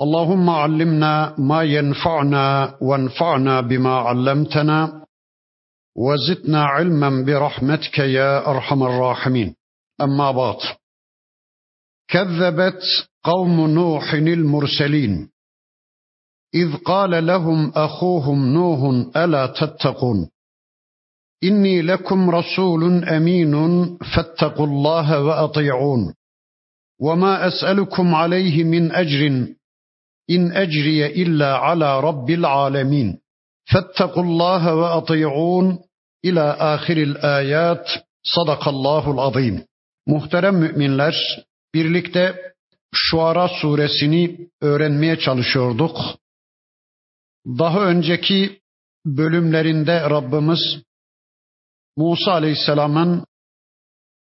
اللهم 0.00 0.50
علمنا 0.50 1.34
ما 1.38 1.62
ينفعنا 1.62 2.76
وانفعنا 2.80 3.60
بما 3.60 3.94
علمتنا 3.96 5.06
وزدنا 5.96 6.64
علما 6.64 7.24
برحمتك 7.24 7.98
يا 7.98 8.50
أرحم 8.50 8.82
الراحمين. 8.82 9.54
أما 10.00 10.30
بعد 10.32 10.56
كذبت 12.08 12.82
قوم 13.24 13.70
نوح 13.70 14.12
المرسلين 14.14 15.28
إذ 16.54 16.76
قال 16.76 17.26
لهم 17.26 17.72
أخوهم 17.76 18.46
نوح 18.52 19.06
ألا 19.16 19.46
تتقون؟ 19.46 20.28
إني 21.44 21.82
لكم 21.82 22.30
رسول 22.30 23.04
أمين 23.04 23.52
فاتقوا 24.16 24.66
الله 24.66 25.22
وأطيعون 25.24 26.14
وما 27.00 27.46
أسألكم 27.48 28.14
عليه 28.14 28.64
من 28.64 28.92
أجر 28.92 29.46
İn 30.28 30.50
ecriye 30.50 31.12
illa 31.12 31.60
ala 31.62 32.02
rabbil 32.02 32.44
alemin. 32.44 33.20
Fettekullaha 33.72 34.78
ve 34.78 34.86
ati'un 34.86 35.80
ila 36.22 36.72
ahiril 36.72 37.16
ayat. 37.22 38.04
Sadakallahul 38.24 39.18
azim. 39.18 39.64
Muhterem 40.06 40.56
müminler, 40.56 41.14
birlikte 41.74 42.54
Şuara 42.94 43.48
suresini 43.48 44.48
öğrenmeye 44.60 45.18
çalışıyorduk. 45.18 45.96
Daha 47.46 47.80
önceki 47.80 48.60
bölümlerinde 49.06 50.00
Rabbimiz 50.10 50.82
Musa 51.96 52.32
Aleyhisselam'ın 52.32 53.26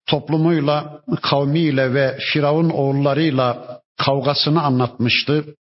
toplumuyla, 0.08 1.02
kavmiyle 1.22 1.94
ve 1.94 2.18
Firavun 2.34 2.70
oğullarıyla 2.70 3.82
kavgasını 3.98 4.64
anlatmıştı. 4.64 5.56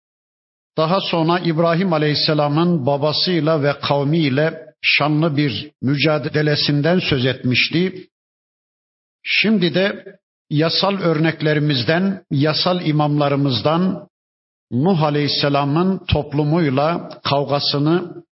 Daha 0.76 1.00
sonra 1.00 1.38
İbrahim 1.38 1.92
Aleyhisselam'ın 1.92 2.86
babasıyla 2.86 3.62
ve 3.62 3.80
kavmiyle 3.80 4.66
şanlı 4.82 5.36
bir 5.36 5.70
mücadelesinden 5.82 6.98
söz 6.98 7.26
etmişti. 7.26 8.08
Şimdi 9.22 9.74
de 9.74 10.16
yasal 10.50 11.00
örneklerimizden, 11.00 12.24
yasal 12.30 12.86
imamlarımızdan 12.86 14.08
Nuh 14.70 15.02
Aleyhisselam'ın 15.02 15.98
toplumuyla 16.08 17.08
kavgasını 17.24 18.24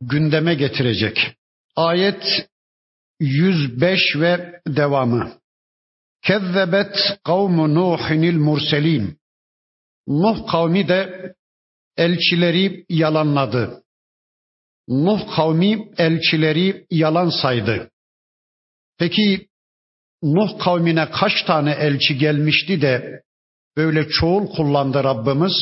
gündeme 0.00 0.54
getirecek. 0.54 1.34
Ayet 1.76 2.48
105 3.20 4.00
ve 4.16 4.60
devamı. 4.66 5.32
Kezzebet 6.22 7.18
kavmu 7.24 7.74
Nuhinil 7.74 8.38
murselin. 8.38 9.18
Nuh 10.06 10.46
kavmi 10.50 10.88
de 10.88 11.34
elçileri 11.98 12.84
yalanladı. 12.88 13.82
Nuh 14.88 15.36
kavmi 15.36 15.88
elçileri 15.98 16.86
yalan 16.90 17.30
saydı. 17.42 17.90
Peki 18.98 19.48
Nuh 20.22 20.58
kavmine 20.58 21.10
kaç 21.10 21.42
tane 21.46 21.70
elçi 21.70 22.18
gelmişti 22.18 22.82
de 22.82 23.22
böyle 23.76 24.08
çoğul 24.08 24.46
kullandı 24.46 25.04
Rabbimiz? 25.04 25.52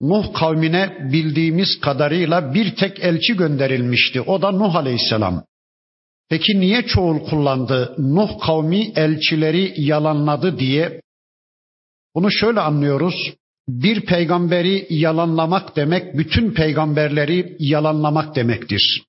Nuh 0.00 0.34
kavmine 0.34 1.08
bildiğimiz 1.12 1.80
kadarıyla 1.80 2.54
bir 2.54 2.76
tek 2.76 3.00
elçi 3.00 3.36
gönderilmişti. 3.36 4.20
O 4.20 4.42
da 4.42 4.50
Nuh 4.50 4.76
Aleyhisselam. 4.76 5.44
Peki 6.28 6.60
niye 6.60 6.86
çoğul 6.86 7.18
kullandı? 7.18 7.94
Nuh 7.98 8.40
kavmi 8.40 8.92
elçileri 8.96 9.74
yalanladı 9.76 10.58
diye. 10.58 11.00
Bunu 12.14 12.32
şöyle 12.32 12.60
anlıyoruz 12.60 13.34
bir 13.70 14.06
peygamberi 14.06 14.86
yalanlamak 14.90 15.76
demek 15.76 16.18
bütün 16.18 16.54
peygamberleri 16.54 17.56
yalanlamak 17.58 18.36
demektir. 18.36 19.02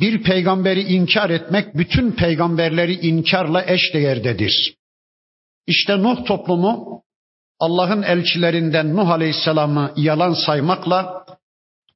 Bir 0.00 0.22
peygamberi 0.22 0.82
inkar 0.82 1.30
etmek 1.30 1.76
bütün 1.76 2.12
peygamberleri 2.12 2.94
inkarla 2.94 3.64
eşdeğerdedir. 3.66 4.74
İşte 5.66 6.02
Nuh 6.02 6.24
toplumu 6.26 7.02
Allah'ın 7.60 8.02
elçilerinden 8.02 8.96
Nuh 8.96 9.08
Aleyhisselam'ı 9.10 9.92
yalan 9.96 10.32
saymakla 10.32 11.26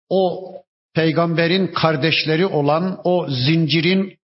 o 0.09 0.53
peygamberin 0.95 1.67
kardeşleri 1.67 2.47
olan 2.47 3.01
o 3.05 3.27
zincirin 3.29 4.19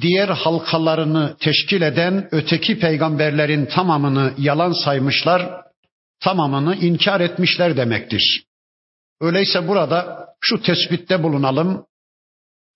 diğer 0.00 0.28
halkalarını 0.28 1.36
teşkil 1.40 1.82
eden 1.82 2.28
öteki 2.30 2.78
peygamberlerin 2.78 3.66
tamamını 3.66 4.34
yalan 4.38 4.72
saymışlar 4.72 5.65
tamamını 6.20 6.76
inkar 6.76 7.20
etmişler 7.20 7.76
demektir. 7.76 8.44
Öyleyse 9.20 9.68
burada 9.68 10.28
şu 10.40 10.62
tespitte 10.62 11.22
bulunalım. 11.22 11.86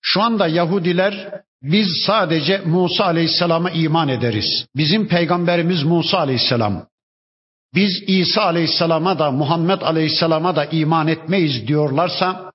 Şu 0.02 0.22
anda 0.22 0.46
Yahudiler 0.46 1.42
biz 1.62 1.88
sadece 2.06 2.58
Musa 2.58 3.04
Aleyhisselam'a 3.04 3.70
iman 3.70 4.08
ederiz. 4.08 4.66
Bizim 4.76 5.08
peygamberimiz 5.08 5.82
Musa 5.82 6.18
Aleyhisselam. 6.18 6.86
Biz 7.74 8.02
İsa 8.06 8.42
Aleyhisselam'a 8.42 9.18
da 9.18 9.30
Muhammed 9.30 9.80
Aleyhisselam'a 9.80 10.56
da 10.56 10.64
iman 10.64 11.08
etmeyiz 11.08 11.68
diyorlarsa 11.68 12.52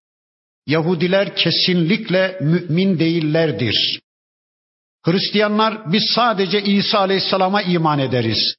Yahudiler 0.67 1.35
kesinlikle 1.35 2.37
mümin 2.41 2.99
değillerdir. 2.99 4.01
Hristiyanlar 5.05 5.91
biz 5.91 6.03
sadece 6.15 6.63
İsa 6.63 6.99
Aleyhisselam'a 6.99 7.61
iman 7.61 7.99
ederiz 7.99 8.55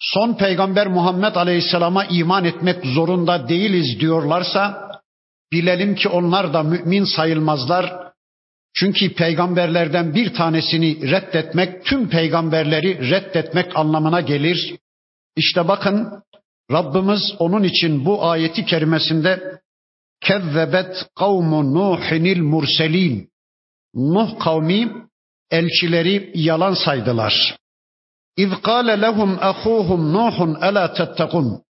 son 0.00 0.34
peygamber 0.34 0.86
Muhammed 0.86 1.34
Aleyhisselam'a 1.34 2.04
iman 2.04 2.44
etmek 2.44 2.86
zorunda 2.86 3.48
değiliz 3.48 4.00
diyorlarsa 4.00 4.90
bilelim 5.52 5.94
ki 5.94 6.08
onlar 6.08 6.52
da 6.52 6.62
mümin 6.62 7.04
sayılmazlar. 7.04 8.10
Çünkü 8.74 9.14
peygamberlerden 9.14 10.14
bir 10.14 10.34
tanesini 10.34 11.10
reddetmek 11.10 11.84
tüm 11.84 12.08
peygamberleri 12.08 13.10
reddetmek 13.10 13.76
anlamına 13.76 14.20
gelir. 14.20 14.76
İşte 15.36 15.68
bakın 15.68 16.22
Rabbimiz 16.72 17.34
onun 17.38 17.62
için 17.62 18.04
bu 18.04 18.24
ayeti 18.24 18.64
kerimesinde 18.64 19.60
kezzebet 20.20 21.06
kavmu 21.18 21.74
Nuhinil 21.74 22.40
murselin 22.40 23.30
Nuh 23.94 24.38
kavmi 24.38 24.92
elçileri 25.50 26.30
yalan 26.34 26.74
saydılar. 26.74 27.59
İz 28.42 28.50
kâle 28.62 29.00
lehum 29.00 29.38
ahuhum 29.40 30.12
Nuhun 30.12 30.58
ela 30.62 30.92
tettekun. 30.92 31.62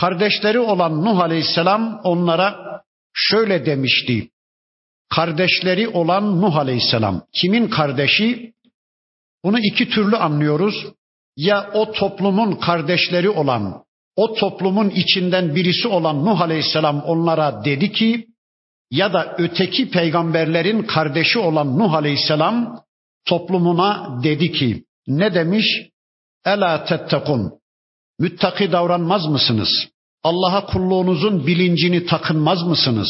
Kardeşleri 0.00 0.60
olan 0.60 1.04
Nuh 1.04 1.18
Aleyhisselam 1.20 2.00
onlara 2.04 2.80
şöyle 3.14 3.66
demişti. 3.66 4.30
Kardeşleri 5.14 5.88
olan 5.88 6.40
Nuh 6.40 6.56
Aleyhisselam. 6.56 7.22
Kimin 7.32 7.68
kardeşi? 7.68 8.52
Bunu 9.44 9.58
iki 9.58 9.88
türlü 9.88 10.16
anlıyoruz. 10.16 10.86
Ya 11.36 11.70
o 11.74 11.92
toplumun 11.92 12.52
kardeşleri 12.52 13.30
olan, 13.30 13.84
o 14.16 14.34
toplumun 14.34 14.90
içinden 14.90 15.54
birisi 15.54 15.88
olan 15.88 16.24
Nuh 16.24 16.40
Aleyhisselam 16.40 17.02
onlara 17.02 17.64
dedi 17.64 17.92
ki, 17.92 18.26
ya 18.90 19.12
da 19.12 19.34
öteki 19.38 19.90
peygamberlerin 19.90 20.82
kardeşi 20.82 21.38
olan 21.38 21.78
Nuh 21.78 21.94
Aleyhisselam 21.94 22.84
toplumuna 23.24 24.20
dedi 24.22 24.52
ki, 24.52 24.84
ne 25.06 25.34
demiş? 25.34 25.66
Ela 26.44 26.84
tettekun. 26.84 27.52
Müttaki 28.18 28.72
davranmaz 28.72 29.26
mısınız? 29.26 29.88
Allah'a 30.22 30.66
kulluğunuzun 30.66 31.46
bilincini 31.46 32.06
takınmaz 32.06 32.62
mısınız? 32.62 33.08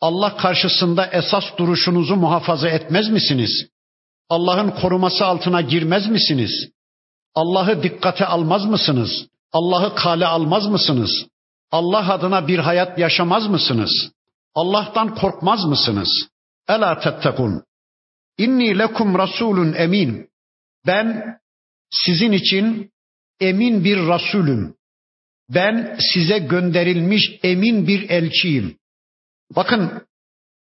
Allah 0.00 0.36
karşısında 0.36 1.06
esas 1.06 1.44
duruşunuzu 1.58 2.16
muhafaza 2.16 2.68
etmez 2.68 3.08
misiniz? 3.08 3.68
Allah'ın 4.28 4.70
koruması 4.70 5.26
altına 5.26 5.60
girmez 5.60 6.08
misiniz? 6.08 6.70
Allah'ı 7.34 7.82
dikkate 7.82 8.26
almaz 8.26 8.64
mısınız? 8.64 9.26
Allah'ı 9.52 9.94
kale 9.94 10.26
almaz 10.26 10.66
mısınız? 10.66 11.26
Allah 11.70 12.12
adına 12.12 12.48
bir 12.48 12.58
hayat 12.58 12.98
yaşamaz 12.98 13.46
mısınız? 13.46 14.12
Allah'tan 14.54 15.14
korkmaz 15.14 15.64
mısınız? 15.64 16.28
Ela 16.68 17.00
tettekun. 17.00 17.62
İnni 18.38 18.78
lekum 18.78 19.18
rasulun 19.18 19.72
emin. 19.72 20.28
Ben 20.86 21.38
sizin 21.90 22.32
için 22.32 22.90
emin 23.40 23.84
bir 23.84 23.96
Resulüm. 23.96 24.74
Ben 25.48 25.96
size 26.12 26.38
gönderilmiş 26.38 27.30
emin 27.42 27.86
bir 27.86 28.10
elçiyim. 28.10 28.78
Bakın 29.56 30.06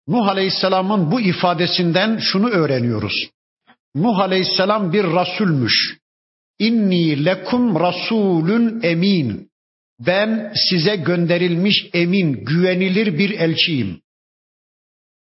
Nuh 0.08 0.28
Aleyhisselam'ın 0.28 1.10
bu 1.10 1.20
ifadesinden 1.20 2.18
şunu 2.18 2.48
öğreniyoruz. 2.48 3.30
Nuh 3.94 4.18
Aleyhisselam 4.18 4.92
bir 4.92 5.04
rasulmüş. 5.04 5.98
İnni 6.58 7.24
lekum 7.24 7.80
rasulün 7.80 8.82
emin. 8.82 9.50
Ben 10.00 10.52
size 10.70 10.96
gönderilmiş 10.96 11.86
emin, 11.92 12.44
güvenilir 12.44 13.18
bir 13.18 13.30
elçiyim. 13.30 14.00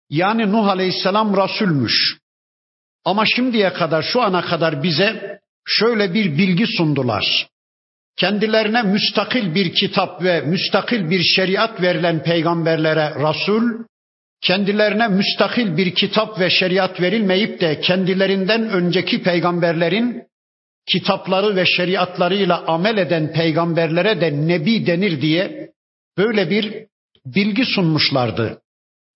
Yani 0.10 0.52
Nuh 0.52 0.68
Aleyhisselam 0.68 1.38
rasulmüş. 1.38 2.21
Ama 3.06 3.24
şimdiye 3.36 3.74
kadar, 3.74 4.02
şu 4.02 4.22
ana 4.22 4.42
kadar 4.42 4.84
bize 4.84 5.40
şöyle 5.66 6.14
bir 6.14 6.38
bilgi 6.38 6.68
sundular. 6.68 7.48
Kendilerine 8.18 8.82
müstakil 8.82 9.56
bir 9.56 9.74
kitap 9.74 10.24
ve 10.24 10.42
müstakil 10.42 11.10
bir 11.10 11.22
şeriat 11.24 11.82
verilen 11.82 12.24
peygamberlere 12.24 13.14
rasul, 13.16 13.64
kendilerine 14.42 15.08
müstakil 15.08 15.78
bir 15.78 15.96
kitap 15.96 16.40
ve 16.40 16.50
şeriat 16.50 17.02
verilmeyip 17.02 17.62
de 17.62 17.82
kendilerinden 17.82 18.70
önceki 18.70 19.24
peygamberlerin 19.24 20.24
kitapları 20.88 21.56
ve 21.56 21.66
şeriatlarıyla 21.66 22.64
amel 22.68 22.98
eden 22.98 23.34
peygamberlere 23.34 24.22
de 24.22 24.48
nebi 24.48 24.86
denir 24.86 25.22
diye 25.22 25.70
böyle 26.18 26.50
bir 26.50 26.86
bilgi 27.26 27.66
sunmuşlardı. 27.66 28.62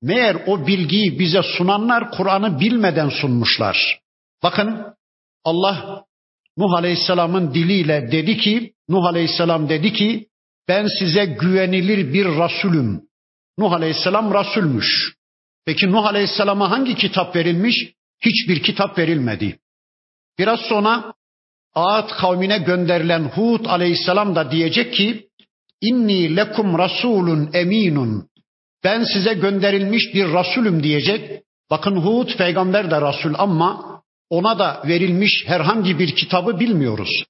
Meğer 0.01 0.37
o 0.47 0.67
bilgiyi 0.67 1.19
bize 1.19 1.41
sunanlar 1.57 2.11
Kur'an'ı 2.11 2.59
bilmeden 2.59 3.09
sunmuşlar. 3.09 3.99
Bakın 4.43 4.85
Allah 5.43 6.05
Nuh 6.57 6.73
Aleyhisselam'ın 6.73 7.53
diliyle 7.53 8.11
dedi 8.11 8.37
ki, 8.37 8.73
Nuh 8.89 9.05
Aleyhisselam 9.05 9.69
dedi 9.69 9.93
ki, 9.93 10.27
ben 10.67 10.87
size 10.99 11.25
güvenilir 11.25 12.13
bir 12.13 12.25
Rasulüm. 12.25 13.01
Nuh 13.57 13.71
Aleyhisselam 13.71 14.33
Rasulmüş. 14.33 15.15
Peki 15.65 15.91
Nuh 15.91 16.05
Aleyhisselam'a 16.05 16.71
hangi 16.71 16.95
kitap 16.95 17.35
verilmiş? 17.35 17.93
Hiçbir 18.25 18.63
kitap 18.63 18.97
verilmedi. 18.97 19.59
Biraz 20.39 20.59
sonra 20.59 21.13
Ad 21.75 22.09
kavmine 22.09 22.57
gönderilen 22.57 23.23
Hud 23.23 23.65
Aleyhisselam 23.65 24.35
da 24.35 24.51
diyecek 24.51 24.93
ki, 24.93 25.29
İnni 25.81 26.35
lekum 26.35 26.77
rasulun 26.77 27.49
eminun. 27.53 28.29
Ben 28.85 29.03
size 29.03 29.33
gönderilmiş 29.33 30.13
bir 30.13 30.33
Rasulüm 30.33 30.83
diyecek. 30.83 31.41
Bakın 31.69 31.95
Hud 31.95 32.37
peygamber 32.37 32.91
de 32.91 33.01
Rasul 33.01 33.33
ama 33.37 34.01
ona 34.29 34.59
da 34.59 34.83
verilmiş 34.87 35.43
herhangi 35.47 35.99
bir 35.99 36.15
kitabı 36.15 36.59
bilmiyoruz. 36.59 37.23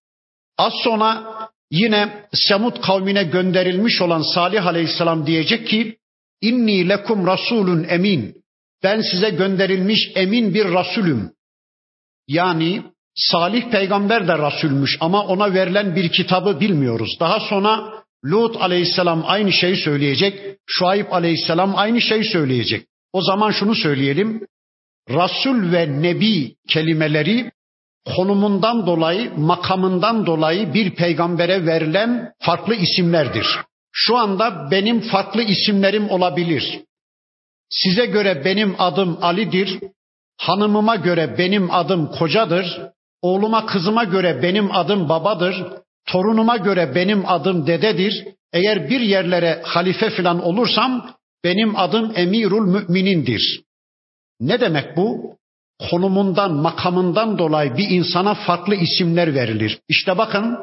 Az 0.57 0.73
sonra 0.83 1.23
yine 1.71 2.27
Semud 2.33 2.81
kavmine 2.81 3.23
gönderilmiş 3.23 4.01
olan 4.01 4.21
Salih 4.21 4.65
Aleyhisselam 4.65 5.27
diyecek 5.27 5.67
ki 5.67 5.97
İnni 6.41 6.89
lekum 6.89 7.27
rasulun 7.27 7.85
emin. 7.89 8.43
Ben 8.83 9.01
size 9.01 9.29
gönderilmiş 9.29 10.11
emin 10.15 10.53
bir 10.53 10.65
Rasulüm. 10.65 11.31
Yani 12.27 12.83
Salih 13.15 13.71
peygamber 13.71 14.27
de 14.27 14.37
Rasulmüş 14.37 14.97
ama 14.99 15.25
ona 15.25 15.53
verilen 15.53 15.95
bir 15.95 16.09
kitabı 16.11 16.59
bilmiyoruz. 16.59 17.17
Daha 17.19 17.39
sonra 17.39 18.03
Lut 18.25 18.61
aleyhisselam 18.61 19.23
aynı 19.25 19.51
şeyi 19.51 19.75
söyleyecek. 19.75 20.57
Şuayb 20.67 21.11
aleyhisselam 21.11 21.75
aynı 21.75 22.01
şeyi 22.01 22.23
söyleyecek. 22.23 22.87
O 23.13 23.21
zaman 23.21 23.51
şunu 23.51 23.75
söyleyelim. 23.75 24.47
Rasul 25.09 25.71
ve 25.71 26.01
Nebi 26.01 26.55
kelimeleri 26.69 27.51
konumundan 28.15 28.87
dolayı, 28.87 29.31
makamından 29.37 30.25
dolayı 30.25 30.73
bir 30.73 30.95
peygambere 30.95 31.65
verilen 31.65 32.33
farklı 32.39 32.75
isimlerdir. 32.75 33.47
Şu 33.91 34.17
anda 34.17 34.71
benim 34.71 35.01
farklı 35.01 35.43
isimlerim 35.43 36.09
olabilir. 36.09 36.81
Size 37.69 38.05
göre 38.05 38.45
benim 38.45 38.75
adım 38.77 39.17
Ali'dir, 39.21 39.79
hanımıma 40.37 40.95
göre 40.95 41.35
benim 41.37 41.71
adım 41.71 42.11
kocadır, 42.11 42.81
oğluma 43.21 43.65
kızıma 43.65 44.03
göre 44.03 44.39
benim 44.43 44.71
adım 44.71 45.09
babadır, 45.09 45.63
torunuma 46.05 46.57
göre 46.57 46.95
benim 46.95 47.29
adım 47.29 47.67
dededir. 47.67 48.27
Eğer 48.53 48.89
bir 48.89 48.99
yerlere 48.99 49.61
halife 49.65 50.09
falan 50.09 50.43
olursam 50.43 51.15
benim 51.43 51.75
adım 51.75 52.11
emirul 52.15 52.67
müminindir. 52.67 53.61
Ne 54.39 54.59
demek 54.59 54.97
bu? 54.97 55.35
Konumundan, 55.89 56.53
makamından 56.53 57.37
dolayı 57.37 57.77
bir 57.77 57.89
insana 57.89 58.33
farklı 58.33 58.75
isimler 58.75 59.35
verilir. 59.35 59.79
İşte 59.89 60.17
bakın 60.17 60.57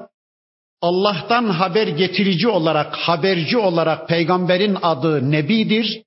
Allah'tan 0.80 1.44
haber 1.44 1.86
getirici 1.86 2.48
olarak, 2.48 2.96
haberci 2.96 3.58
olarak 3.58 4.08
peygamberin 4.08 4.76
adı 4.82 5.30
Nebidir. 5.30 6.02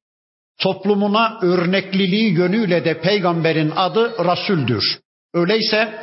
Toplumuna 0.60 1.40
örnekliliği 1.42 2.34
yönüyle 2.34 2.86
de 2.86 3.02
peygamberin 3.02 3.74
adı 3.76 4.26
Rasuldür. 4.26 4.84
Öyleyse 5.34 5.94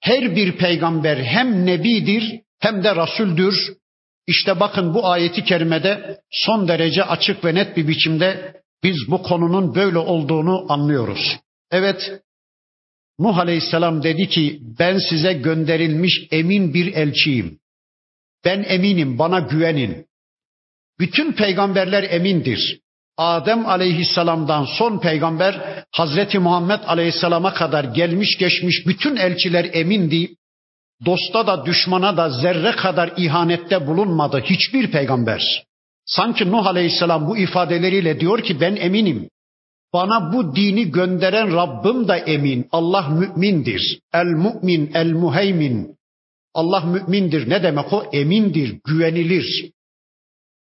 her 0.00 0.36
bir 0.36 0.56
peygamber 0.56 1.16
hem 1.16 1.66
Nebidir 1.66 2.43
hem 2.64 2.84
de 2.84 2.96
Rasuldür. 2.96 3.54
İşte 4.26 4.60
bakın 4.60 4.94
bu 4.94 5.06
ayeti 5.06 5.44
kerimede 5.44 6.20
son 6.30 6.68
derece 6.68 7.04
açık 7.04 7.44
ve 7.44 7.54
net 7.54 7.76
bir 7.76 7.88
biçimde 7.88 8.60
biz 8.82 8.96
bu 9.08 9.22
konunun 9.22 9.74
böyle 9.74 9.98
olduğunu 9.98 10.72
anlıyoruz. 10.72 11.36
Evet, 11.70 12.20
Nuh 13.18 13.38
Aleyhisselam 13.38 14.02
dedi 14.02 14.28
ki 14.28 14.60
ben 14.78 14.98
size 14.98 15.32
gönderilmiş 15.32 16.28
emin 16.30 16.74
bir 16.74 16.94
elçiyim. 16.94 17.58
Ben 18.44 18.64
eminim 18.68 19.18
bana 19.18 19.40
güvenin. 19.40 20.06
Bütün 20.98 21.32
peygamberler 21.32 22.02
emindir. 22.02 22.80
Adem 23.16 23.66
aleyhisselamdan 23.66 24.64
son 24.64 24.98
peygamber 24.98 25.84
Hazreti 25.90 26.38
Muhammed 26.38 26.80
aleyhisselama 26.86 27.54
kadar 27.54 27.84
gelmiş 27.84 28.38
geçmiş 28.38 28.86
bütün 28.86 29.16
elçiler 29.16 29.70
emindi. 29.72 30.36
Dosta 31.06 31.46
da 31.46 31.66
düşmana 31.66 32.16
da 32.16 32.30
zerre 32.30 32.72
kadar 32.72 33.12
ihanette 33.16 33.86
bulunmadı 33.86 34.40
hiçbir 34.40 34.90
peygamber. 34.90 35.64
Sanki 36.06 36.50
Nuh 36.50 36.66
Aleyhisselam 36.66 37.28
bu 37.28 37.38
ifadeleriyle 37.38 38.20
diyor 38.20 38.42
ki 38.42 38.60
ben 38.60 38.76
eminim. 38.76 39.28
Bana 39.92 40.32
bu 40.32 40.56
dini 40.56 40.90
gönderen 40.90 41.52
Rabbim 41.56 42.08
da 42.08 42.16
emin. 42.16 42.68
Allah 42.72 43.08
mümindir. 43.08 44.00
El 44.14 44.26
mümin, 44.26 44.90
el 44.94 45.12
muheymin. 45.12 45.96
Allah 46.54 46.80
mümindir. 46.80 47.50
Ne 47.50 47.62
demek 47.62 47.92
o? 47.92 48.04
Emindir, 48.12 48.80
güvenilir. 48.84 49.70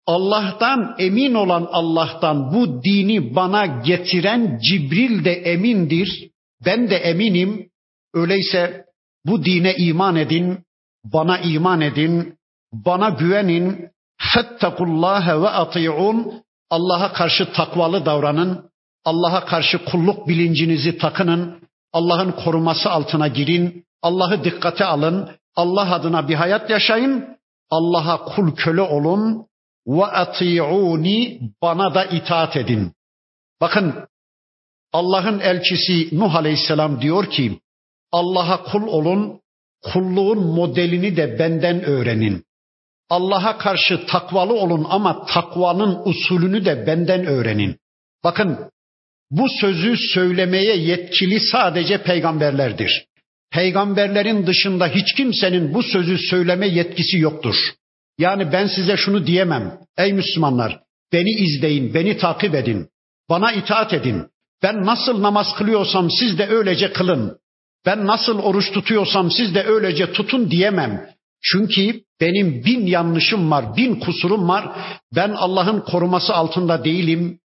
Allah'tan 0.06 0.96
emin 1.00 1.34
olan 1.34 1.68
Allah'tan 1.72 2.54
bu 2.54 2.84
dini 2.84 3.36
bana 3.36 3.66
getiren 3.66 4.60
Cibril 4.64 5.26
de 5.26 5.34
emindir. 5.34 6.30
Ben 6.66 6.90
de 6.90 6.96
eminim. 6.96 7.70
Öyleyse 8.14 8.87
bu 9.28 9.46
dine 9.46 9.76
iman 9.76 10.16
edin, 10.16 10.60
bana 11.06 11.38
iman 11.38 11.82
edin, 11.82 12.38
bana 12.74 13.10
güvenin, 13.10 13.90
fettekullâhe 14.34 15.42
ve 15.42 15.50
ati'un, 15.50 16.44
Allah'a 16.70 17.14
karşı 17.14 17.54
takvalı 17.54 18.06
davranın, 18.06 18.70
Allah'a 19.06 19.46
karşı 19.46 19.86
kulluk 19.86 20.28
bilincinizi 20.28 20.98
takının, 20.98 21.62
Allah'ın 21.94 22.32
koruması 22.32 22.90
altına 22.90 23.28
girin, 23.28 23.86
Allah'ı 24.02 24.44
dikkate 24.44 24.86
alın, 24.86 25.30
Allah 25.56 25.94
adına 25.94 26.28
bir 26.28 26.36
hayat 26.36 26.70
yaşayın, 26.70 27.38
Allah'a 27.70 28.26
kul 28.26 28.56
köle 28.56 28.82
olun 28.82 29.48
ve 29.88 30.06
ati'uni 30.06 31.40
bana 31.62 31.94
da 31.94 32.06
itaat 32.06 32.58
edin. 32.58 32.94
Bakın 33.62 34.08
Allah'ın 34.94 35.40
elçisi 35.40 36.20
Nuh 36.20 36.36
Aleyhisselam 36.36 37.02
diyor 37.02 37.30
ki 37.30 37.60
Allah'a 38.12 38.64
kul 38.64 38.88
olun, 38.88 39.40
kulluğun 39.84 40.40
modelini 40.40 41.18
de 41.18 41.40
benden 41.40 41.84
öğrenin. 41.84 42.44
Allah'a 43.10 43.58
karşı 43.58 44.06
takvalı 44.06 44.54
olun 44.54 44.88
ama 44.90 45.26
takvanın 45.26 46.02
usulünü 46.06 46.66
de 46.66 46.88
benden 46.88 47.26
öğrenin. 47.26 47.78
Bakın 48.24 48.60
bu 49.32 49.48
sözü 49.62 49.98
söylemeye 49.98 50.78
yetkili 50.78 51.40
sadece 51.40 52.04
peygamberlerdir. 52.04 53.06
Peygamberlerin 53.52 54.48
dışında 54.48 54.88
hiç 54.88 55.14
kimsenin 55.14 55.74
bu 55.74 55.84
sözü 55.84 56.18
söyleme 56.18 56.68
yetkisi 56.68 57.18
yoktur. 57.18 57.56
Yani 58.18 58.52
ben 58.52 58.68
size 58.68 58.98
şunu 58.98 59.28
diyemem. 59.28 59.80
Ey 59.98 60.14
Müslümanlar, 60.14 60.80
beni 61.14 61.30
izleyin, 61.30 61.94
beni 61.94 62.18
takip 62.18 62.56
edin. 62.56 62.88
Bana 63.30 63.52
itaat 63.52 63.94
edin. 63.94 64.28
Ben 64.64 64.86
nasıl 64.86 65.22
namaz 65.22 65.48
kılıyorsam 65.58 66.12
siz 66.12 66.38
de 66.38 66.48
öylece 66.48 66.94
kılın. 66.94 67.38
Ben 67.88 68.08
nasıl 68.08 68.40
oruç 68.40 68.72
tutuyorsam 68.72 69.32
siz 69.32 69.56
de 69.56 69.64
öylece 69.64 70.12
tutun 70.12 70.52
diyemem. 70.52 71.10
Çünkü 71.44 72.02
benim 72.22 72.64
bin 72.66 72.86
yanlışım 72.86 73.52
var, 73.52 73.78
bin 73.78 73.96
kusurum 73.96 74.50
var. 74.50 74.70
Ben 75.16 75.30
Allah'ın 75.30 75.80
koruması 75.80 76.34
altında 76.34 76.84
değilim. 76.84 77.40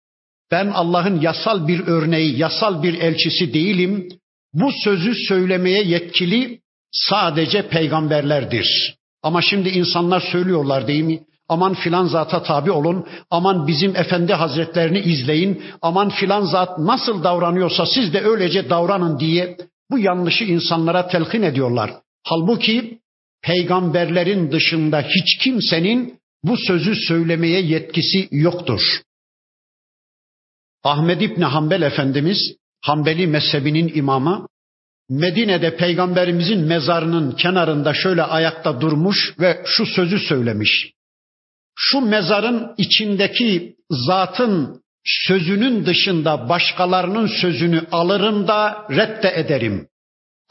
Ben 0.50 0.66
Allah'ın 0.66 1.20
yasal 1.20 1.68
bir 1.68 1.86
örneği, 1.86 2.38
yasal 2.38 2.82
bir 2.82 2.94
elçisi 3.00 3.54
değilim. 3.54 4.08
Bu 4.52 4.72
sözü 4.84 5.14
söylemeye 5.14 5.82
yetkili 5.82 6.60
sadece 6.92 7.68
peygamberlerdir. 7.68 8.96
Ama 9.22 9.42
şimdi 9.42 9.68
insanlar 9.68 10.20
söylüyorlar 10.20 10.86
değil 10.86 11.04
mi? 11.04 11.20
aman 11.50 11.74
filan 11.74 12.06
zata 12.06 12.42
tabi 12.42 12.70
olun, 12.70 13.06
aman 13.30 13.66
bizim 13.66 13.96
efendi 13.96 14.32
hazretlerini 14.34 14.98
izleyin, 14.98 15.62
aman 15.82 16.08
filan 16.08 16.42
zat 16.42 16.78
nasıl 16.78 17.24
davranıyorsa 17.24 17.86
siz 17.86 18.12
de 18.12 18.20
öylece 18.20 18.70
davranın 18.70 19.20
diye 19.20 19.56
bu 19.90 19.98
yanlışı 19.98 20.44
insanlara 20.44 21.08
telkin 21.08 21.42
ediyorlar. 21.42 21.90
Halbuki 22.24 23.00
peygamberlerin 23.42 24.52
dışında 24.52 25.00
hiç 25.02 25.38
kimsenin 25.42 26.20
bu 26.44 26.56
sözü 26.56 26.94
söylemeye 27.08 27.60
yetkisi 27.60 28.28
yoktur. 28.30 28.80
Ahmed 30.84 31.20
İbni 31.20 31.44
Hanbel 31.44 31.82
Efendimiz, 31.82 32.56
Hanbeli 32.82 33.26
mezhebinin 33.26 33.92
imamı, 33.94 34.46
Medine'de 35.08 35.76
peygamberimizin 35.76 36.60
mezarının 36.60 37.32
kenarında 37.32 37.94
şöyle 37.94 38.22
ayakta 38.22 38.80
durmuş 38.80 39.34
ve 39.40 39.62
şu 39.66 39.86
sözü 39.86 40.18
söylemiş. 40.18 40.92
Şu 41.78 42.00
mezarın 42.00 42.74
içindeki 42.78 43.76
zatın 43.90 44.82
sözünün 45.04 45.86
dışında 45.86 46.48
başkalarının 46.48 47.26
sözünü 47.26 47.82
alırım 47.92 48.48
da 48.48 48.86
redde 48.90 49.32
ederim. 49.36 49.86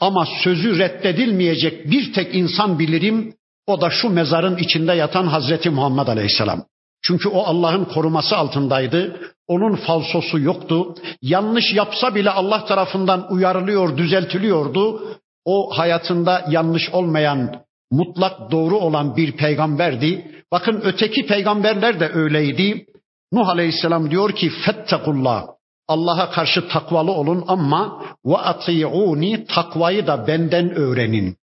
Ama 0.00 0.26
sözü 0.44 0.78
reddedilmeyecek 0.78 1.90
bir 1.90 2.12
tek 2.12 2.34
insan 2.34 2.78
bilirim. 2.78 3.34
O 3.66 3.80
da 3.80 3.90
şu 3.90 4.10
mezarın 4.10 4.56
içinde 4.56 4.92
yatan 4.92 5.26
Hazreti 5.26 5.70
Muhammed 5.70 6.06
Aleyhisselam. 6.06 6.64
Çünkü 7.02 7.28
o 7.28 7.42
Allah'ın 7.42 7.84
koruması 7.84 8.36
altındaydı. 8.36 9.20
Onun 9.46 9.76
falsosu 9.76 10.38
yoktu. 10.38 10.94
Yanlış 11.22 11.74
yapsa 11.74 12.14
bile 12.14 12.30
Allah 12.30 12.64
tarafından 12.64 13.32
uyarılıyor, 13.32 13.96
düzeltiliyordu. 13.96 15.02
O 15.44 15.78
hayatında 15.78 16.46
yanlış 16.50 16.90
olmayan, 16.90 17.64
mutlak 17.90 18.50
doğru 18.50 18.78
olan 18.78 19.16
bir 19.16 19.32
peygamberdi. 19.32 20.32
Bakın 20.52 20.80
öteki 20.84 21.26
peygamberler 21.26 22.00
de 22.00 22.08
öyleydi. 22.08 22.86
Nuh 23.32 23.48
Aleyhisselam 23.48 24.10
diyor 24.10 24.32
ki 24.32 24.50
fettekullah. 24.66 25.46
Allah'a 25.88 26.30
karşı 26.30 26.68
takvalı 26.68 27.12
olun 27.12 27.44
ama 27.48 28.06
ve 28.24 28.36
ati'uni 28.36 29.44
takvayı 29.44 30.06
da 30.06 30.26
benden 30.26 30.74
öğrenin. 30.74 31.36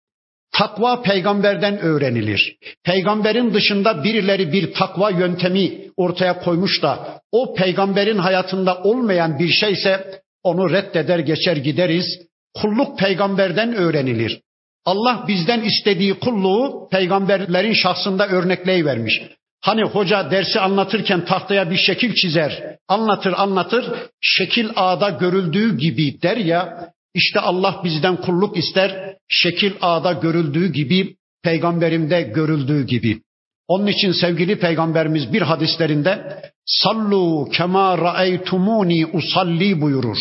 Takva 0.51 1.01
peygamberden 1.01 1.79
öğrenilir. 1.79 2.57
Peygamberin 2.83 3.53
dışında 3.53 4.03
birileri 4.03 4.53
bir 4.53 4.73
takva 4.73 5.09
yöntemi 5.09 5.81
ortaya 5.97 6.39
koymuş 6.39 6.83
da 6.83 7.21
o 7.31 7.53
peygamberin 7.53 8.17
hayatında 8.17 8.83
olmayan 8.83 9.39
bir 9.39 9.49
şeyse 9.49 10.21
onu 10.43 10.69
reddeder 10.69 11.19
geçer 11.19 11.57
gideriz. 11.57 12.05
Kulluk 12.53 12.99
peygamberden 12.99 13.75
öğrenilir. 13.75 14.41
Allah 14.85 15.25
bizden 15.27 15.61
istediği 15.61 16.13
kulluğu 16.13 16.87
peygamberlerin 16.91 17.73
şahsında 17.73 18.27
örnekleyivermiş. 18.27 19.21
Hani 19.61 19.83
hoca 19.83 20.31
dersi 20.31 20.59
anlatırken 20.59 21.25
tahtaya 21.25 21.71
bir 21.71 21.77
şekil 21.77 22.13
çizer, 22.15 22.77
anlatır 22.87 23.33
anlatır, 23.37 23.85
şekil 24.21 24.69
A'da 24.75 25.09
görüldüğü 25.09 25.77
gibi 25.77 26.21
der 26.21 26.37
ya, 26.37 26.91
işte 27.13 27.39
Allah 27.39 27.81
bizden 27.83 28.15
kulluk 28.15 28.57
ister, 28.57 29.15
şekil 29.29 29.73
A'da 29.81 30.13
görüldüğü 30.13 30.73
gibi, 30.73 31.15
peygamberimde 31.43 32.21
görüldüğü 32.21 32.85
gibi. 32.85 33.21
Onun 33.67 33.87
için 33.87 34.11
sevgili 34.11 34.59
peygamberimiz 34.59 35.33
bir 35.33 35.41
hadislerinde 35.41 36.41
sallu 36.65 37.49
kema 37.53 37.97
raeytumuni 37.97 39.05
usalli 39.05 39.81
buyurur. 39.81 40.17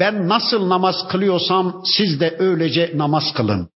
Ben 0.00 0.28
nasıl 0.28 0.68
namaz 0.68 1.08
kılıyorsam 1.08 1.82
siz 1.96 2.20
de 2.20 2.36
öylece 2.38 2.92
namaz 2.94 3.24
kılın. 3.34 3.68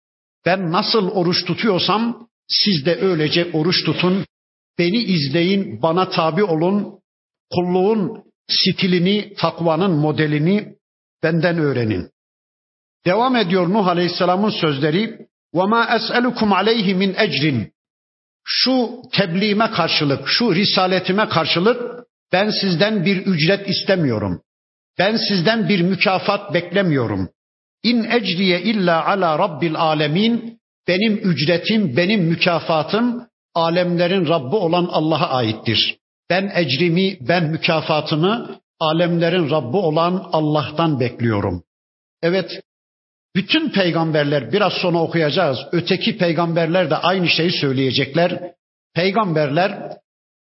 Ben 0.47 0.73
nasıl 0.73 1.09
oruç 1.09 1.45
tutuyorsam 1.45 2.29
siz 2.49 2.87
de 2.87 3.01
öylece 3.01 3.51
oruç 3.53 3.85
tutun. 3.85 4.25
Beni 4.80 4.98
izleyin, 4.98 5.82
bana 5.82 6.10
tabi 6.10 6.44
olun. 6.44 7.00
Kulluğun 7.52 8.24
stilini, 8.50 9.34
takvanın 9.38 9.92
modelini 9.92 10.76
benden 11.24 11.58
öğrenin. 11.58 12.10
Devam 13.06 13.36
ediyor 13.36 13.70
Nuh 13.70 13.88
Aleyhisselam'ın 13.88 14.50
sözleri. 14.50 15.30
وَمَا 15.54 15.82
أَسْأَلُكُمْ 15.98 16.50
عَلَيْهِ 16.60 16.96
مِنْ 16.96 17.16
اَجْرٍ 17.16 17.70
Şu 18.44 19.02
tebliğime 19.14 19.72
karşılık, 19.72 20.28
şu 20.28 20.56
risaletime 20.56 21.30
karşılık 21.30 22.06
ben 22.32 22.50
sizden 22.50 23.06
bir 23.06 23.18
ücret 23.18 23.70
istemiyorum. 23.70 24.42
Ben 25.00 25.18
sizden 25.18 25.70
bir 25.70 25.82
mükafat 25.82 26.54
beklemiyorum. 26.54 27.30
İn 27.84 28.04
ecriye 28.04 28.62
illa 28.62 29.06
ala 29.06 29.40
rabbil 29.40 29.76
alemin. 29.76 30.60
Benim 30.88 31.18
ücretim, 31.18 31.98
benim 31.98 32.24
mükafatım 32.24 33.28
alemlerin 33.55 34.29
Rabbi 34.29 34.57
olan 34.57 34.89
Allah'a 34.93 35.29
aittir. 35.29 35.99
Ben 36.31 36.53
ecrimi, 36.55 37.19
ben 37.21 37.45
mükafatımı 37.45 38.61
alemlerin 38.81 39.51
Rabbi 39.51 39.77
olan 39.77 40.29
Allah'tan 40.33 41.01
bekliyorum. 41.01 41.63
Evet, 42.23 42.61
bütün 43.37 43.71
peygamberler 43.71 44.53
biraz 44.53 44.73
sonra 44.73 44.99
okuyacağız. 44.99 45.59
Öteki 45.73 46.19
peygamberler 46.19 46.91
de 46.91 46.97
aynı 46.97 47.29
şeyi 47.29 47.51
söyleyecekler. 47.53 48.41
Peygamberler 48.95 49.99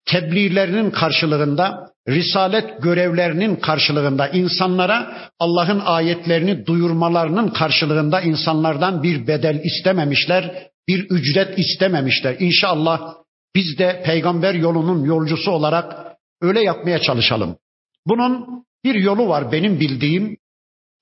tebliğlerinin 0.05 0.91
karşılığında, 0.91 1.91
risalet 2.09 2.81
görevlerinin 2.81 3.55
karşılığında 3.55 4.27
insanlara 4.27 5.29
Allah'ın 5.39 5.79
ayetlerini 5.79 6.65
duyurmalarının 6.65 7.49
karşılığında 7.49 8.21
insanlardan 8.21 9.03
bir 9.03 9.27
bedel 9.27 9.61
istememişler, 9.63 10.67
bir 10.87 10.99
ücret 11.09 11.59
istememişler. 11.59 12.35
İnşallah 12.39 13.13
biz 13.55 13.77
de 13.77 14.03
peygamber 14.05 14.53
yolunun 14.53 15.05
yolcusu 15.05 15.51
olarak 15.51 16.15
öyle 16.41 16.63
yapmaya 16.63 17.01
çalışalım. 17.01 17.57
Bunun 18.05 18.63
bir 18.83 18.95
yolu 18.95 19.27
var 19.27 19.51
benim 19.51 19.79
bildiğim. 19.79 20.37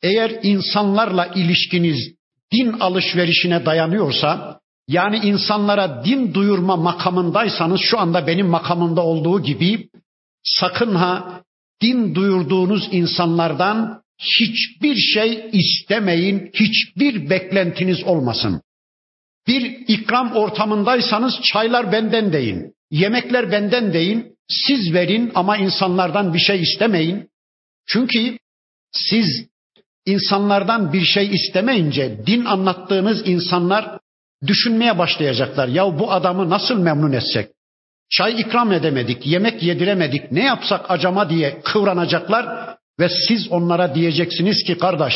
Eğer 0.01 0.39
insanlarla 0.43 1.25
ilişkiniz 1.25 2.15
din 2.53 2.71
alışverişine 2.79 3.65
dayanıyorsa, 3.65 4.59
yani 4.87 5.17
insanlara 5.17 6.05
din 6.05 6.33
duyurma 6.33 6.75
makamındaysanız 6.75 7.81
şu 7.81 7.99
anda 7.99 8.27
benim 8.27 8.47
makamımda 8.47 9.01
olduğu 9.01 9.41
gibi 9.41 9.89
sakın 10.43 10.95
ha 10.95 11.41
din 11.81 12.15
duyurduğunuz 12.15 12.89
insanlardan 12.91 14.01
hiçbir 14.19 14.95
şey 14.95 15.49
istemeyin, 15.53 16.51
hiçbir 16.53 17.29
beklentiniz 17.29 18.03
olmasın. 18.03 18.61
Bir 19.47 19.61
ikram 19.87 20.35
ortamındaysanız 20.35 21.33
çaylar 21.41 21.91
benden 21.91 22.33
deyin, 22.33 22.73
yemekler 22.91 23.51
benden 23.51 23.93
deyin, 23.93 24.35
siz 24.49 24.93
verin 24.93 25.31
ama 25.35 25.57
insanlardan 25.57 26.33
bir 26.33 26.39
şey 26.39 26.61
istemeyin. 26.61 27.29
Çünkü 27.87 28.37
siz 28.91 29.47
insanlardan 30.05 30.93
bir 30.93 31.05
şey 31.05 31.35
istemeyince 31.35 32.17
din 32.27 32.45
anlattığınız 32.45 33.27
insanlar 33.27 33.99
düşünmeye 34.47 34.97
başlayacaklar. 34.97 35.67
Ya 35.67 35.99
bu 35.99 36.11
adamı 36.11 36.49
nasıl 36.49 36.79
memnun 36.79 37.11
etsek? 37.11 37.49
Çay 38.09 38.41
ikram 38.41 38.71
edemedik, 38.71 39.27
yemek 39.27 39.63
yediremedik, 39.63 40.31
ne 40.31 40.43
yapsak 40.43 40.91
acama 40.91 41.29
diye 41.29 41.61
kıvranacaklar 41.63 42.75
ve 42.99 43.09
siz 43.27 43.51
onlara 43.51 43.95
diyeceksiniz 43.95 44.63
ki 44.63 44.77
kardeş 44.77 45.13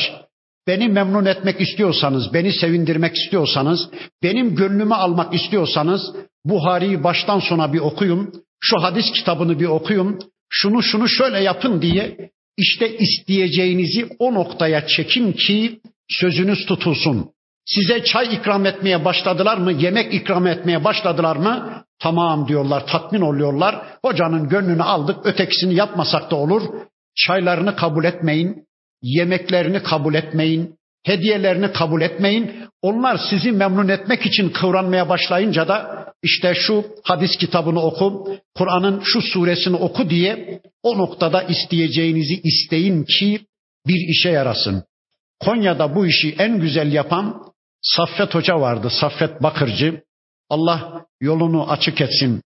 beni 0.70 0.88
memnun 0.88 1.26
etmek 1.26 1.62
istiyorsanız, 1.62 2.34
beni 2.34 2.54
sevindirmek 2.54 3.16
istiyorsanız, 3.16 3.90
benim 4.24 4.56
gönlümü 4.56 4.94
almak 4.94 5.34
istiyorsanız 5.34 6.02
Buhari'yi 6.46 7.04
baştan 7.04 7.40
sona 7.40 7.74
bir 7.74 7.80
okuyun, 7.80 8.34
şu 8.60 8.84
hadis 8.84 9.12
kitabını 9.12 9.60
bir 9.60 9.66
okuyun, 9.66 10.20
şunu 10.50 10.84
şunu 10.84 11.10
şöyle 11.10 11.40
yapın 11.40 11.82
diye 11.82 12.30
işte 12.58 12.98
isteyeceğinizi 12.98 14.08
o 14.20 14.34
noktaya 14.34 14.88
çekin 14.88 15.32
ki 15.34 15.80
sözünüz 16.10 16.66
tutulsun. 16.66 17.30
Size 17.66 18.04
çay 18.04 18.36
ikram 18.36 18.66
etmeye 18.66 19.06
başladılar 19.06 19.58
mı? 19.58 19.72
Yemek 19.72 20.14
ikram 20.14 20.48
etmeye 20.48 20.84
başladılar 20.84 21.36
mı? 21.36 21.84
Tamam 22.00 22.48
diyorlar, 22.48 22.88
tatmin 22.88 23.22
oluyorlar. 23.22 23.76
Hocanın 24.06 24.50
gönlünü 24.50 24.84
aldık, 24.84 25.26
ötekisini 25.26 25.76
yapmasak 25.76 26.32
da 26.32 26.36
olur. 26.36 26.62
Çaylarını 27.16 27.76
kabul 27.76 28.04
etmeyin, 28.06 28.69
yemeklerini 29.02 29.84
kabul 29.84 30.14
etmeyin, 30.14 30.76
hediyelerini 31.06 31.72
kabul 31.72 32.02
etmeyin. 32.02 32.52
Onlar 32.82 33.20
sizi 33.30 33.52
memnun 33.52 33.88
etmek 33.88 34.26
için 34.26 34.50
kıvranmaya 34.50 35.10
başlayınca 35.10 35.68
da 35.68 36.06
işte 36.24 36.54
şu 36.56 36.86
hadis 37.04 37.38
kitabını 37.38 37.82
oku, 37.82 38.38
Kur'an'ın 38.58 39.02
şu 39.04 39.22
suresini 39.22 39.76
oku 39.76 40.10
diye 40.10 40.62
o 40.84 40.98
noktada 40.98 41.44
isteyeceğinizi 41.44 42.42
isteyin 42.44 43.04
ki 43.04 43.46
bir 43.88 44.10
işe 44.10 44.30
yarasın. 44.30 44.84
Konya'da 45.40 45.96
bu 45.96 46.08
işi 46.08 46.36
en 46.40 46.60
güzel 46.60 46.94
yapan 46.94 47.44
Saffet 47.82 48.36
Hoca 48.36 48.62
vardı, 48.62 48.90
Saffet 48.90 49.44
Bakırcı. 49.44 50.02
Allah 50.50 51.06
yolunu 51.22 51.72
açık 51.72 52.02
etsin. 52.02 52.42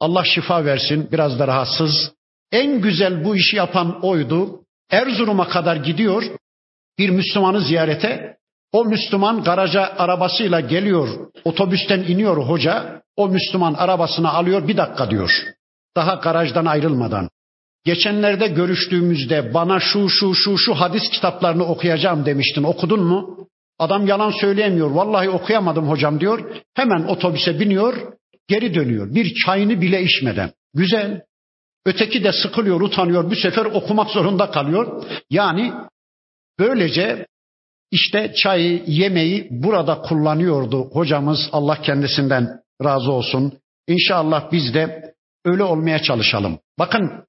Allah 0.00 0.24
şifa 0.24 0.64
versin, 0.64 1.08
biraz 1.12 1.38
da 1.38 1.46
rahatsız. 1.46 2.12
En 2.52 2.80
güzel 2.80 3.24
bu 3.24 3.36
işi 3.36 3.56
yapan 3.56 4.04
oydu. 4.04 4.60
Erzurum'a 4.90 5.48
kadar 5.48 5.76
gidiyor 5.76 6.22
bir 6.98 7.10
Müslümanı 7.10 7.60
ziyarete. 7.60 8.36
O 8.72 8.84
Müslüman 8.84 9.42
garaja 9.42 9.94
arabasıyla 9.98 10.60
geliyor, 10.60 11.08
otobüsten 11.44 11.98
iniyor 12.00 12.36
hoca, 12.36 13.02
o 13.16 13.28
Müslüman 13.28 13.74
arabasını 13.74 14.32
alıyor 14.32 14.68
bir 14.68 14.76
dakika 14.76 15.10
diyor. 15.10 15.44
Daha 15.96 16.14
garajdan 16.14 16.66
ayrılmadan. 16.66 17.30
Geçenlerde 17.84 18.48
görüştüğümüzde 18.48 19.54
bana 19.54 19.80
şu 19.80 20.08
şu 20.08 20.34
şu 20.34 20.58
şu 20.58 20.74
hadis 20.74 21.10
kitaplarını 21.10 21.64
okuyacağım 21.64 22.26
demiştin. 22.26 22.62
Okudun 22.62 23.04
mu? 23.04 23.48
Adam 23.78 24.06
yalan 24.06 24.40
söyleyemiyor. 24.40 24.90
Vallahi 24.90 25.30
okuyamadım 25.30 25.88
hocam 25.88 26.20
diyor. 26.20 26.50
Hemen 26.74 27.02
otobüse 27.02 27.60
biniyor, 27.60 28.12
geri 28.48 28.74
dönüyor. 28.74 29.14
Bir 29.14 29.34
çayını 29.34 29.80
bile 29.80 30.02
içmeden. 30.02 30.52
Güzel. 30.74 31.22
Öteki 31.86 32.24
de 32.24 32.32
sıkılıyor, 32.32 32.80
utanıyor. 32.80 33.30
Bu 33.30 33.36
sefer 33.36 33.64
okumak 33.64 34.10
zorunda 34.10 34.50
kalıyor. 34.50 35.04
Yani 35.30 35.72
böylece 36.58 37.26
işte 37.90 38.32
çayı, 38.42 38.82
yemeği 38.86 39.48
burada 39.50 40.02
kullanıyordu 40.02 40.90
hocamız. 40.92 41.48
Allah 41.52 41.82
kendisinden 41.82 42.60
razı 42.84 43.12
olsun. 43.12 43.58
İnşallah 43.88 44.52
biz 44.52 44.74
de 44.74 45.14
öyle 45.44 45.62
olmaya 45.62 46.02
çalışalım. 46.02 46.58
Bakın 46.78 47.24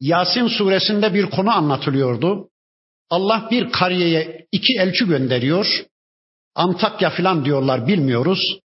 Yasin 0.00 0.48
suresinde 0.48 1.14
bir 1.14 1.30
konu 1.30 1.50
anlatılıyordu. 1.50 2.48
Allah 3.10 3.48
bir 3.50 3.72
kariyeye 3.72 4.46
iki 4.52 4.78
elçi 4.78 5.06
gönderiyor. 5.06 5.84
Antakya 6.54 7.10
filan 7.10 7.44
diyorlar 7.44 7.86
bilmiyoruz. 7.86 8.58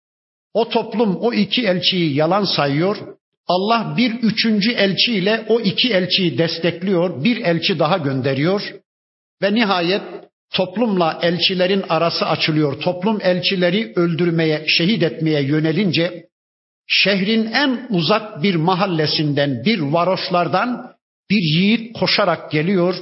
O 0.53 0.69
toplum 0.69 1.15
o 1.15 1.33
iki 1.33 1.67
elçiyi 1.67 2.15
yalan 2.15 2.43
sayıyor. 2.43 2.97
Allah 3.48 3.94
bir 3.96 4.10
üçüncü 4.10 4.72
elçiyle 4.72 5.46
o 5.48 5.60
iki 5.60 5.92
elçiyi 5.92 6.38
destekliyor. 6.38 7.24
Bir 7.24 7.36
elçi 7.36 7.78
daha 7.78 7.98
gönderiyor. 7.98 8.74
Ve 9.42 9.54
nihayet 9.54 10.02
toplumla 10.54 11.18
elçilerin 11.22 11.84
arası 11.88 12.26
açılıyor. 12.26 12.80
Toplum 12.80 13.20
elçileri 13.22 13.92
öldürmeye, 13.96 14.64
şehit 14.68 15.02
etmeye 15.02 15.42
yönelince 15.42 16.26
şehrin 16.86 17.46
en 17.46 17.86
uzak 17.90 18.42
bir 18.42 18.54
mahallesinden, 18.54 19.64
bir 19.64 19.78
varoşlardan 19.78 20.94
bir 21.30 21.42
yiğit 21.42 21.98
koşarak 21.98 22.50
geliyor. 22.50 22.94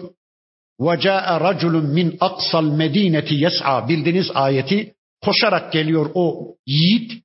وَجَاءَ 0.81 1.27
رَجُلٌ 1.47 1.75
مِنْ 1.97 2.19
أَقْصَى 2.19 2.59
الْمَد۪ينَةِ 2.67 3.29
يَسْعَى 3.47 3.89
Bildiğiniz 3.89 4.31
ayeti 4.35 4.95
koşarak 5.25 5.73
geliyor 5.73 6.11
o 6.15 6.55
yiğit. 6.67 7.23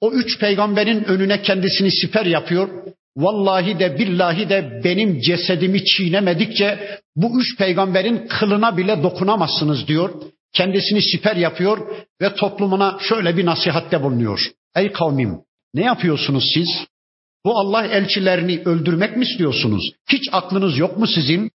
o 0.00 0.12
üç 0.12 0.38
peygamberin 0.38 1.04
önüne 1.04 1.42
kendisini 1.42 1.90
siper 1.90 2.26
yapıyor. 2.26 2.68
Vallahi 3.16 3.78
de 3.78 3.98
billahi 3.98 4.48
de 4.48 4.80
benim 4.84 5.20
cesedimi 5.20 5.84
çiğnemedikçe 5.84 6.98
bu 7.16 7.40
üç 7.40 7.58
peygamberin 7.58 8.26
kılına 8.28 8.76
bile 8.76 9.02
dokunamazsınız 9.02 9.88
diyor. 9.88 10.10
Kendisini 10.52 11.02
siper 11.02 11.36
yapıyor 11.36 11.78
ve 12.20 12.34
toplumuna 12.34 12.98
şöyle 13.00 13.36
bir 13.36 13.46
nasihatte 13.46 14.02
bulunuyor. 14.02 14.40
Ey 14.76 14.92
kavmim 14.92 15.38
ne 15.74 15.84
yapıyorsunuz 15.84 16.44
siz? 16.54 16.68
Bu 17.44 17.58
Allah 17.58 17.86
elçilerini 17.86 18.62
öldürmek 18.64 19.16
mi 19.16 19.24
istiyorsunuz? 19.24 19.90
Hiç 20.10 20.28
aklınız 20.32 20.78
yok 20.78 20.98
mu 20.98 21.06
sizin? 21.06 21.50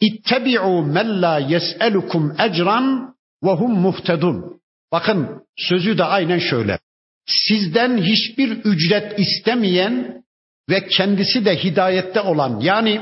İttebi'u 0.00 0.82
men 0.82 1.22
la 1.22 1.38
yes'elukum 1.38 2.36
ecran 2.40 3.14
ve 3.44 3.50
hum 3.50 3.80
muhtedun. 3.80 4.60
Bakın 4.92 5.42
sözü 5.56 5.98
de 5.98 6.04
aynen 6.04 6.38
şöyle. 6.38 6.78
Sizden 7.26 8.02
hiçbir 8.02 8.50
ücret 8.50 9.18
istemeyen 9.18 10.22
ve 10.70 10.86
kendisi 10.86 11.44
de 11.44 11.64
hidayette 11.64 12.20
olan 12.20 12.60
yani 12.60 13.00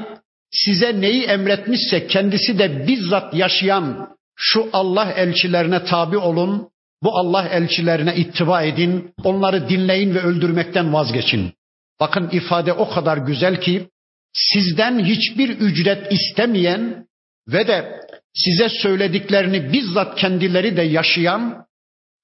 size 0.50 1.00
neyi 1.00 1.22
emretmişse 1.22 2.06
kendisi 2.06 2.58
de 2.58 2.86
bizzat 2.86 3.34
yaşayan 3.34 4.08
şu 4.36 4.70
Allah 4.72 5.12
elçilerine 5.12 5.84
tabi 5.84 6.16
olun. 6.16 6.70
Bu 7.02 7.18
Allah 7.18 7.48
elçilerine 7.48 8.16
ittiba 8.16 8.62
edin. 8.62 9.14
Onları 9.24 9.68
dinleyin 9.68 10.14
ve 10.14 10.20
öldürmekten 10.20 10.92
vazgeçin. 10.92 11.52
Bakın 12.00 12.28
ifade 12.32 12.72
o 12.72 12.90
kadar 12.90 13.16
güzel 13.16 13.60
ki 13.60 13.88
sizden 14.32 15.04
hiçbir 15.04 15.48
ücret 15.48 16.12
istemeyen 16.12 17.06
ve 17.48 17.68
de 17.68 18.00
size 18.34 18.68
söylediklerini 18.68 19.72
bizzat 19.72 20.18
kendileri 20.18 20.76
de 20.76 20.82
yaşayan 20.82 21.66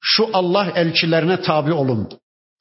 şu 0.00 0.28
Allah 0.32 0.72
elçilerine 0.76 1.40
tabi 1.40 1.72
olun. 1.72 2.08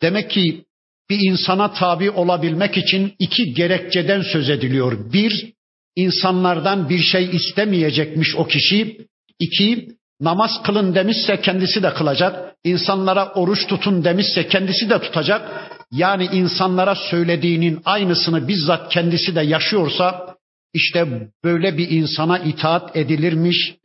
Demek 0.01 0.31
ki 0.31 0.65
bir 1.09 1.19
insana 1.29 1.73
tabi 1.73 2.11
olabilmek 2.11 2.77
için 2.77 3.15
iki 3.19 3.53
gerekçeden 3.53 4.21
söz 4.21 4.49
ediliyor. 4.49 5.13
Bir, 5.13 5.53
insanlardan 5.95 6.89
bir 6.89 6.99
şey 6.99 7.35
istemeyecekmiş 7.35 8.35
o 8.35 8.47
kişi. 8.47 9.07
İki, 9.39 9.87
namaz 10.21 10.63
kılın 10.63 10.95
demişse 10.95 11.41
kendisi 11.41 11.83
de 11.83 11.93
kılacak. 11.93 12.55
İnsanlara 12.63 13.33
oruç 13.33 13.67
tutun 13.67 14.03
demişse 14.03 14.47
kendisi 14.47 14.89
de 14.89 15.01
tutacak. 15.01 15.71
Yani 15.91 16.25
insanlara 16.25 16.95
söylediğinin 16.95 17.81
aynısını 17.85 18.47
bizzat 18.47 18.93
kendisi 18.93 19.35
de 19.35 19.41
yaşıyorsa 19.41 20.35
işte 20.73 21.29
böyle 21.43 21.77
bir 21.77 21.89
insana 21.89 22.39
itaat 22.39 22.95
edilirmiş. 22.97 23.75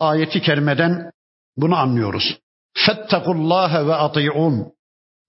Ayeti 0.00 0.42
kerimeden 0.42 1.10
bunu 1.56 1.76
anlıyoruz. 1.76 2.38
Fettekullâhe 2.74 3.86
ve 3.86 3.94
ati'un. 3.94 4.72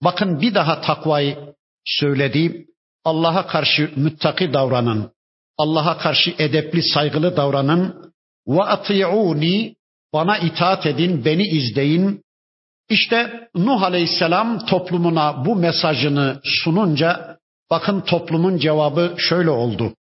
Bakın 0.04 0.40
bir 0.40 0.54
daha 0.54 0.80
takvayı 0.80 1.54
söyledi. 1.84 2.66
Allah'a 3.04 3.46
karşı 3.46 3.92
müttaki 3.96 4.52
davranın. 4.52 5.12
Allah'a 5.58 5.98
karşı 5.98 6.34
edepli, 6.38 6.82
saygılı 6.82 7.36
davranın. 7.36 8.12
Ve 8.48 8.62
ati'uni 8.62 9.74
bana 10.12 10.38
itaat 10.38 10.86
edin, 10.86 11.24
beni 11.24 11.42
izleyin. 11.42 12.22
İşte 12.88 13.48
Nuh 13.54 13.82
Aleyhisselam 13.82 14.66
toplumuna 14.66 15.44
bu 15.44 15.56
mesajını 15.56 16.40
sununca 16.44 17.38
bakın 17.70 18.00
toplumun 18.00 18.58
cevabı 18.58 19.14
şöyle 19.18 19.50
oldu. 19.50 19.94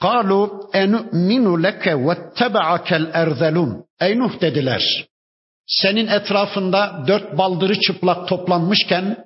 Kalu 0.00 0.70
enu'minu 0.72 1.62
leke 1.62 1.96
vettebe'akel 1.96 3.10
erzelun. 3.12 3.84
Ey 4.00 4.18
Nuh 4.18 4.40
dediler. 4.40 5.06
Senin 5.68 6.06
etrafında 6.06 7.04
dört 7.06 7.38
baldırı 7.38 7.80
çıplak 7.80 8.28
toplanmışken 8.28 9.16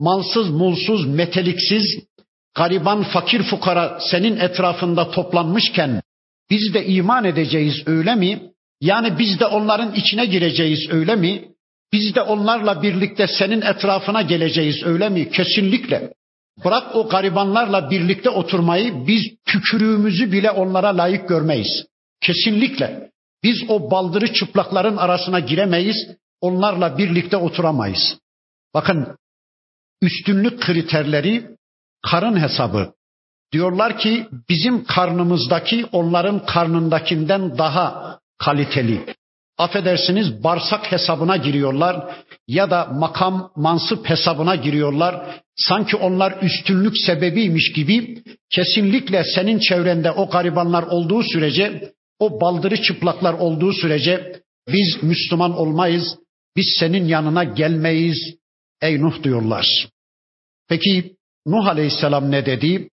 malsız, 0.00 0.50
mulsuz, 0.50 1.06
meteliksiz, 1.06 1.98
gariban, 2.54 3.02
fakir 3.02 3.42
fukara 3.42 3.98
senin 4.10 4.36
etrafında 4.36 5.10
toplanmışken 5.10 6.02
biz 6.50 6.74
de 6.74 6.86
iman 6.86 7.24
edeceğiz 7.24 7.82
öyle 7.86 8.14
mi? 8.14 8.42
Yani 8.80 9.18
biz 9.18 9.40
de 9.40 9.46
onların 9.46 9.94
içine 9.94 10.26
gireceğiz 10.26 10.90
öyle 10.90 11.16
mi? 11.16 11.44
Biz 11.92 12.14
de 12.14 12.22
onlarla 12.22 12.82
birlikte 12.82 13.26
senin 13.26 13.62
etrafına 13.62 14.22
geleceğiz 14.22 14.82
öyle 14.84 15.08
mi? 15.08 15.30
Kesinlikle. 15.30 16.12
Bırak 16.64 16.96
o 16.96 17.08
garibanlarla 17.08 17.90
birlikte 17.90 18.30
oturmayı 18.30 19.06
biz 19.06 19.22
tükürüğümüzü 19.46 20.32
bile 20.32 20.50
onlara 20.50 20.96
layık 20.96 21.28
görmeyiz. 21.28 21.86
Kesinlikle. 22.20 23.11
Biz 23.42 23.56
o 23.68 23.90
baldırı 23.90 24.32
çıplakların 24.32 24.96
arasına 24.96 25.40
giremeyiz. 25.40 25.96
Onlarla 26.40 26.98
birlikte 26.98 27.36
oturamayız. 27.36 28.18
Bakın 28.74 29.16
üstünlük 30.02 30.60
kriterleri 30.60 31.56
karın 32.10 32.40
hesabı. 32.40 32.92
Diyorlar 33.52 33.98
ki 33.98 34.28
bizim 34.48 34.84
karnımızdaki 34.84 35.86
onların 35.92 36.46
karnındakinden 36.46 37.58
daha 37.58 38.18
kaliteli 38.38 39.14
affedersiniz 39.58 40.44
bağırsak 40.44 40.92
hesabına 40.92 41.36
giriyorlar 41.36 42.16
ya 42.48 42.70
da 42.70 42.84
makam 42.84 43.52
mansıp 43.56 44.10
hesabına 44.10 44.54
giriyorlar. 44.54 45.40
Sanki 45.56 45.96
onlar 45.96 46.42
üstünlük 46.42 46.98
sebebiymiş 47.06 47.72
gibi 47.72 48.22
kesinlikle 48.50 49.24
senin 49.34 49.58
çevrende 49.58 50.10
o 50.10 50.30
garibanlar 50.30 50.82
olduğu 50.82 51.22
sürece, 51.22 51.92
o 52.22 52.40
baldırı 52.40 52.82
çıplaklar 52.82 53.32
olduğu 53.34 53.72
sürece 53.72 54.42
biz 54.68 55.02
Müslüman 55.02 55.58
olmayız, 55.58 56.18
biz 56.56 56.76
senin 56.80 57.04
yanına 57.04 57.44
gelmeyiz 57.44 58.18
ey 58.82 59.00
Nuh 59.00 59.22
diyorlar. 59.22 59.66
Peki 60.68 61.16
Nuh 61.46 61.66
Aleyhisselam 61.66 62.30
ne 62.30 62.46
dedi? 62.46 62.88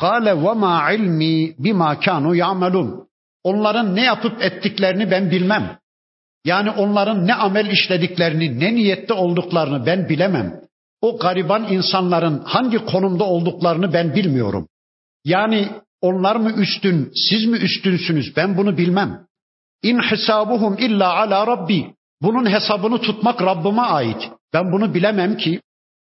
Kale 0.00 0.36
ve 0.36 0.52
ma 0.52 0.92
ilmi 0.92 1.54
bima 1.58 2.00
kanu 2.00 2.34
ya'melun. 2.34 3.08
Onların 3.44 3.96
ne 3.96 4.02
yapıp 4.04 4.42
ettiklerini 4.42 5.10
ben 5.10 5.30
bilmem. 5.30 5.78
Yani 6.44 6.70
onların 6.70 7.26
ne 7.26 7.34
amel 7.34 7.66
işlediklerini, 7.70 8.60
ne 8.60 8.74
niyette 8.74 9.12
olduklarını 9.14 9.86
ben 9.86 10.08
bilemem. 10.08 10.60
O 11.00 11.18
gariban 11.18 11.72
insanların 11.72 12.38
hangi 12.44 12.78
konumda 12.78 13.24
olduklarını 13.24 13.92
ben 13.92 14.14
bilmiyorum. 14.14 14.68
Yani 15.24 15.68
onlar 16.00 16.36
mı 16.36 16.52
üstün, 16.52 17.10
siz 17.14 17.44
mi 17.44 17.56
üstünsünüz 17.56 18.36
ben 18.36 18.56
bunu 18.56 18.78
bilmem. 18.78 19.26
İn 19.82 19.98
hisabuhum 19.98 20.78
illa 20.78 21.14
ala 21.14 21.46
rabbi. 21.46 21.94
Bunun 22.22 22.50
hesabını 22.50 23.00
tutmak 23.00 23.42
Rabbime 23.42 23.80
ait. 23.80 24.30
Ben 24.52 24.72
bunu 24.72 24.94
bilemem 24.94 25.36
ki. 25.36 25.60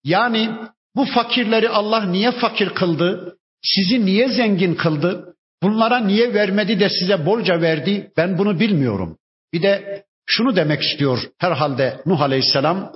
Yani 0.04 0.50
bu 0.96 1.04
fakirleri 1.04 1.68
Allah 1.68 2.04
niye 2.04 2.32
fakir 2.32 2.68
kıldı? 2.68 3.36
Sizi 3.62 4.06
niye 4.06 4.28
zengin 4.28 4.74
kıldı? 4.74 5.34
Bunlara 5.62 5.98
niye 5.98 6.34
vermedi 6.34 6.80
de 6.80 6.88
size 6.88 7.26
bolca 7.26 7.60
verdi? 7.60 8.12
Ben 8.16 8.38
bunu 8.38 8.60
bilmiyorum. 8.60 9.18
Bir 9.52 9.62
de 9.62 10.04
Şunu 10.30 10.56
demek 10.56 10.82
istiyor 10.82 11.18
herhalde 11.38 12.00
Nuh 12.06 12.20
Aleyhisselam. 12.20 12.92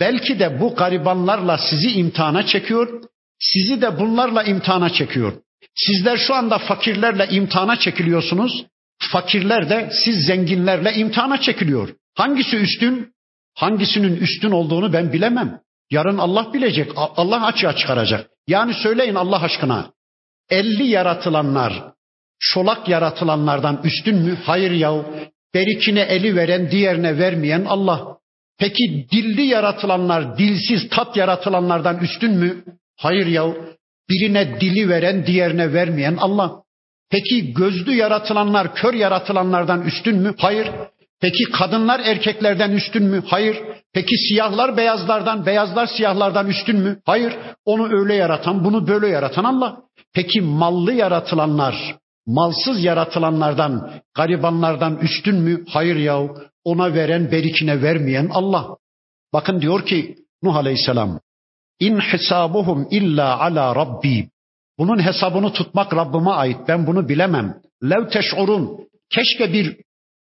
Belki 0.00 0.38
de 0.38 0.60
bu 0.60 0.74
garibanlarla 0.74 1.58
sizi 1.70 1.90
imtihana 1.90 2.46
çekiyor, 2.46 3.02
sizi 3.38 3.82
de 3.82 3.98
bunlarla 3.98 4.42
imtihana 4.42 4.90
çekiyor. 4.90 5.32
Sizler 5.74 6.16
şu 6.16 6.34
anda 6.34 6.58
fakirlerle 6.58 7.28
imtihana 7.30 7.78
çekiliyorsunuz. 7.78 8.66
Fakirler 9.12 9.70
de 9.70 9.90
siz 10.04 10.26
zenginlerle 10.26 10.94
imtihana 10.94 11.40
çekiliyor. 11.40 11.94
Hangisi 12.14 12.56
üstün? 12.56 13.12
Hangisinin 13.54 14.16
üstün 14.16 14.50
olduğunu 14.50 14.92
ben 14.92 15.12
bilemem. 15.12 15.60
Yarın 15.90 16.18
Allah 16.18 16.52
bilecek. 16.52 16.92
Allah 16.96 17.46
açığa 17.46 17.76
çıkaracak. 17.76 18.30
Yani 18.46 18.74
söyleyin 18.74 19.14
Allah 19.14 19.42
aşkına. 19.42 19.90
Elli 20.50 20.86
yaratılanlar, 20.86 21.92
şolak 22.38 22.88
yaratılanlardan 22.88 23.80
üstün 23.84 24.16
mü? 24.16 24.38
Hayır 24.44 24.70
yahu. 24.70 25.06
Berikine 25.54 26.00
eli 26.00 26.36
veren, 26.36 26.70
diğerine 26.70 27.18
vermeyen 27.18 27.64
Allah. 27.64 28.18
Peki 28.58 29.06
dilli 29.12 29.42
yaratılanlar, 29.46 30.38
dilsiz 30.38 30.88
tat 30.88 31.16
yaratılanlardan 31.16 31.98
üstün 31.98 32.32
mü? 32.32 32.64
Hayır 32.96 33.26
yahu. 33.26 33.56
Birine 34.12 34.60
dili 34.60 34.88
veren, 34.88 35.26
diğerine 35.26 35.72
vermeyen 35.72 36.16
Allah. 36.16 36.62
Peki 37.10 37.54
gözlü 37.54 37.94
yaratılanlar, 37.94 38.74
kör 38.74 38.94
yaratılanlardan 38.94 39.82
üstün 39.82 40.18
mü? 40.18 40.34
Hayır. 40.38 40.70
Peki 41.20 41.44
kadınlar 41.52 42.00
erkeklerden 42.00 42.70
üstün 42.70 43.04
mü? 43.04 43.22
Hayır. 43.26 43.62
Peki 43.92 44.16
siyahlar 44.28 44.76
beyazlardan, 44.76 45.46
beyazlar 45.46 45.86
siyahlardan 45.86 46.48
üstün 46.48 46.78
mü? 46.78 47.00
Hayır. 47.04 47.32
Onu 47.64 48.00
öyle 48.00 48.14
yaratan, 48.14 48.64
bunu 48.64 48.86
böyle 48.86 49.08
yaratan 49.08 49.44
Allah. 49.44 49.80
Peki 50.14 50.40
mallı 50.40 50.92
yaratılanlar, 50.92 51.96
malsız 52.26 52.84
yaratılanlardan, 52.84 53.90
garibanlardan 54.14 54.96
üstün 54.96 55.36
mü? 55.36 55.64
Hayır 55.68 55.96
yahu. 55.96 56.36
Ona 56.64 56.94
veren, 56.94 57.30
berikine 57.30 57.82
vermeyen 57.82 58.30
Allah. 58.32 58.66
Bakın 59.32 59.60
diyor 59.60 59.86
ki 59.86 60.14
Nuh 60.42 60.56
Aleyhisselam, 60.56 61.20
İn 61.86 61.98
hesabuhum 62.00 62.88
illa 62.90 63.40
ala 63.40 63.76
rabbi. 63.76 64.28
Bunun 64.78 65.06
hesabını 65.06 65.52
tutmak 65.52 65.94
Rabbime 65.94 66.30
ait. 66.30 66.56
Ben 66.68 66.86
bunu 66.86 67.08
bilemem. 67.08 67.54
Lev 67.90 68.08
teş'urun. 68.08 68.88
Keşke 69.10 69.52
bir 69.52 69.76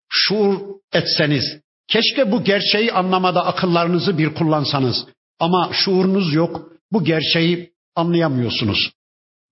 şuur 0.08 0.60
etseniz. 0.92 1.44
Keşke 1.88 2.32
bu 2.32 2.44
gerçeği 2.44 2.92
anlamada 2.92 3.46
akıllarınızı 3.46 4.18
bir 4.18 4.34
kullansanız. 4.34 5.06
Ama 5.38 5.70
şuurunuz 5.72 6.34
yok. 6.34 6.72
Bu 6.92 7.04
gerçeği 7.04 7.72
anlayamıyorsunuz. 7.96 8.90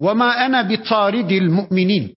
Ve 0.02 0.12
ma 0.12 0.34
ene 0.34 0.68
bi 0.68 0.82
taridil 0.82 1.48
mu'minin. 1.48 2.14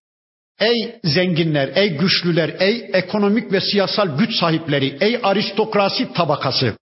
Ey 0.59 0.99
zenginler, 1.03 1.71
ey 1.75 1.97
güçlüler, 1.97 2.55
ey 2.59 2.89
ekonomik 2.93 3.51
ve 3.51 3.61
siyasal 3.61 4.17
güç 4.17 4.35
sahipleri, 4.39 4.97
ey 5.01 5.19
aristokrasi 5.23 6.13
tabakası. 6.13 6.77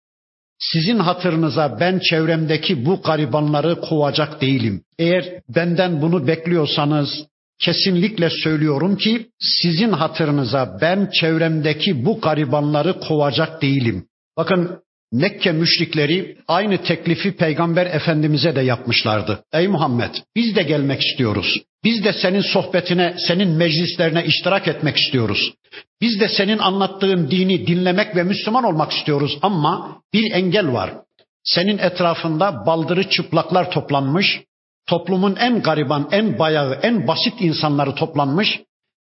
Sizin 0.59 0.99
hatırınıza 0.99 1.77
ben 1.79 1.99
çevremdeki 1.99 2.85
bu 2.85 3.01
garibanları 3.01 3.81
kovacak 3.81 4.41
değilim. 4.41 4.83
Eğer 4.99 5.41
benden 5.49 6.01
bunu 6.01 6.27
bekliyorsanız 6.27 7.09
kesinlikle 7.59 8.29
söylüyorum 8.29 8.97
ki 8.97 9.29
sizin 9.39 9.91
hatırınıza 9.91 10.77
ben 10.81 11.09
çevremdeki 11.19 12.05
bu 12.05 12.21
garibanları 12.21 12.99
kovacak 12.99 13.61
değilim. 13.61 14.05
Bakın 14.37 14.79
Mekke 15.11 15.51
müşrikleri 15.51 16.37
aynı 16.47 16.83
teklifi 16.83 17.35
Peygamber 17.35 17.85
Efendimiz'e 17.85 18.55
de 18.55 18.61
yapmışlardı. 18.61 19.43
Ey 19.53 19.67
Muhammed 19.67 20.15
biz 20.35 20.55
de 20.55 20.63
gelmek 20.63 21.01
istiyoruz. 21.01 21.61
Biz 21.83 22.03
de 22.03 22.13
senin 22.13 22.41
sohbetine, 22.41 23.15
senin 23.27 23.49
meclislerine 23.49 24.25
iştirak 24.25 24.67
etmek 24.67 24.97
istiyoruz. 24.97 25.53
Biz 26.01 26.19
de 26.19 26.29
senin 26.29 26.57
anlattığın 26.57 27.31
dini 27.31 27.67
dinlemek 27.67 28.15
ve 28.15 28.23
Müslüman 28.23 28.63
olmak 28.63 28.91
istiyoruz 28.91 29.37
ama 29.41 30.01
bir 30.13 30.31
engel 30.31 30.73
var. 30.73 30.93
Senin 31.43 31.77
etrafında 31.77 32.65
baldırı 32.65 33.09
çıplaklar 33.09 33.71
toplanmış, 33.71 34.41
toplumun 34.87 35.35
en 35.35 35.61
gariban, 35.61 36.09
en 36.11 36.39
bayağı, 36.39 36.79
en 36.83 37.07
basit 37.07 37.41
insanları 37.41 37.95
toplanmış. 37.95 38.59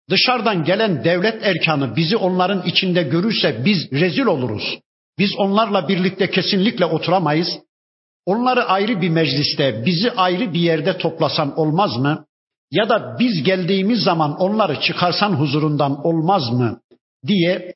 Dışarıdan 0.10 0.64
gelen 0.64 1.04
devlet 1.04 1.44
erkanı 1.44 1.96
bizi 1.96 2.18
onların 2.18 2.66
içinde 2.66 3.04
görürse 3.04 3.66
biz 3.66 3.92
rezil 3.92 4.26
oluruz. 4.26 4.80
Biz 5.20 5.30
onlarla 5.38 5.88
birlikte 5.88 6.30
kesinlikle 6.30 6.86
oturamayız. 6.86 7.48
Onları 8.26 8.64
ayrı 8.64 9.02
bir 9.02 9.10
mecliste, 9.10 9.86
bizi 9.86 10.12
ayrı 10.12 10.54
bir 10.54 10.60
yerde 10.60 10.98
toplasan 10.98 11.60
olmaz 11.60 11.98
mı? 11.98 12.26
Ya 12.72 12.90
da 12.90 13.16
biz 13.20 13.44
geldiğimiz 13.44 14.00
zaman 14.00 14.36
onları 14.40 14.80
çıkarsan 14.82 15.34
huzurundan 15.34 16.06
olmaz 16.08 16.52
mı? 16.52 16.80
diye 17.28 17.74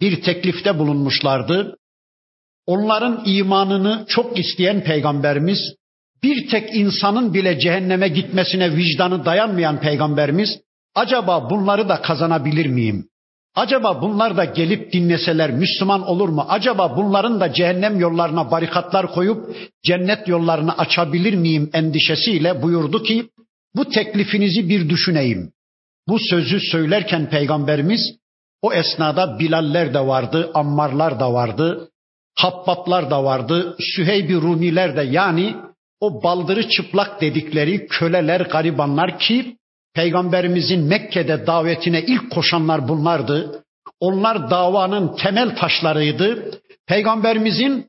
bir 0.00 0.22
teklifte 0.22 0.78
bulunmuşlardı. 0.78 1.76
Onların 2.66 3.22
imanını 3.26 4.04
çok 4.08 4.38
isteyen 4.38 4.84
peygamberimiz, 4.84 5.58
bir 6.22 6.48
tek 6.48 6.74
insanın 6.74 7.34
bile 7.34 7.58
cehenneme 7.58 8.08
gitmesine 8.08 8.76
vicdanı 8.76 9.24
dayanmayan 9.24 9.80
peygamberimiz, 9.80 10.60
acaba 10.94 11.50
bunları 11.50 11.88
da 11.88 12.02
kazanabilir 12.02 12.66
miyim? 12.66 13.08
Acaba 13.54 14.02
bunlar 14.02 14.36
da 14.36 14.44
gelip 14.44 14.92
dinleseler 14.92 15.50
Müslüman 15.50 16.02
olur 16.02 16.28
mu? 16.28 16.46
Acaba 16.48 16.96
bunların 16.96 17.40
da 17.40 17.52
cehennem 17.52 18.00
yollarına 18.00 18.50
barikatlar 18.50 19.12
koyup 19.14 19.56
cennet 19.84 20.28
yollarını 20.28 20.78
açabilir 20.78 21.34
miyim 21.34 21.70
endişesiyle 21.72 22.62
buyurdu 22.62 23.02
ki 23.02 23.28
bu 23.76 23.88
teklifinizi 23.88 24.68
bir 24.68 24.88
düşüneyim. 24.88 25.52
Bu 26.08 26.18
sözü 26.18 26.60
söylerken 26.60 27.30
peygamberimiz 27.30 28.00
o 28.62 28.72
esnada 28.72 29.38
Bilaller 29.38 29.94
de 29.94 30.00
vardı, 30.00 30.50
Ammarlar 30.54 31.20
da 31.20 31.32
vardı, 31.32 31.90
Habbaplar 32.34 33.10
da 33.10 33.24
vardı, 33.24 33.76
Süheyb-i 33.80 34.34
Rumiler 34.34 34.96
de 34.96 35.02
yani 35.02 35.56
o 36.00 36.22
baldırı 36.22 36.68
çıplak 36.68 37.20
dedikleri 37.20 37.86
köleler, 37.86 38.40
garibanlar 38.40 39.18
ki 39.18 39.56
Peygamberimizin 39.94 40.84
Mekke'de 40.84 41.46
davetine 41.46 42.02
ilk 42.02 42.30
koşanlar 42.30 42.88
bunlardı. 42.88 43.64
Onlar 44.00 44.50
davanın 44.50 45.16
temel 45.16 45.56
taşlarıydı. 45.56 46.60
Peygamberimizin 46.86 47.86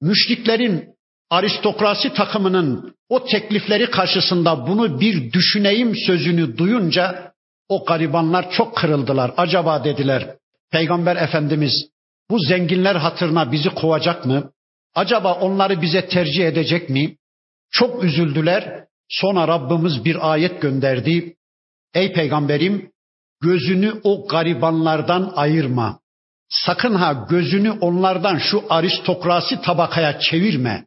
müşriklerin 0.00 0.88
aristokrasi 1.30 2.14
takımının 2.14 2.94
o 3.08 3.24
teklifleri 3.24 3.90
karşısında 3.90 4.66
bunu 4.66 5.00
bir 5.00 5.32
düşüneyim 5.32 5.96
sözünü 5.96 6.58
duyunca 6.58 7.32
o 7.68 7.84
garibanlar 7.84 8.50
çok 8.50 8.76
kırıldılar. 8.76 9.34
Acaba 9.36 9.84
dediler 9.84 10.36
Peygamber 10.70 11.16
Efendimiz 11.16 11.88
bu 12.30 12.38
zenginler 12.38 12.96
hatırına 12.96 13.52
bizi 13.52 13.68
kovacak 13.68 14.26
mı? 14.26 14.50
Acaba 14.94 15.34
onları 15.34 15.82
bize 15.82 16.08
tercih 16.08 16.46
edecek 16.46 16.90
mi? 16.90 17.16
Çok 17.70 18.04
üzüldüler. 18.04 18.84
Sonra 19.08 19.48
Rabbimiz 19.48 20.04
bir 20.04 20.32
ayet 20.32 20.62
gönderdi. 20.62 21.36
Ey 21.94 22.12
peygamberim 22.12 22.90
gözünü 23.42 24.00
o 24.04 24.26
garibanlardan 24.28 25.32
ayırma. 25.36 25.98
Sakın 26.48 26.94
ha 26.94 27.26
gözünü 27.30 27.70
onlardan 27.70 28.38
şu 28.38 28.64
aristokrasi 28.70 29.60
tabakaya 29.60 30.20
çevirme. 30.20 30.84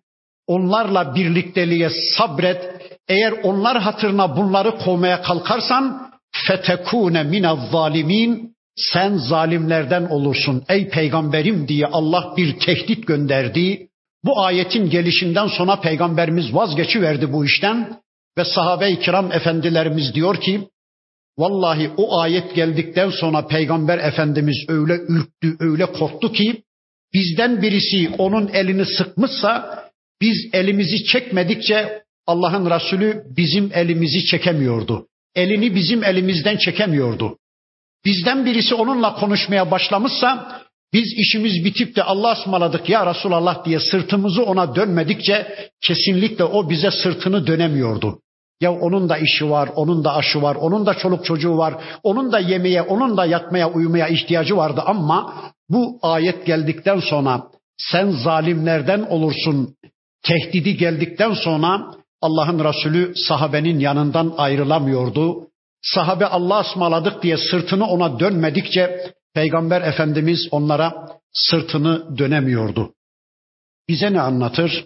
Onlarla 0.48 1.16
birlikteliğe 1.16 1.90
sabret. 1.90 2.72
Eğer 3.08 3.34
onlar 3.44 3.82
hatırına 3.82 4.38
bunları 4.38 4.78
kovmaya 4.78 5.22
kalkarsan 5.22 6.12
fetekune 6.48 7.24
minez 7.24 7.60
zalimin 7.72 8.56
sen 8.76 9.18
zalimlerden 9.18 10.06
olursun 10.06 10.64
ey 10.70 10.90
peygamberim 10.90 11.68
diye 11.68 11.86
Allah 11.86 12.34
bir 12.38 12.60
tehdit 12.60 13.08
gönderdi. 13.08 13.88
Bu 14.24 14.42
ayetin 14.42 14.90
gelişinden 14.90 15.48
sonra 15.48 15.80
peygamberimiz 15.82 16.56
vazgeçiverdi 16.56 17.34
bu 17.34 17.46
işten 17.46 18.00
ve 18.38 18.46
sahabe-i 18.46 19.00
kiram 19.00 19.32
efendilerimiz 19.32 20.14
diyor 20.14 20.42
ki 20.42 20.70
Vallahi 21.38 21.92
o 21.98 22.20
ayet 22.20 22.56
geldikten 22.56 23.10
sonra 23.10 23.48
Peygamber 23.48 23.98
Efendimiz 23.98 24.58
öyle 24.68 24.94
ürktü, 24.94 25.56
öyle 25.60 25.86
korktu 25.86 26.32
ki 26.32 26.64
bizden 27.14 27.62
birisi 27.62 28.10
onun 28.18 28.48
elini 28.48 28.86
sıkmışsa 28.86 29.80
biz 30.22 30.50
elimizi 30.54 31.04
çekmedikçe 31.04 32.04
Allah'ın 32.28 32.70
Resulü 32.70 33.24
bizim 33.38 33.72
elimizi 33.74 34.26
çekemiyordu. 34.26 35.08
Elini 35.36 35.76
bizim 35.76 36.04
elimizden 36.04 36.58
çekemiyordu. 36.58 37.38
Bizden 38.06 38.46
birisi 38.46 38.76
onunla 38.76 39.16
konuşmaya 39.16 39.72
başlamışsa 39.72 40.62
biz 40.94 41.14
işimiz 41.18 41.66
bitip 41.66 41.96
de 41.96 42.04
Allah 42.04 42.32
ısmarladık 42.32 42.90
ya 42.90 43.16
Resulallah 43.16 43.66
diye 43.66 43.80
sırtımızı 43.80 44.44
ona 44.44 44.76
dönmedikçe 44.76 45.70
kesinlikle 45.82 46.44
o 46.44 46.70
bize 46.70 46.92
sırtını 46.92 47.48
dönemiyordu. 47.48 48.22
Ya 48.62 48.72
onun 48.74 49.10
da 49.10 49.18
işi 49.18 49.50
var, 49.50 49.70
onun 49.76 50.04
da 50.04 50.16
aşı 50.16 50.42
var, 50.42 50.56
onun 50.56 50.86
da 50.86 50.94
çoluk 50.94 51.26
çocuğu 51.26 51.58
var, 51.58 51.74
onun 52.04 52.32
da 52.32 52.40
yemeye, 52.40 52.82
onun 52.82 53.18
da 53.18 53.26
yatmaya, 53.26 53.72
uyumaya 53.72 54.08
ihtiyacı 54.08 54.58
vardı 54.58 54.84
ama 54.86 55.34
bu 55.70 56.00
ayet 56.02 56.46
geldikten 56.46 57.00
sonra 57.00 57.44
sen 57.78 58.10
zalimlerden 58.10 59.02
olursun 59.02 59.76
tehdidi 60.24 60.78
geldikten 60.78 61.34
sonra 61.34 61.92
Allah'ın 62.22 62.60
Resulü 62.60 63.14
sahabenin 63.16 63.80
yanından 63.80 64.34
ayrılamıyordu. 64.38 65.48
Sahabe 65.82 66.26
Allah 66.26 66.62
ısmarladık 66.62 67.24
diye 67.24 67.38
sırtını 67.38 67.88
ona 67.88 68.20
dönmedikçe 68.20 69.12
Peygamber 69.34 69.82
Efendimiz 69.82 70.48
onlara 70.52 71.10
sırtını 71.34 72.18
dönemiyordu. 72.18 72.94
Bize 73.90 74.14
ne 74.14 74.22
anlatır? 74.22 74.86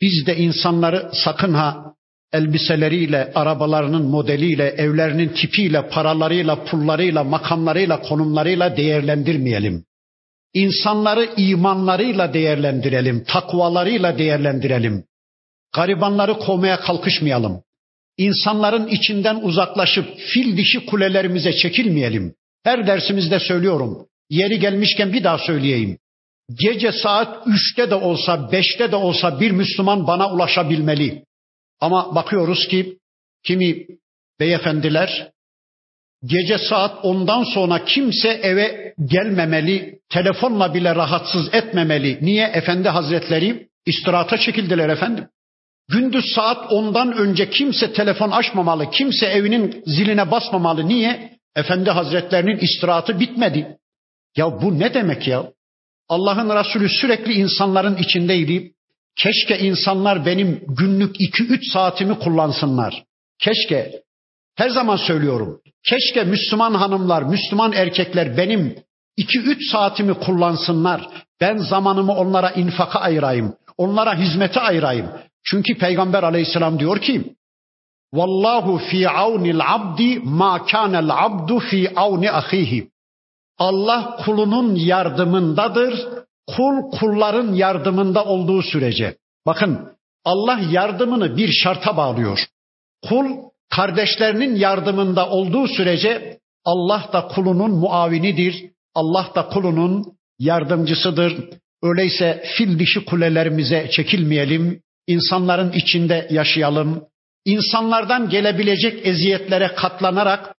Biz 0.00 0.26
de 0.26 0.36
insanları 0.36 1.10
sakın 1.12 1.54
ha 1.54 1.94
elbiseleriyle, 2.32 3.32
arabalarının 3.34 4.02
modeliyle, 4.02 4.64
evlerinin 4.64 5.28
tipiyle, 5.28 5.88
paralarıyla, 5.88 6.64
pullarıyla, 6.64 7.24
makamlarıyla, 7.24 8.00
konumlarıyla 8.00 8.76
değerlendirmeyelim. 8.76 9.84
İnsanları 10.54 11.28
imanlarıyla 11.36 12.34
değerlendirelim, 12.34 13.24
takvalarıyla 13.24 14.18
değerlendirelim. 14.18 15.04
Garibanları 15.74 16.34
kovmaya 16.34 16.80
kalkışmayalım. 16.80 17.62
İnsanların 18.18 18.86
içinden 18.86 19.36
uzaklaşıp 19.42 20.18
fil 20.18 20.56
dişi 20.56 20.86
kulelerimize 20.86 21.52
çekilmeyelim. 21.52 22.34
Her 22.64 22.86
dersimizde 22.86 23.40
söylüyorum. 23.40 24.06
Yeri 24.30 24.58
gelmişken 24.58 25.12
bir 25.12 25.24
daha 25.24 25.38
söyleyeyim. 25.38 25.98
Gece 26.60 26.92
saat 26.92 27.46
üçte 27.46 27.90
de 27.90 27.94
olsa, 27.94 28.52
beşte 28.52 28.92
de 28.92 28.96
olsa 28.96 29.40
bir 29.40 29.50
Müslüman 29.50 30.06
bana 30.06 30.32
ulaşabilmeli. 30.32 31.24
Ama 31.80 32.14
bakıyoruz 32.14 32.68
ki 32.68 32.98
kimi 33.44 33.86
beyefendiler 34.40 35.30
gece 36.24 36.58
saat 36.58 37.04
ondan 37.04 37.44
sonra 37.44 37.84
kimse 37.84 38.28
eve 38.28 38.94
gelmemeli, 39.04 40.00
telefonla 40.08 40.74
bile 40.74 40.94
rahatsız 40.94 41.54
etmemeli. 41.54 42.18
Niye? 42.22 42.46
Efendi 42.46 42.88
Hazretleri 42.88 43.68
istirahata 43.86 44.38
çekildiler 44.38 44.88
efendim. 44.88 45.28
Gündüz 45.88 46.24
saat 46.34 46.72
ondan 46.72 47.12
önce 47.12 47.50
kimse 47.50 47.92
telefon 47.92 48.30
açmamalı, 48.30 48.90
kimse 48.90 49.26
evinin 49.26 49.82
ziline 49.86 50.30
basmamalı. 50.30 50.88
Niye? 50.88 51.38
Efendi 51.56 51.90
Hazretlerinin 51.90 52.58
istirahatı 52.58 53.20
bitmedi. 53.20 53.76
Ya 54.36 54.62
bu 54.62 54.78
ne 54.78 54.94
demek 54.94 55.28
ya? 55.28 55.52
Allah'ın 56.08 56.50
Resulü 56.50 56.88
sürekli 56.88 57.32
insanların 57.32 57.96
içindeydi. 57.96 58.72
Keşke 59.16 59.58
insanlar 59.58 60.26
benim 60.26 60.64
günlük 60.68 61.16
iki 61.20 61.42
üç 61.42 61.72
saatimi 61.72 62.18
kullansınlar. 62.18 63.04
Keşke. 63.38 64.02
Her 64.56 64.68
zaman 64.68 64.96
söylüyorum. 64.96 65.60
Keşke 65.88 66.24
Müslüman 66.24 66.74
hanımlar, 66.74 67.22
Müslüman 67.22 67.72
erkekler 67.72 68.36
benim 68.36 68.76
iki 69.16 69.38
üç 69.38 69.70
saatimi 69.70 70.14
kullansınlar. 70.14 71.08
Ben 71.40 71.56
zamanımı 71.56 72.12
onlara 72.14 72.50
infaka 72.50 72.98
ayırayım. 72.98 73.54
Onlara 73.78 74.18
hizmete 74.18 74.60
ayırayım. 74.60 75.10
Çünkü 75.44 75.78
Peygamber 75.78 76.22
aleyhisselam 76.22 76.78
diyor 76.78 77.00
ki 77.00 77.34
Vallahu 78.14 78.78
fi 78.78 79.08
avnil 79.08 79.60
abdi 79.74 80.18
ma 80.18 80.66
kanel 80.66 81.24
abdu 81.24 81.58
fi 81.58 81.92
avni 81.96 82.30
ahihi. 82.30 82.90
Allah 83.58 84.16
kulunun 84.24 84.74
yardımındadır. 84.74 86.08
Kul 86.56 86.90
kulların 86.90 87.52
yardımında 87.52 88.24
olduğu 88.24 88.62
sürece. 88.62 89.16
Bakın 89.46 89.88
Allah 90.24 90.60
yardımını 90.70 91.36
bir 91.36 91.52
şarta 91.52 91.96
bağlıyor. 91.96 92.46
Kul 93.08 93.26
kardeşlerinin 93.70 94.56
yardımında 94.56 95.30
olduğu 95.30 95.68
sürece 95.68 96.38
Allah 96.64 97.10
da 97.12 97.28
kulunun 97.28 97.70
muavinidir. 97.70 98.70
Allah 98.94 99.32
da 99.34 99.48
kulunun 99.48 100.04
yardımcısıdır. 100.38 101.50
Öyleyse 101.82 102.44
fil 102.56 102.78
dişi 102.78 103.04
kulelerimize 103.04 103.90
çekilmeyelim. 103.90 104.82
İnsanların 105.06 105.72
içinde 105.72 106.28
yaşayalım. 106.30 107.04
İnsanlardan 107.44 108.28
gelebilecek 108.28 109.06
eziyetlere 109.06 109.74
katlanarak 109.74 110.54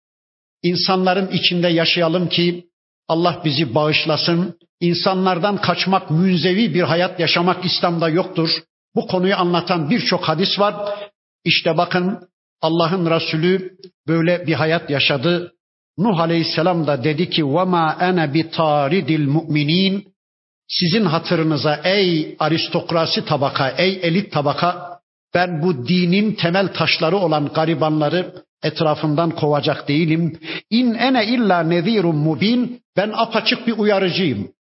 insanların 0.62 1.30
içinde 1.30 1.68
yaşayalım 1.68 2.28
ki 2.28 2.66
Allah 3.08 3.42
bizi 3.44 3.74
bağışlasın. 3.74 4.58
İnsanlardan 4.81 5.57
kaçmak, 5.57 6.11
münzevi 6.11 6.73
bir 6.73 6.81
hayat 6.81 7.19
yaşamak 7.19 7.65
İslam'da 7.65 8.09
yoktur. 8.09 8.49
Bu 8.95 9.07
konuyu 9.07 9.35
anlatan 9.35 9.89
birçok 9.89 10.23
hadis 10.23 10.59
var. 10.59 10.75
İşte 11.43 11.77
bakın 11.77 12.29
Allah'ın 12.61 13.11
Resulü 13.11 13.77
böyle 14.07 14.47
bir 14.47 14.53
hayat 14.53 14.89
yaşadı. 14.89 15.53
Nuh 15.97 16.19
Aleyhisselam 16.19 16.87
da 16.87 17.03
dedi 17.03 17.29
ki 17.29 17.41
وَمَا 17.41 17.97
أَنَا 17.97 18.33
بِتَارِدِ 18.33 19.07
الْمُؤْمِنِينَ 19.07 20.01
Sizin 20.67 21.05
hatırınıza 21.05 21.81
ey 21.83 22.35
aristokrasi 22.39 23.25
tabaka, 23.25 23.69
ey 23.69 23.99
elit 24.01 24.31
tabaka 24.31 24.99
ben 25.33 25.61
bu 25.61 25.87
dinin 25.87 26.31
temel 26.31 26.73
taşları 26.73 27.17
olan 27.17 27.47
garibanları 27.53 28.33
etrafından 28.63 29.31
kovacak 29.31 29.87
değilim. 29.87 30.39
İn 30.69 30.93
ene 30.93 31.25
illa 31.25 31.59
nezirun 31.59 32.15
mubin. 32.15 32.81
Ben 32.97 33.11
apaçık 33.15 33.67
bir 33.67 33.77
uyarıcıyım. 33.77 34.51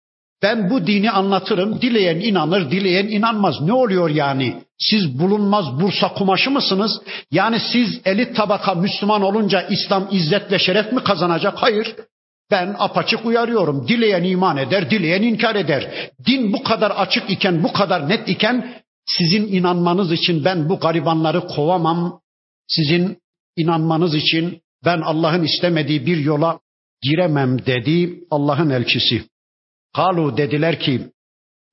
Ben 0.44 0.70
bu 0.70 0.88
dini 0.88 1.12
anlatırım. 1.12 1.82
Dileyen 1.82 2.20
inanır, 2.20 2.72
dileyen 2.72 3.08
inanmaz. 3.08 3.62
Ne 3.62 3.74
oluyor 3.74 4.10
yani? 4.10 4.64
Siz 4.80 5.20
bulunmaz 5.20 5.82
Bursa 5.82 6.14
kumaşı 6.14 6.52
mısınız? 6.52 7.02
Yani 7.32 7.60
siz 7.72 8.02
elit 8.06 8.36
tabaka 8.36 8.76
Müslüman 8.76 9.22
olunca 9.22 9.62
İslam 9.62 10.08
izzet 10.12 10.52
ve 10.52 10.60
şeref 10.60 10.94
mi 10.94 11.04
kazanacak? 11.04 11.54
Hayır. 11.58 11.96
Ben 12.52 12.76
apaçık 12.80 13.26
uyarıyorum. 13.26 13.88
Dileyen 13.88 14.24
iman 14.24 14.58
eder, 14.58 14.90
dileyen 14.90 15.22
inkar 15.22 15.56
eder. 15.56 16.10
Din 16.26 16.54
bu 16.54 16.64
kadar 16.64 16.92
açık 16.92 17.30
iken, 17.30 17.64
bu 17.64 17.74
kadar 17.74 18.10
net 18.10 18.30
iken 18.30 18.74
sizin 19.06 19.48
inanmanız 19.48 20.12
için 20.12 20.46
ben 20.46 20.70
bu 20.70 20.80
garibanları 20.80 21.48
kovamam. 21.48 22.22
Sizin 22.68 23.18
inanmanız 23.58 24.16
için 24.16 24.62
ben 24.86 25.02
Allah'ın 25.02 25.44
istemediği 25.44 26.06
bir 26.06 26.18
yola 26.18 26.60
giremem 27.02 27.66
dedi 27.66 28.20
Allah'ın 28.32 28.70
elçisi. 28.70 29.31
Kalu 29.96 30.38
dediler 30.38 30.80
ki 30.80 31.02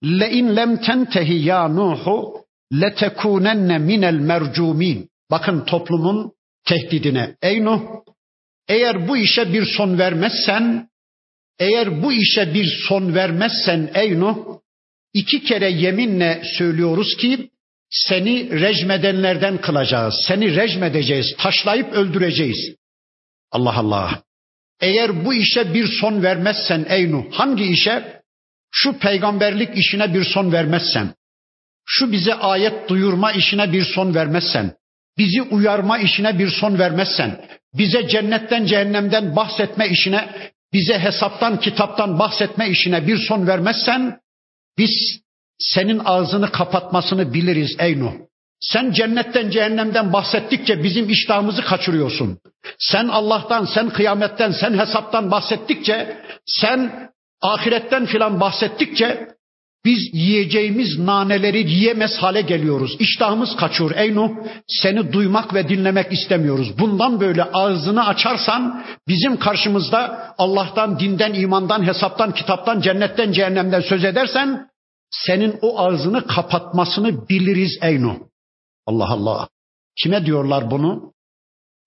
le 0.04 0.30
in 0.30 0.56
lem 0.56 0.80
tentehi 0.80 1.44
ya 1.44 1.68
Nuhu 1.68 2.44
letekunenne 2.72 3.78
minel 3.78 4.14
mercumin. 4.14 5.08
Bakın 5.30 5.64
toplumun 5.64 6.32
tehdidine. 6.64 7.36
Ey 7.42 7.64
Nuh 7.64 7.80
eğer 8.68 9.08
bu 9.08 9.16
işe 9.16 9.52
bir 9.52 9.64
son 9.76 9.98
vermezsen 9.98 10.88
eğer 11.58 12.02
bu 12.02 12.12
işe 12.12 12.54
bir 12.54 12.66
son 12.88 13.14
vermezsen 13.14 13.90
ey 13.94 14.20
Nuh 14.20 14.36
iki 15.14 15.44
kere 15.44 15.70
yeminle 15.70 16.42
söylüyoruz 16.58 17.16
ki 17.16 17.50
seni 17.90 18.60
rejmedenlerden 18.60 19.60
kılacağız. 19.60 20.14
Seni 20.28 20.56
rejmedeceğiz. 20.56 21.36
Taşlayıp 21.38 21.92
öldüreceğiz. 21.92 22.74
Allah 23.50 23.78
Allah. 23.78 24.22
Eğer 24.80 25.24
bu 25.24 25.34
işe 25.34 25.74
bir 25.74 25.86
son 26.00 26.22
vermezsen 26.22 26.86
ey 26.88 27.12
Nuh, 27.12 27.24
hangi 27.32 27.64
işe? 27.64 28.22
Şu 28.70 28.98
peygamberlik 28.98 29.76
işine 29.76 30.14
bir 30.14 30.24
son 30.24 30.52
vermezsen, 30.52 31.14
şu 31.86 32.12
bize 32.12 32.34
ayet 32.34 32.88
duyurma 32.88 33.32
işine 33.32 33.72
bir 33.72 33.84
son 33.84 34.14
vermezsen, 34.14 34.74
bizi 35.18 35.42
uyarma 35.42 35.98
işine 35.98 36.38
bir 36.38 36.48
son 36.48 36.78
vermezsen, 36.78 37.44
bize 37.74 38.08
cennetten 38.08 38.66
cehennemden 38.66 39.36
bahsetme 39.36 39.88
işine, 39.88 40.50
bize 40.72 40.98
hesaptan 40.98 41.60
kitaptan 41.60 42.18
bahsetme 42.18 42.68
işine 42.68 43.06
bir 43.06 43.16
son 43.16 43.46
vermezsen, 43.46 44.20
biz 44.78 45.20
senin 45.58 46.00
ağzını 46.04 46.52
kapatmasını 46.52 47.34
biliriz 47.34 47.76
ey 47.78 47.98
Nuh. 48.00 48.27
Sen 48.60 48.92
cennetten 48.92 49.50
cehennemden 49.50 50.12
bahsettikçe 50.12 50.82
bizim 50.82 51.10
iştahımızı 51.10 51.62
kaçırıyorsun. 51.62 52.38
Sen 52.78 53.08
Allah'tan, 53.08 53.64
sen 53.64 53.90
kıyametten, 53.90 54.50
sen 54.50 54.78
hesaptan 54.78 55.30
bahsettikçe, 55.30 56.16
sen 56.46 57.10
ahiretten 57.42 58.06
filan 58.06 58.40
bahsettikçe 58.40 59.28
biz 59.84 60.10
yiyeceğimiz 60.12 60.98
naneleri 60.98 61.70
yiyemez 61.70 62.16
hale 62.16 62.40
geliyoruz. 62.40 62.96
İştahımız 62.98 63.56
kaçıyor 63.56 63.90
ey 63.96 64.14
Nuh. 64.14 64.30
Seni 64.66 65.12
duymak 65.12 65.54
ve 65.54 65.68
dinlemek 65.68 66.12
istemiyoruz. 66.12 66.78
Bundan 66.78 67.20
böyle 67.20 67.44
ağzını 67.44 68.06
açarsan 68.06 68.84
bizim 69.08 69.36
karşımızda 69.36 70.34
Allah'tan, 70.38 71.00
dinden, 71.00 71.34
imandan, 71.34 71.86
hesaptan, 71.86 72.34
kitaptan, 72.34 72.80
cennetten, 72.80 73.32
cehennemden 73.32 73.80
söz 73.80 74.04
edersen 74.04 74.68
senin 75.10 75.58
o 75.62 75.80
ağzını 75.80 76.26
kapatmasını 76.26 77.28
biliriz 77.28 77.78
ey 77.82 78.02
Nuh. 78.02 78.14
Allah 78.88 79.08
Allah. 79.08 79.48
Kime 80.02 80.26
diyorlar 80.26 80.70
bunu? 80.70 81.12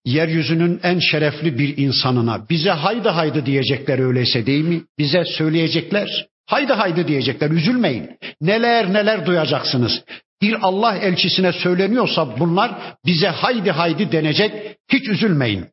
Yeryüzünün 0.06 0.80
en 0.84 1.00
şerefli 1.00 1.60
bir 1.60 1.78
insanına. 1.78 2.50
Bize 2.50 2.72
haydi 2.72 3.10
haydi 3.10 3.46
diyecekler 3.46 4.00
öyleyse 4.00 4.46
değil 4.46 4.66
mi? 4.66 4.84
Bize 4.98 5.24
söyleyecekler. 5.26 6.28
Haydi 6.48 6.74
haydi 6.74 7.08
diyecekler. 7.08 7.52
Üzülmeyin. 7.52 8.10
Neler 8.42 8.94
neler 8.94 9.26
duyacaksınız. 9.26 10.04
Bir 10.42 10.58
Allah 10.62 10.96
elçisine 10.96 11.54
söyleniyorsa 11.54 12.40
bunlar 12.40 12.96
bize 13.06 13.28
haydi 13.28 13.72
haydi 13.72 14.12
denecek. 14.12 14.78
Hiç 14.92 15.10
üzülmeyin. 15.10 15.66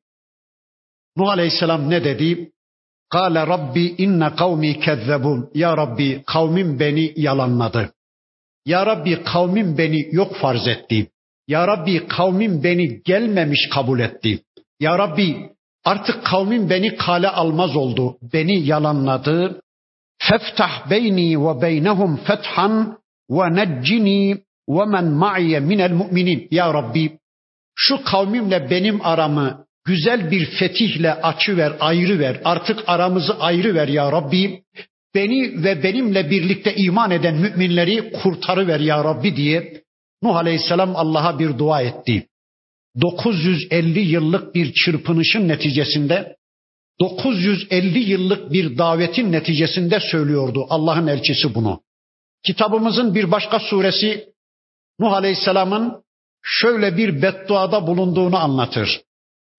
Nuh 1.17 1.29
Aleyhisselam 1.29 1.91
ne 1.91 2.05
dedi? 2.05 2.51
Kale 3.11 3.47
Rabbi 3.47 3.95
inne 3.99 4.35
kavmi 4.35 4.81
kezzebun. 4.81 5.51
Ya 5.55 5.77
Rabbi 5.77 6.23
kavmim 6.27 6.81
beni 6.81 7.13
yalanladı. 7.17 7.93
Ya 8.67 8.87
Rabbi 8.87 9.23
kavmim 9.25 9.79
beni 9.79 10.09
yok 10.13 10.37
farz 10.37 10.69
etti. 10.69 11.11
Ya 11.49 11.67
Rabbi 11.67 12.09
kavmim 12.09 12.63
beni 12.63 13.03
gelmemiş 13.03 13.69
kabul 13.75 14.01
etti. 14.01 14.41
Ya 14.81 14.99
Rabbi 14.99 15.37
artık 15.85 16.25
kavmim 16.25 16.71
beni 16.71 16.97
kale 16.97 17.29
almaz 17.29 17.77
oldu. 17.77 18.19
Beni 18.33 18.67
yalanladı. 18.67 19.61
Feftah 20.19 20.91
beyni 20.91 21.47
ve 21.47 21.63
beynehum 21.63 22.17
fethan 22.17 22.99
ve 23.31 23.55
neccini 23.55 24.39
ve 24.69 24.85
men 24.85 25.05
ma'iye 25.05 25.61
minel 25.61 25.93
mu'minin. 25.93 26.49
Ya 26.51 26.75
Rabbi 26.75 27.19
şu 27.75 28.05
kavmimle 28.05 28.71
benim 28.71 29.07
aramı 29.07 29.65
güzel 29.85 30.31
bir 30.31 30.47
fetihle 30.47 31.15
açı 31.15 31.57
ver, 31.57 31.73
ayrı 31.81 32.19
ver. 32.19 32.41
Artık 32.45 32.79
aramızı 32.87 33.41
ayrı 33.41 33.75
ver 33.75 33.89
ya 33.89 34.13
Rabbi. 34.13 34.63
Beni 35.15 35.65
ve 35.65 35.83
benimle 35.83 36.31
birlikte 36.31 36.75
iman 36.75 37.11
eden 37.11 37.35
müminleri 37.35 38.13
kurtarı 38.13 38.67
ver 38.67 38.81
ya 38.81 39.05
Rabbi 39.05 39.37
diye 39.37 39.83
Nuh 40.23 40.37
Aleyhisselam 40.37 40.97
Allah'a 40.97 41.39
bir 41.39 41.59
dua 41.59 41.83
etti. 41.83 42.29
950 43.01 44.01
yıllık 44.01 44.55
bir 44.55 44.73
çırpınışın 44.73 45.49
neticesinde 45.49 46.37
950 47.01 47.99
yıllık 47.99 48.53
bir 48.53 48.79
davetin 48.79 49.33
neticesinde 49.33 50.01
söylüyordu 50.01 50.67
Allah'ın 50.71 51.07
elçisi 51.07 51.55
bunu. 51.55 51.81
Kitabımızın 52.43 53.15
bir 53.15 53.31
başka 53.31 53.61
suresi 53.61 54.29
Nuh 55.01 55.13
Aleyhisselam'ın 55.13 56.03
şöyle 56.43 56.97
bir 56.97 57.23
bedduada 57.23 57.87
bulunduğunu 57.87 58.37
anlatır. 58.37 59.01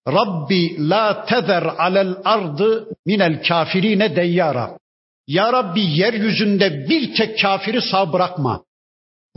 Rabbi 0.08 0.90
la 0.90 1.26
tezer 1.26 1.64
alel 1.64 2.16
ardı 2.26 2.88
minel 3.06 3.44
kafirine 3.44 4.16
deyyara. 4.16 4.78
Ya 5.28 5.54
Rabbi 5.54 5.82
yeryüzünde 5.82 6.90
bir 6.90 7.16
tek 7.16 7.42
kafiri 7.42 7.82
sağ 7.82 8.14
bırakma. 8.14 8.64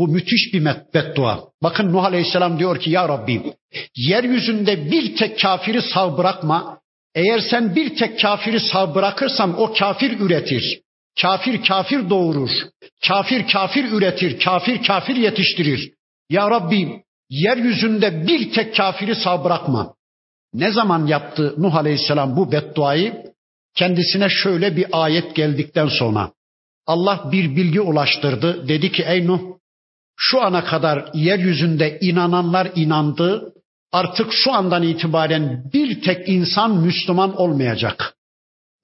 Bu 0.03 0.09
müthiş 0.09 0.55
bir 0.55 0.65
beddua. 0.95 1.41
Bakın 1.63 1.93
Nuh 1.93 2.05
Aleyhisselam 2.05 2.59
diyor 2.59 2.81
ki 2.81 2.91
ya 2.91 3.09
Rabbi 3.09 3.43
yeryüzünde 3.97 4.91
bir 4.91 5.17
tek 5.17 5.41
kafiri 5.41 5.83
sağ 5.83 6.19
bırakma. 6.19 6.79
Eğer 7.15 7.39
sen 7.39 7.77
bir 7.77 7.97
tek 7.97 8.21
kafiri 8.21 8.61
sağ 8.61 8.95
bırakırsan 8.95 9.61
o 9.61 9.73
kafir 9.73 10.21
üretir. 10.21 10.81
Kafir 11.23 11.63
kafir 11.63 12.11
doğurur. 12.11 12.51
Kafir 13.09 13.49
kafir 13.53 13.85
üretir. 13.93 14.41
Kafir 14.41 14.83
kafir 14.83 15.17
yetiştirir. 15.17 15.93
Ya 16.31 16.51
Rabbi 16.51 17.03
yeryüzünde 17.31 18.27
bir 18.27 18.53
tek 18.53 18.77
kafiri 18.77 19.15
sağ 19.15 19.45
bırakma. 19.45 19.95
Ne 20.55 20.71
zaman 20.71 21.07
yaptı 21.07 21.55
Nuh 21.59 21.75
Aleyhisselam 21.75 22.37
bu 22.37 22.53
bedduayı? 22.53 23.23
Kendisine 23.75 24.29
şöyle 24.29 24.77
bir 24.77 24.87
ayet 24.93 25.35
geldikten 25.37 25.89
sonra. 25.89 26.33
Allah 26.87 27.29
bir 27.33 27.57
bilgi 27.57 27.81
ulaştırdı. 27.81 28.69
Dedi 28.69 28.93
ki 28.93 29.05
ey 29.07 29.27
Nuh 29.27 29.53
şu 30.25 30.43
ana 30.43 30.65
kadar 30.65 31.09
yeryüzünde 31.15 31.99
inananlar 32.01 32.71
inandı. 32.75 33.53
Artık 33.93 34.33
şu 34.33 34.53
andan 34.53 34.83
itibaren 34.83 35.65
bir 35.73 36.03
tek 36.03 36.29
insan 36.29 36.77
Müslüman 36.77 37.37
olmayacak. 37.37 38.15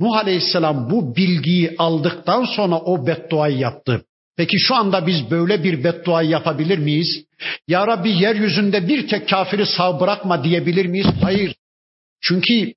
Nuh 0.00 0.16
Aleyhisselam 0.16 0.90
bu 0.90 1.16
bilgiyi 1.16 1.74
aldıktan 1.78 2.44
sonra 2.44 2.78
o 2.78 3.06
bedduayı 3.06 3.58
yaptı. 3.58 4.04
Peki 4.36 4.58
şu 4.58 4.74
anda 4.74 5.06
biz 5.06 5.30
böyle 5.30 5.64
bir 5.64 5.84
beddua 5.84 6.22
yapabilir 6.22 6.78
miyiz? 6.78 7.24
Ya 7.68 7.86
Rabbi 7.86 8.10
yeryüzünde 8.10 8.88
bir 8.88 9.08
tek 9.08 9.28
kafiri 9.28 9.66
sağ 9.66 10.00
bırakma 10.00 10.44
diyebilir 10.44 10.86
miyiz? 10.86 11.06
Hayır. 11.22 11.54
Çünkü 12.20 12.72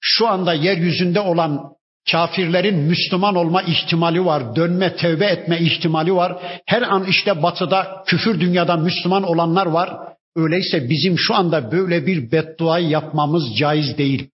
şu 0.00 0.28
anda 0.28 0.54
yeryüzünde 0.54 1.20
olan 1.20 1.72
kafirlerin 2.10 2.78
Müslüman 2.78 3.34
olma 3.34 3.62
ihtimali 3.62 4.24
var, 4.24 4.56
dönme, 4.56 4.96
tevbe 4.96 5.26
etme 5.26 5.58
ihtimali 5.58 6.14
var. 6.14 6.42
Her 6.66 6.82
an 6.82 7.04
işte 7.04 7.42
batıda 7.42 8.02
küfür 8.06 8.40
dünyada 8.40 8.76
Müslüman 8.76 9.22
olanlar 9.22 9.66
var. 9.66 9.90
Öyleyse 10.36 10.90
bizim 10.90 11.18
şu 11.18 11.34
anda 11.34 11.72
böyle 11.72 12.06
bir 12.06 12.32
beddua 12.32 12.78
yapmamız 12.78 13.56
caiz 13.58 13.98
değil. 13.98 14.28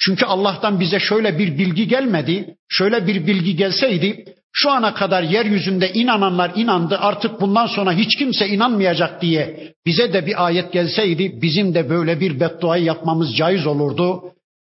Çünkü 0.00 0.24
Allah'tan 0.24 0.80
bize 0.80 1.00
şöyle 1.00 1.38
bir 1.38 1.58
bilgi 1.58 1.88
gelmedi. 1.88 2.54
Şöyle 2.68 3.06
bir 3.06 3.26
bilgi 3.26 3.56
gelseydi 3.56 4.24
şu 4.52 4.70
ana 4.70 4.94
kadar 4.94 5.22
yeryüzünde 5.22 5.92
inananlar 5.92 6.52
inandı 6.56 6.98
artık 6.98 7.40
bundan 7.40 7.66
sonra 7.66 7.92
hiç 7.92 8.16
kimse 8.16 8.48
inanmayacak 8.48 9.22
diye 9.22 9.72
bize 9.86 10.12
de 10.12 10.26
bir 10.26 10.46
ayet 10.46 10.72
gelseydi 10.72 11.42
bizim 11.42 11.74
de 11.74 11.90
böyle 11.90 12.20
bir 12.20 12.40
bedduayı 12.40 12.84
yapmamız 12.84 13.36
caiz 13.36 13.66
olurdu. 13.66 14.22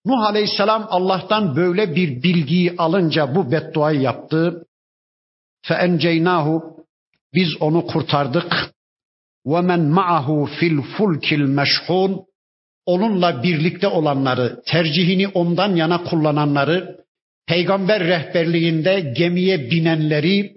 Nuh 0.06 0.24
Aleyhisselam 0.24 0.86
Allah'tan 0.90 1.56
böyle 1.56 1.96
bir 1.96 2.22
bilgiyi 2.22 2.74
alınca 2.78 3.34
bu 3.34 3.52
bedduayı 3.52 4.00
yaptı. 4.00 4.66
فَاَنْجَيْنَاهُ 5.66 6.76
Biz 7.34 7.62
onu 7.62 7.86
kurtardık. 7.86 8.74
وَمَنْ 9.46 9.92
مَعَهُ 9.92 10.58
fil 10.58 10.82
fulkil 10.82 11.40
meşhun 11.40 12.28
Onunla 12.86 13.42
birlikte 13.42 13.88
olanları, 13.88 14.62
tercihini 14.66 15.28
ondan 15.28 15.76
yana 15.76 16.04
kullananları, 16.04 17.04
peygamber 17.46 18.04
rehberliğinde 18.04 19.12
gemiye 19.16 19.70
binenleri 19.70 20.56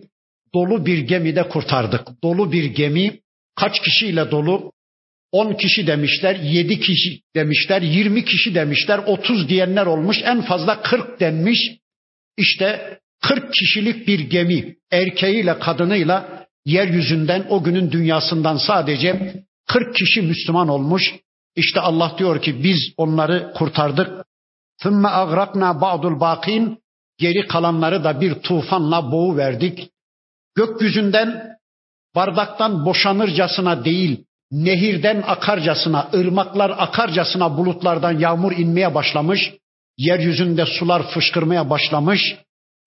dolu 0.54 0.86
bir 0.86 0.98
gemide 0.98 1.50
kurtardık. 1.50 2.08
Dolu 2.24 2.52
bir 2.52 2.66
gemi 2.66 3.20
kaç 3.56 3.82
kişiyle 3.82 4.32
dolu? 4.32 4.72
10 5.33 5.55
kişi 5.55 5.87
demişler, 5.87 6.37
7 6.37 6.81
kişi 6.81 7.21
demişler, 7.35 7.83
20 7.83 8.25
kişi 8.25 8.55
demişler, 8.55 8.99
30 8.99 9.49
diyenler 9.49 9.87
olmuş, 9.87 10.17
en 10.25 10.43
fazla 10.43 10.83
40 10.83 11.21
denmiş. 11.21 11.59
İşte 12.37 12.99
40 13.23 13.53
kişilik 13.55 14.09
bir 14.09 14.21
gemi 14.21 14.77
erkeğiyle 14.91 15.59
kadınıyla 15.59 16.47
yeryüzünden 16.65 17.47
o 17.49 17.63
günün 17.63 17.93
dünyasından 17.93 18.57
sadece 18.57 19.43
40 19.67 19.95
kişi 19.97 20.23
Müslüman 20.23 20.69
olmuş. 20.69 21.15
İşte 21.57 21.81
Allah 21.81 22.15
diyor 22.19 22.43
ki 22.43 22.65
biz 22.65 22.79
onları 22.97 23.53
kurtardık. 23.55 24.27
Thumma 24.83 25.13
agrakna 25.13 25.81
ba'dul 25.81 26.21
bakin 26.21 26.79
geri 27.19 27.47
kalanları 27.47 28.05
da 28.05 28.21
bir 28.21 28.35
tufanla 28.35 29.13
boğu 29.13 29.37
verdik. 29.37 29.91
Gökyüzünden 30.55 31.57
bardaktan 32.15 32.87
boşanırcasına 32.87 33.85
değil 33.85 34.26
nehirden 34.53 35.23
akarcasına, 35.27 36.11
ırmaklar 36.15 36.71
akarcasına 36.71 37.57
bulutlardan 37.57 38.19
yağmur 38.19 38.53
inmeye 38.53 38.95
başlamış. 38.95 39.53
Yeryüzünde 39.99 40.67
sular 40.67 41.11
fışkırmaya 41.11 41.71
başlamış. 41.71 42.37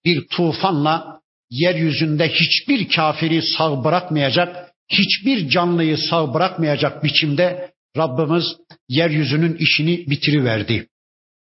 Bir 0.05 0.27
tufanla 0.27 1.19
yeryüzünde 1.49 2.29
hiçbir 2.29 2.89
kafiri 2.89 3.41
sağ 3.41 3.83
bırakmayacak, 3.83 4.71
hiçbir 4.91 5.49
canlıyı 5.49 5.97
sağ 5.97 6.33
bırakmayacak 6.33 7.03
biçimde 7.03 7.71
Rabbimiz 7.97 8.43
yeryüzünün 8.89 9.55
işini 9.55 10.09
bitiriverdi. 10.09 10.87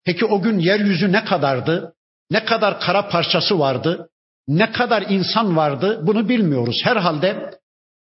Peki 0.05 0.25
o 0.25 0.41
gün 0.41 0.59
yeryüzü 0.59 1.11
ne 1.11 1.25
kadardı? 1.25 1.93
Ne 2.31 2.45
kadar 2.45 2.79
kara 2.79 3.07
parçası 3.09 3.59
vardı? 3.59 4.09
Ne 4.47 4.71
kadar 4.71 5.05
insan 5.09 5.57
vardı? 5.57 5.99
Bunu 6.03 6.29
bilmiyoruz. 6.29 6.81
Herhalde 6.83 7.51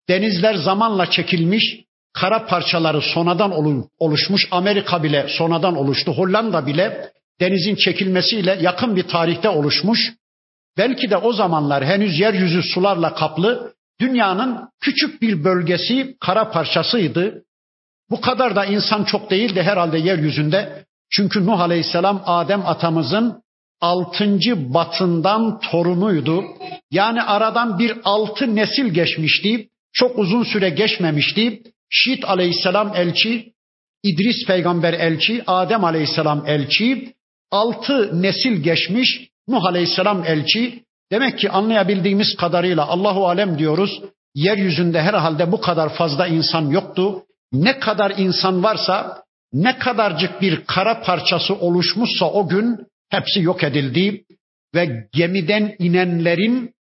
denizler 0.09 0.55
zamanla 0.55 1.11
çekilmiş, 1.11 1.84
kara 2.15 2.45
parçaları 2.45 3.01
sonradan 3.01 3.53
oluşmuş. 3.99 4.47
Amerika 4.51 5.03
bile 5.03 5.25
sonradan 5.29 5.75
oluştu. 5.75 6.11
Hollanda 6.11 6.65
bile 6.65 7.11
denizin 7.39 7.75
çekilmesiyle 7.75 8.57
yakın 8.61 8.95
bir 8.95 9.03
tarihte 9.03 9.49
oluşmuş. 9.49 10.13
Belki 10.77 11.09
de 11.09 11.17
o 11.17 11.33
zamanlar 11.33 11.85
henüz 11.85 12.19
yeryüzü 12.19 12.63
sularla 12.63 13.15
kaplı, 13.15 13.73
dünyanın 13.99 14.69
küçük 14.81 15.21
bir 15.21 15.43
bölgesi 15.43 16.15
kara 16.19 16.51
parçasıydı. 16.51 17.43
Bu 18.09 18.21
kadar 18.21 18.55
da 18.55 18.65
insan 18.65 19.03
çok 19.03 19.29
değildi 19.29 19.63
herhalde 19.63 19.97
yeryüzünde. 19.97 20.85
Çünkü 21.11 21.45
Nuh 21.45 21.59
Aleyhisselam 21.59 22.21
Adem 22.25 22.65
atamızın 22.65 23.41
altıncı 23.81 24.73
batından 24.73 25.59
torunuydu. 25.59 26.43
Yani 26.91 27.21
aradan 27.21 27.79
bir 27.79 27.97
altı 28.03 28.55
nesil 28.55 28.85
geçmişti. 28.85 29.69
Çok 29.93 30.19
uzun 30.19 30.43
süre 30.43 30.69
geçmemişti. 30.69 31.61
Şit 31.89 32.25
aleyhisselam 32.25 32.95
elçi, 32.95 33.53
İdris 34.03 34.45
peygamber 34.47 34.93
elçi, 34.93 35.43
Adem 35.47 35.83
aleyhisselam 35.83 36.43
elçi, 36.47 37.13
altı 37.51 38.21
nesil 38.21 38.63
geçmiş 38.63 39.29
Nuh 39.47 39.65
aleyhisselam 39.65 40.23
elçi. 40.23 40.83
Demek 41.11 41.39
ki 41.39 41.49
anlayabildiğimiz 41.49 42.35
kadarıyla 42.35 42.87
Allahu 42.87 43.27
alem 43.27 43.59
diyoruz. 43.59 44.01
Yeryüzünde 44.35 45.01
herhalde 45.01 45.51
bu 45.51 45.61
kadar 45.61 45.93
fazla 45.93 46.27
insan 46.27 46.69
yoktu. 46.69 47.23
Ne 47.51 47.79
kadar 47.79 48.13
insan 48.17 48.63
varsa, 48.63 49.23
ne 49.53 49.79
kadarcık 49.79 50.41
bir 50.41 50.65
kara 50.65 51.01
parçası 51.01 51.55
oluşmuşsa 51.55 52.31
o 52.31 52.47
gün 52.47 52.77
hepsi 53.09 53.41
yok 53.41 53.63
edildi 53.63 54.25
ve 54.75 55.09
gemiden 55.13 55.75
inenlerin 55.79 56.73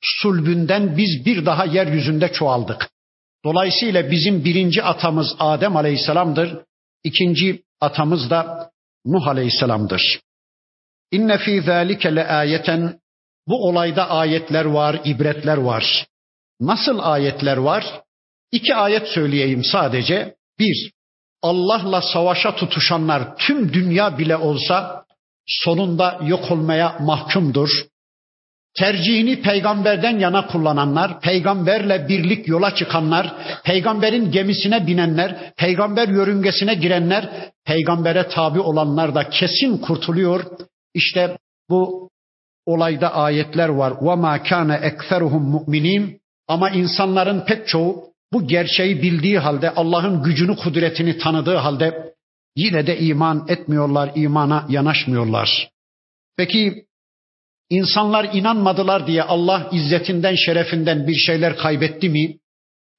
sulbünden 0.00 0.96
biz 0.96 1.26
bir 1.26 1.46
daha 1.46 1.64
yeryüzünde 1.64 2.32
çoğaldık. 2.32 2.90
Dolayısıyla 3.44 4.10
bizim 4.10 4.44
birinci 4.44 4.82
atamız 4.82 5.36
Adem 5.38 5.76
Aleyhisselam'dır. 5.76 6.58
İkinci 7.04 7.62
atamız 7.80 8.30
da 8.30 8.70
Nuh 9.06 9.26
Aleyhisselam'dır. 9.28 10.20
İnne 11.10 11.38
fî 11.38 11.62
zâlike 11.62 12.24
ayeten 12.24 12.98
bu 13.48 13.68
olayda 13.68 14.10
ayetler 14.10 14.64
var, 14.64 15.00
ibretler 15.04 15.56
var. 15.56 16.06
Nasıl 16.60 16.98
ayetler 16.98 17.56
var? 17.56 18.02
İki 18.52 18.74
ayet 18.74 19.08
söyleyeyim 19.08 19.64
sadece. 19.64 20.34
Bir, 20.58 20.92
Allah'la 21.42 22.02
savaşa 22.02 22.56
tutuşanlar 22.56 23.36
tüm 23.36 23.72
dünya 23.72 24.18
bile 24.18 24.36
olsa 24.36 25.04
sonunda 25.46 26.20
yok 26.22 26.50
olmaya 26.50 26.98
mahkumdur. 27.00 27.70
tercihini 28.77 29.41
peygamberden 29.41 30.19
yana 30.19 30.47
kullananlar, 30.47 31.19
peygamberle 31.21 32.07
birlik 32.07 32.47
yola 32.47 32.75
çıkanlar, 32.75 33.35
peygamberin 33.63 34.31
gemisine 34.31 34.87
binenler, 34.87 35.53
peygamber 35.57 36.07
yörüngesine 36.07 36.73
girenler, 36.73 37.51
peygambere 37.65 38.27
tabi 38.27 38.59
olanlar 38.59 39.15
da 39.15 39.29
kesin 39.29 39.77
kurtuluyor. 39.77 40.43
İşte 40.93 41.37
bu 41.69 42.09
olayda 42.65 43.15
ayetler 43.15 43.69
var. 43.69 43.91
وَمَا 43.91 44.39
كَانَ 44.39 44.89
اَكْثَرُهُمْ 44.89 45.51
مُؤْمِنِينَ 45.51 46.19
Ama 46.47 46.69
insanların 46.69 47.45
pek 47.45 47.67
çoğu 47.67 48.09
bu 48.33 48.47
gerçeği 48.47 49.01
bildiği 49.01 49.39
halde, 49.39 49.69
Allah'ın 49.69 50.23
gücünü, 50.23 50.55
kudretini 50.55 51.17
tanıdığı 51.17 51.55
halde 51.55 52.13
yine 52.55 52.87
de 52.87 52.99
iman 52.99 53.45
etmiyorlar, 53.47 54.11
imana 54.15 54.65
yanaşmıyorlar. 54.69 55.69
Peki 56.37 56.85
insanlar 57.70 58.28
inanmadılar 58.32 59.06
diye 59.06 59.22
Allah 59.22 59.68
izzetinden, 59.72 60.34
şerefinden 60.34 61.06
bir 61.06 61.14
şeyler 61.14 61.56
kaybetti 61.56 62.08
mi? 62.08 62.36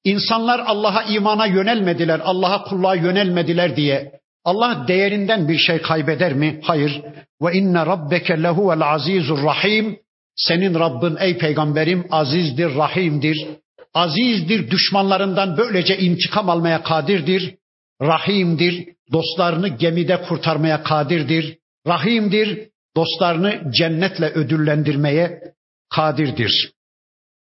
İnsanlar 0.04 0.58
Allah'a 0.66 1.02
imana 1.02 1.46
yönelmediler, 1.46 2.20
Allah'a 2.24 2.64
kulluğa 2.64 2.94
yönelmediler 2.94 3.76
diye 3.76 4.12
Allah 4.46 4.84
değerinden 4.88 5.48
bir 5.48 5.58
şey 5.58 5.78
kaybeder 5.82 6.32
mi? 6.32 6.60
Hayır. 6.62 7.02
Ve 7.42 7.52
inne 7.52 7.86
rabbeke 7.86 8.42
lehuvel 8.42 8.80
azizur 8.80 9.42
rahim. 9.42 9.98
Senin 10.36 10.74
Rabbin 10.74 11.16
ey 11.20 11.38
peygamberim 11.38 12.06
azizdir, 12.10 12.76
rahimdir. 12.76 13.46
Azizdir, 13.94 14.70
düşmanlarından 14.70 15.56
böylece 15.56 15.98
intikam 15.98 16.50
almaya 16.50 16.82
kadirdir. 16.82 17.54
Rahimdir, 18.02 18.88
dostlarını 19.12 19.68
gemide 19.68 20.22
kurtarmaya 20.22 20.82
kadirdir. 20.82 21.58
Rahimdir, 21.86 22.68
dostlarını 22.96 23.72
cennetle 23.72 24.26
ödüllendirmeye 24.26 25.40
kadirdir. 25.88 26.72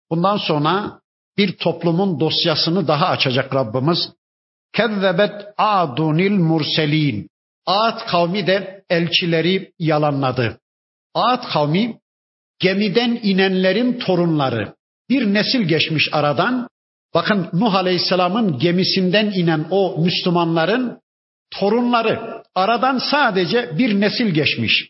Bundan 0.09 0.37
sonra 0.37 0.99
bir 1.37 1.57
toplumun 1.57 2.19
dosyasını 2.19 2.87
daha 2.87 3.07
açacak 3.07 3.55
Rabbimiz. 3.55 3.97
Kezzebet 4.73 5.31
adunil 5.57 6.31
murselin. 6.31 7.29
Ad 7.65 8.07
kavmi 8.07 8.47
de 8.47 8.83
elçileri 8.89 9.71
yalanladı. 9.79 10.59
Ad 11.13 11.43
kavmi 11.53 11.99
gemiden 12.59 13.19
inenlerin 13.23 13.99
torunları. 13.99 14.73
Bir 15.09 15.33
nesil 15.33 15.61
geçmiş 15.61 16.09
aradan. 16.11 16.67
Bakın 17.13 17.49
Nuh 17.53 17.75
Aleyhisselam'ın 17.75 18.59
gemisinden 18.59 19.31
inen 19.31 19.67
o 19.69 20.01
Müslümanların 20.03 20.99
torunları. 21.51 22.43
Aradan 22.55 22.97
sadece 22.97 23.77
bir 23.77 24.01
nesil 24.01 24.27
geçmiş. 24.27 24.89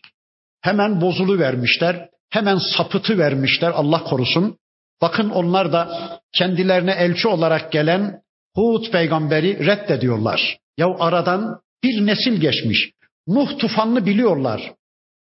Hemen 0.64 1.00
bozulu 1.00 1.38
vermişler. 1.38 2.08
Hemen 2.30 2.58
sapıtı 2.76 3.18
vermişler 3.18 3.70
Allah 3.70 4.04
korusun. 4.04 4.58
Bakın 5.02 5.30
onlar 5.30 5.72
da 5.72 6.10
kendilerine 6.32 6.92
elçi 6.92 7.28
olarak 7.28 7.72
gelen 7.72 8.20
Hud 8.54 8.90
peygamberi 8.90 9.66
reddediyorlar. 9.66 10.58
Ya 10.78 10.86
aradan 10.98 11.60
bir 11.82 12.06
nesil 12.06 12.40
geçmiş. 12.40 12.90
Nuh 13.28 13.58
tufanını 13.58 14.06
biliyorlar. 14.06 14.72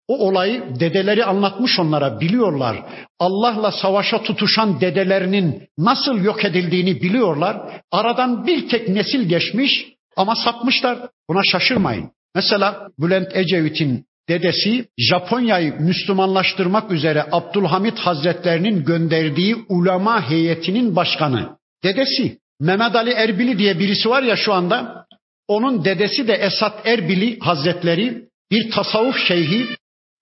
O 0.08 0.28
olayı 0.28 0.64
dedeleri 0.80 1.26
anlatmış 1.26 1.80
onlara 1.80 2.20
biliyorlar. 2.20 2.84
Allah'la 3.20 3.72
savaşa 3.72 4.24
tutuşan 4.24 4.82
dedelerinin 4.82 5.68
nasıl 5.78 6.24
yok 6.24 6.46
edildiğini 6.46 7.02
biliyorlar. 7.02 7.82
Aradan 7.92 8.48
bir 8.48 8.70
tek 8.70 8.90
nesil 8.90 9.30
geçmiş 9.30 9.86
ama 10.16 10.36
sapmışlar. 10.36 11.00
Buna 11.30 11.42
şaşırmayın. 11.52 12.12
Mesela 12.36 12.88
Bülent 13.00 13.36
Ecevit'in 13.36 14.09
dedesi 14.30 14.88
Japonya'yı 14.98 15.76
Müslümanlaştırmak 15.80 16.92
üzere 16.92 17.26
Abdülhamit 17.32 18.00
Hazretlerinin 18.00 18.86
gönderdiği 18.86 19.56
ulema 19.70 20.30
heyetinin 20.30 20.96
başkanı. 20.96 21.58
Dedesi 21.84 22.38
Mehmet 22.60 22.96
Ali 22.96 23.12
Erbili 23.12 23.58
diye 23.58 23.80
birisi 23.80 24.10
var 24.10 24.24
ya 24.24 24.36
şu 24.36 24.54
anda. 24.54 25.06
Onun 25.48 25.86
dedesi 25.86 26.28
de 26.28 26.34
Esat 26.34 26.88
Erbili 26.88 27.40
Hazretleri 27.40 28.24
bir 28.52 28.72
tasavvuf 28.72 29.18
şeyhi, 29.28 29.66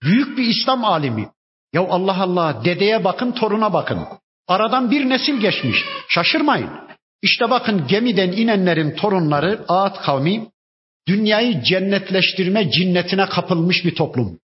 büyük 0.03 0.37
bir 0.37 0.43
İslam 0.43 0.85
alimi. 0.85 1.29
Ya 1.73 1.81
Allah 1.81 2.21
Allah 2.21 2.61
dedeye 2.65 3.03
bakın 3.03 3.31
toruna 3.31 3.73
bakın. 3.73 3.99
Aradan 4.47 4.91
bir 4.91 5.09
nesil 5.09 5.37
geçmiş. 5.37 5.85
Şaşırmayın. 6.09 6.69
İşte 7.21 7.49
bakın 7.49 7.87
gemiden 7.87 8.31
inenlerin 8.31 8.95
torunları 8.95 9.65
Ağat 9.67 10.01
kavmi 10.01 10.47
dünyayı 11.07 11.63
cennetleştirme 11.63 12.71
cinnetine 12.71 13.25
kapılmış 13.25 13.85
bir 13.85 13.95
toplum. 13.95 14.39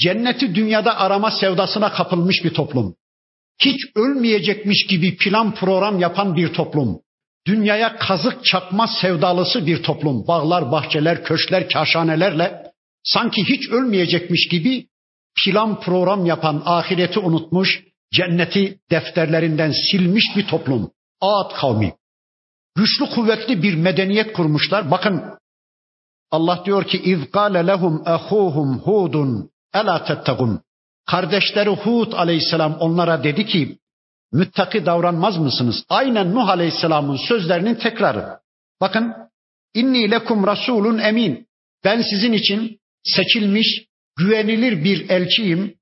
Cenneti 0.00 0.54
dünyada 0.54 0.98
arama 0.98 1.30
sevdasına 1.30 1.92
kapılmış 1.92 2.44
bir 2.44 2.54
toplum. 2.54 2.96
Hiç 3.60 3.80
ölmeyecekmiş 3.94 4.86
gibi 4.86 5.16
plan 5.16 5.54
program 5.54 5.98
yapan 5.98 6.36
bir 6.36 6.52
toplum. 6.52 7.00
Dünyaya 7.46 7.96
kazık 7.96 8.44
çakma 8.44 8.86
sevdalısı 8.86 9.66
bir 9.66 9.82
toplum. 9.82 10.26
Bağlar, 10.26 10.72
bahçeler, 10.72 11.24
köşkler, 11.24 11.68
kaşanelerle 11.68 12.62
sanki 13.04 13.44
hiç 13.44 13.68
ölmeyecekmiş 13.68 14.48
gibi 14.48 14.86
plan 15.44 15.80
program 15.80 16.26
yapan, 16.26 16.62
ahireti 16.64 17.18
unutmuş, 17.18 17.84
cenneti 18.12 18.78
defterlerinden 18.90 19.72
silmiş 19.90 20.24
bir 20.36 20.46
toplum. 20.46 20.90
Ağat 21.20 21.54
kavmi. 21.54 21.94
Güçlü 22.76 23.06
kuvvetli 23.06 23.62
bir 23.62 23.74
medeniyet 23.74 24.32
kurmuşlar. 24.32 24.90
Bakın 24.90 25.22
Allah 26.30 26.62
diyor 26.64 26.84
ki 26.84 27.02
izkale 27.02 27.66
lehum 27.66 28.02
ahuhum 28.06 28.78
hudun 28.78 29.50
ela 29.74 30.04
tettegun. 30.04 30.60
Kardeşleri 31.06 31.70
Hud 31.70 32.12
aleyhisselam 32.12 32.76
onlara 32.80 33.24
dedi 33.24 33.46
ki 33.46 33.78
müttaki 34.32 34.86
davranmaz 34.86 35.36
mısınız? 35.38 35.84
Aynen 35.88 36.34
Nuh 36.34 36.48
aleyhisselamın 36.48 37.16
sözlerinin 37.16 37.74
tekrarı. 37.74 38.38
Bakın 38.80 39.14
inni 39.74 40.10
lekum 40.10 40.46
rasulun 40.46 40.98
emin. 40.98 41.46
Ben 41.84 42.02
sizin 42.02 42.32
için 42.32 42.78
seçilmiş, 43.04 43.84
güvenilir 44.16 44.84
bir 44.84 45.10
elçiyim. 45.10 45.74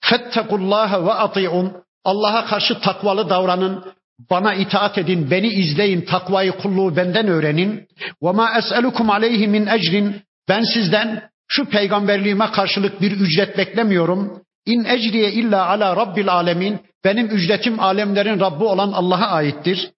Fettekullaha 0.00 1.06
ve 1.06 1.12
ati'un. 1.12 1.72
Allah'a 2.04 2.46
karşı 2.46 2.80
takvalı 2.80 3.30
davranın. 3.30 3.92
Bana 4.30 4.54
itaat 4.54 4.98
edin, 4.98 5.30
beni 5.30 5.48
izleyin, 5.48 6.00
takvayı 6.00 6.52
kulluğu 6.52 6.96
benden 6.96 7.28
öğrenin. 7.28 7.86
Ve 8.22 8.32
ma 8.32 8.58
es'elukum 8.58 9.10
aleyhi 9.10 9.48
min 9.48 9.66
ecrin. 9.66 10.22
Ben 10.48 10.62
sizden 10.62 11.30
şu 11.48 11.64
peygamberliğime 11.64 12.50
karşılık 12.50 13.00
bir 13.00 13.12
ücret 13.12 13.58
beklemiyorum. 13.58 14.42
İn 14.66 14.84
ecriye 14.84 15.32
illa 15.32 15.66
ala 15.66 15.96
rabbil 15.96 16.28
alemin. 16.28 16.80
Benim 17.04 17.26
ücretim 17.26 17.80
alemlerin 17.80 18.40
Rabbi 18.40 18.64
olan 18.64 18.92
Allah'a 18.92 19.26
aittir. 19.26 19.90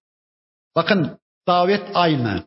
Bakın 0.75 1.17
davet 1.47 1.83
aynı. 1.93 2.43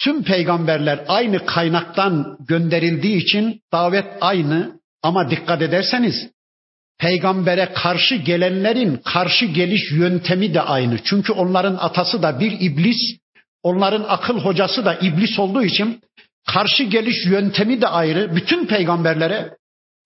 Tüm 0.00 0.22
peygamberler 0.22 1.04
aynı 1.08 1.46
kaynaktan 1.46 2.36
gönderildiği 2.48 3.16
için 3.16 3.60
davet 3.72 4.06
aynı 4.20 4.80
ama 5.02 5.30
dikkat 5.30 5.62
ederseniz 5.62 6.30
peygambere 6.98 7.72
karşı 7.74 8.14
gelenlerin 8.14 8.96
karşı 8.96 9.46
geliş 9.46 9.92
yöntemi 9.92 10.54
de 10.54 10.60
aynı. 10.60 10.98
Çünkü 11.04 11.32
onların 11.32 11.76
atası 11.76 12.22
da 12.22 12.40
bir 12.40 12.52
iblis, 12.60 13.18
onların 13.62 14.04
akıl 14.08 14.38
hocası 14.40 14.84
da 14.84 14.94
iblis 14.94 15.38
olduğu 15.38 15.62
için 15.62 16.00
karşı 16.46 16.82
geliş 16.82 17.26
yöntemi 17.26 17.80
de 17.80 17.88
ayrı. 17.88 18.36
Bütün 18.36 18.66
peygamberlere 18.66 19.56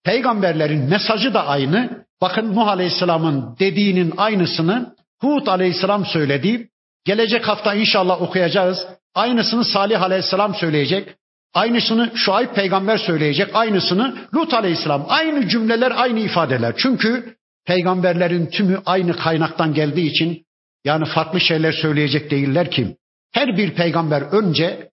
peygamberlerin 0.04 0.88
mesajı 0.88 1.34
da 1.34 1.46
aynı. 1.46 2.04
Bakın 2.20 2.54
Nuh 2.54 2.68
Aleyhisselam'ın 2.68 3.56
dediğinin 3.58 4.14
aynısını 4.16 4.94
Hud 5.20 5.46
Aleyhisselam 5.46 6.06
söyledi. 6.06 6.68
Gelecek 7.04 7.48
hafta 7.48 7.74
inşallah 7.74 8.22
okuyacağız. 8.22 8.86
Aynısını 9.14 9.64
Salih 9.64 10.02
Aleyhisselam 10.02 10.54
söyleyecek. 10.54 11.16
Aynısını 11.54 12.12
Şuayb 12.14 12.54
peygamber 12.54 12.98
söyleyecek. 12.98 13.50
Aynısını 13.54 14.28
Lut 14.34 14.54
Aleyhisselam. 14.54 15.06
Aynı 15.08 15.48
cümleler, 15.48 15.92
aynı 15.96 16.20
ifadeler. 16.20 16.74
Çünkü 16.76 17.36
peygamberlerin 17.66 18.46
tümü 18.46 18.82
aynı 18.86 19.16
kaynaktan 19.16 19.74
geldiği 19.74 20.10
için 20.10 20.44
yani 20.84 21.04
farklı 21.04 21.40
şeyler 21.40 21.72
söyleyecek 21.72 22.30
değiller 22.30 22.70
ki. 22.70 22.96
Her 23.32 23.56
bir 23.56 23.74
peygamber 23.74 24.22
önce 24.22 24.90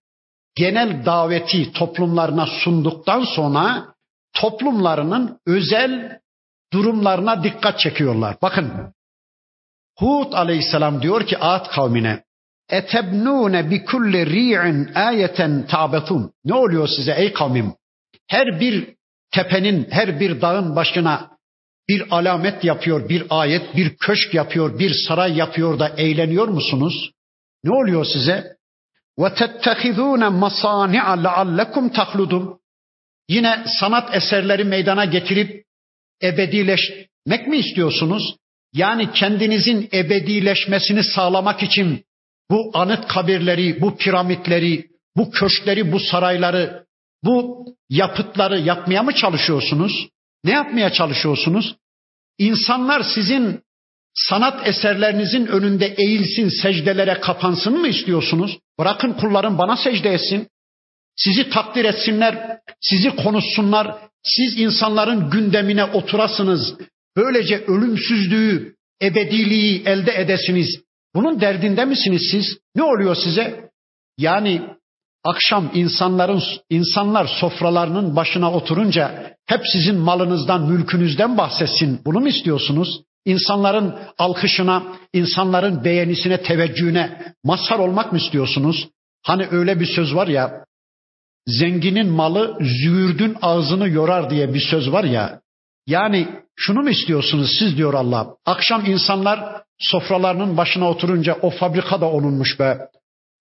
genel 0.54 1.06
daveti 1.06 1.72
toplumlarına 1.72 2.46
sunduktan 2.46 3.24
sonra 3.24 3.94
toplumlarının 4.34 5.38
özel 5.46 6.18
durumlarına 6.72 7.44
dikkat 7.44 7.78
çekiyorlar. 7.78 8.36
Bakın 8.42 8.92
Hud 9.98 10.32
aleyhisselam 10.32 11.02
diyor 11.02 11.26
ki 11.26 11.38
Ad 11.38 11.70
kavmine 11.70 12.24
etebnune 12.70 13.70
bi 13.70 13.84
kulli 13.84 14.26
ri'in 14.26 14.94
ayeten 14.94 15.66
ta'betun. 15.66 16.32
Ne 16.44 16.54
oluyor 16.54 16.88
size 16.88 17.12
ey 17.12 17.32
kavmim? 17.32 17.72
Her 18.28 18.60
bir 18.60 18.94
tepenin, 19.30 19.88
her 19.90 20.20
bir 20.20 20.40
dağın 20.40 20.76
başına 20.76 21.30
bir 21.88 22.04
alamet 22.10 22.64
yapıyor, 22.64 23.08
bir 23.08 23.26
ayet, 23.30 23.76
bir 23.76 23.96
köşk 23.96 24.34
yapıyor, 24.34 24.78
bir 24.78 24.94
saray 25.08 25.36
yapıyor 25.36 25.78
da 25.78 25.88
eğleniyor 25.88 26.48
musunuz? 26.48 27.10
Ne 27.64 27.70
oluyor 27.70 28.04
size? 28.04 28.56
Tettehizune 29.36 30.28
masani'a 30.28 31.12
leallekum 31.12 31.88
tahludun. 31.88 32.60
Yine 33.28 33.64
sanat 33.80 34.14
eserleri 34.14 34.64
meydana 34.64 35.04
getirip 35.04 35.64
ebedileşmek 36.22 37.46
mi 37.46 37.56
istiyorsunuz? 37.56 38.36
Yani 38.72 39.12
kendinizin 39.12 39.88
ebedileşmesini 39.92 41.04
sağlamak 41.04 41.62
için 41.62 42.04
bu 42.50 42.70
anıt 42.74 43.08
kabirleri, 43.08 43.80
bu 43.80 43.96
piramitleri, 43.96 44.86
bu 45.16 45.30
köşkleri, 45.30 45.92
bu 45.92 46.00
sarayları, 46.00 46.84
bu 47.24 47.66
yapıtları 47.90 48.60
yapmaya 48.60 49.02
mı 49.02 49.14
çalışıyorsunuz? 49.14 50.08
Ne 50.44 50.50
yapmaya 50.50 50.92
çalışıyorsunuz? 50.92 51.76
İnsanlar 52.38 53.02
sizin 53.02 53.60
sanat 54.14 54.68
eserlerinizin 54.68 55.46
önünde 55.46 55.86
eğilsin, 55.86 56.48
secdelere 56.48 57.20
kapansın 57.20 57.80
mı 57.80 57.88
istiyorsunuz? 57.88 58.58
Bırakın 58.78 59.12
kullarım 59.12 59.58
bana 59.58 59.76
secde 59.76 60.10
etsin. 60.10 60.48
Sizi 61.16 61.50
takdir 61.50 61.84
etsinler, 61.84 62.58
sizi 62.80 63.16
konuşsunlar. 63.16 63.96
Siz 64.24 64.60
insanların 64.60 65.30
gündemine 65.30 65.84
oturasınız. 65.84 66.74
Böylece 67.16 67.64
ölümsüzlüğü, 67.64 68.74
ebediliği 69.02 69.82
elde 69.86 70.20
edesiniz. 70.20 70.80
Bunun 71.14 71.40
derdinde 71.40 71.84
misiniz 71.84 72.22
siz? 72.30 72.58
Ne 72.76 72.82
oluyor 72.82 73.14
size? 73.14 73.70
Yani 74.18 74.62
akşam 75.24 75.70
insanların 75.74 76.42
insanlar 76.70 77.26
sofralarının 77.26 78.16
başına 78.16 78.52
oturunca 78.52 79.36
hep 79.46 79.60
sizin 79.72 79.96
malınızdan, 79.96 80.70
mülkünüzden 80.70 81.38
bahsetsin. 81.38 82.00
Bunu 82.04 82.20
mu 82.20 82.28
istiyorsunuz? 82.28 83.02
İnsanların 83.24 83.98
alkışına, 84.18 84.82
insanların 85.12 85.84
beğenisine, 85.84 86.42
teveccühüne 86.42 87.34
mazhar 87.44 87.78
olmak 87.78 88.12
mı 88.12 88.18
istiyorsunuz? 88.18 88.88
Hani 89.22 89.46
öyle 89.50 89.80
bir 89.80 89.86
söz 89.86 90.14
var 90.14 90.28
ya, 90.28 90.64
zenginin 91.46 92.08
malı 92.08 92.58
züğürdün 92.60 93.36
ağzını 93.42 93.88
yorar 93.88 94.30
diye 94.30 94.54
bir 94.54 94.60
söz 94.70 94.92
var 94.92 95.04
ya. 95.04 95.40
Yani 95.86 96.28
şunu 96.56 96.82
mu 96.82 96.90
istiyorsunuz 96.90 97.56
siz 97.58 97.76
diyor 97.76 97.94
Allah. 97.94 98.34
Akşam 98.46 98.86
insanlar 98.86 99.62
sofralarının 99.80 100.56
başına 100.56 100.90
oturunca 100.90 101.38
o 101.42 101.50
fabrika 101.50 102.00
da 102.00 102.10
onunmuş 102.10 102.60
be. 102.60 102.78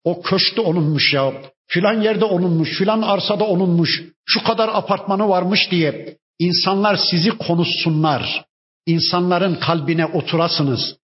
O 0.03 0.21
köşkte 0.21 0.61
onunmuş 0.61 1.13
ya. 1.13 1.33
Filan 1.67 2.01
yerde 2.01 2.25
onunmuş, 2.25 2.77
filan 2.77 3.01
arsada 3.01 3.43
onunmuş. 3.43 4.03
Şu 4.25 4.43
kadar 4.43 4.69
apartmanı 4.73 5.29
varmış 5.29 5.71
diye 5.71 6.17
insanlar 6.39 6.95
sizi 7.11 7.37
konuşsunlar. 7.37 8.45
İnsanların 8.85 9.55
kalbine 9.55 10.05
oturasınız. 10.05 10.97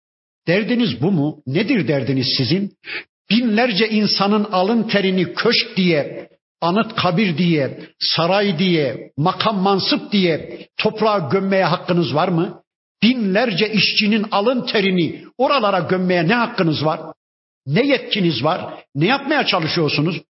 Derdiniz 0.46 1.02
bu 1.02 1.12
mu? 1.12 1.42
Nedir 1.46 1.88
derdiniz 1.88 2.26
sizin? 2.36 2.76
Binlerce 3.30 3.88
insanın 3.88 4.44
alın 4.44 4.82
terini 4.82 5.34
köşk 5.34 5.76
diye, 5.76 6.28
anıt 6.60 6.94
kabir 6.94 7.38
diye, 7.38 7.80
saray 8.00 8.58
diye, 8.58 9.12
makam 9.16 9.58
mansıp 9.58 10.12
diye 10.12 10.66
toprağa 10.76 11.18
gömmeye 11.18 11.64
hakkınız 11.64 12.14
var 12.14 12.28
mı? 12.28 12.61
Binlerce 13.02 13.72
işçinin 13.72 14.26
alın 14.30 14.66
terini 14.66 15.24
oralara 15.38 15.78
gömmeye 15.78 16.28
ne 16.28 16.34
hakkınız 16.34 16.84
var? 16.84 17.00
Ne 17.66 17.86
yetkiniz 17.86 18.44
var? 18.44 18.84
Ne 18.94 19.06
yapmaya 19.06 19.46
çalışıyorsunuz? 19.46 20.20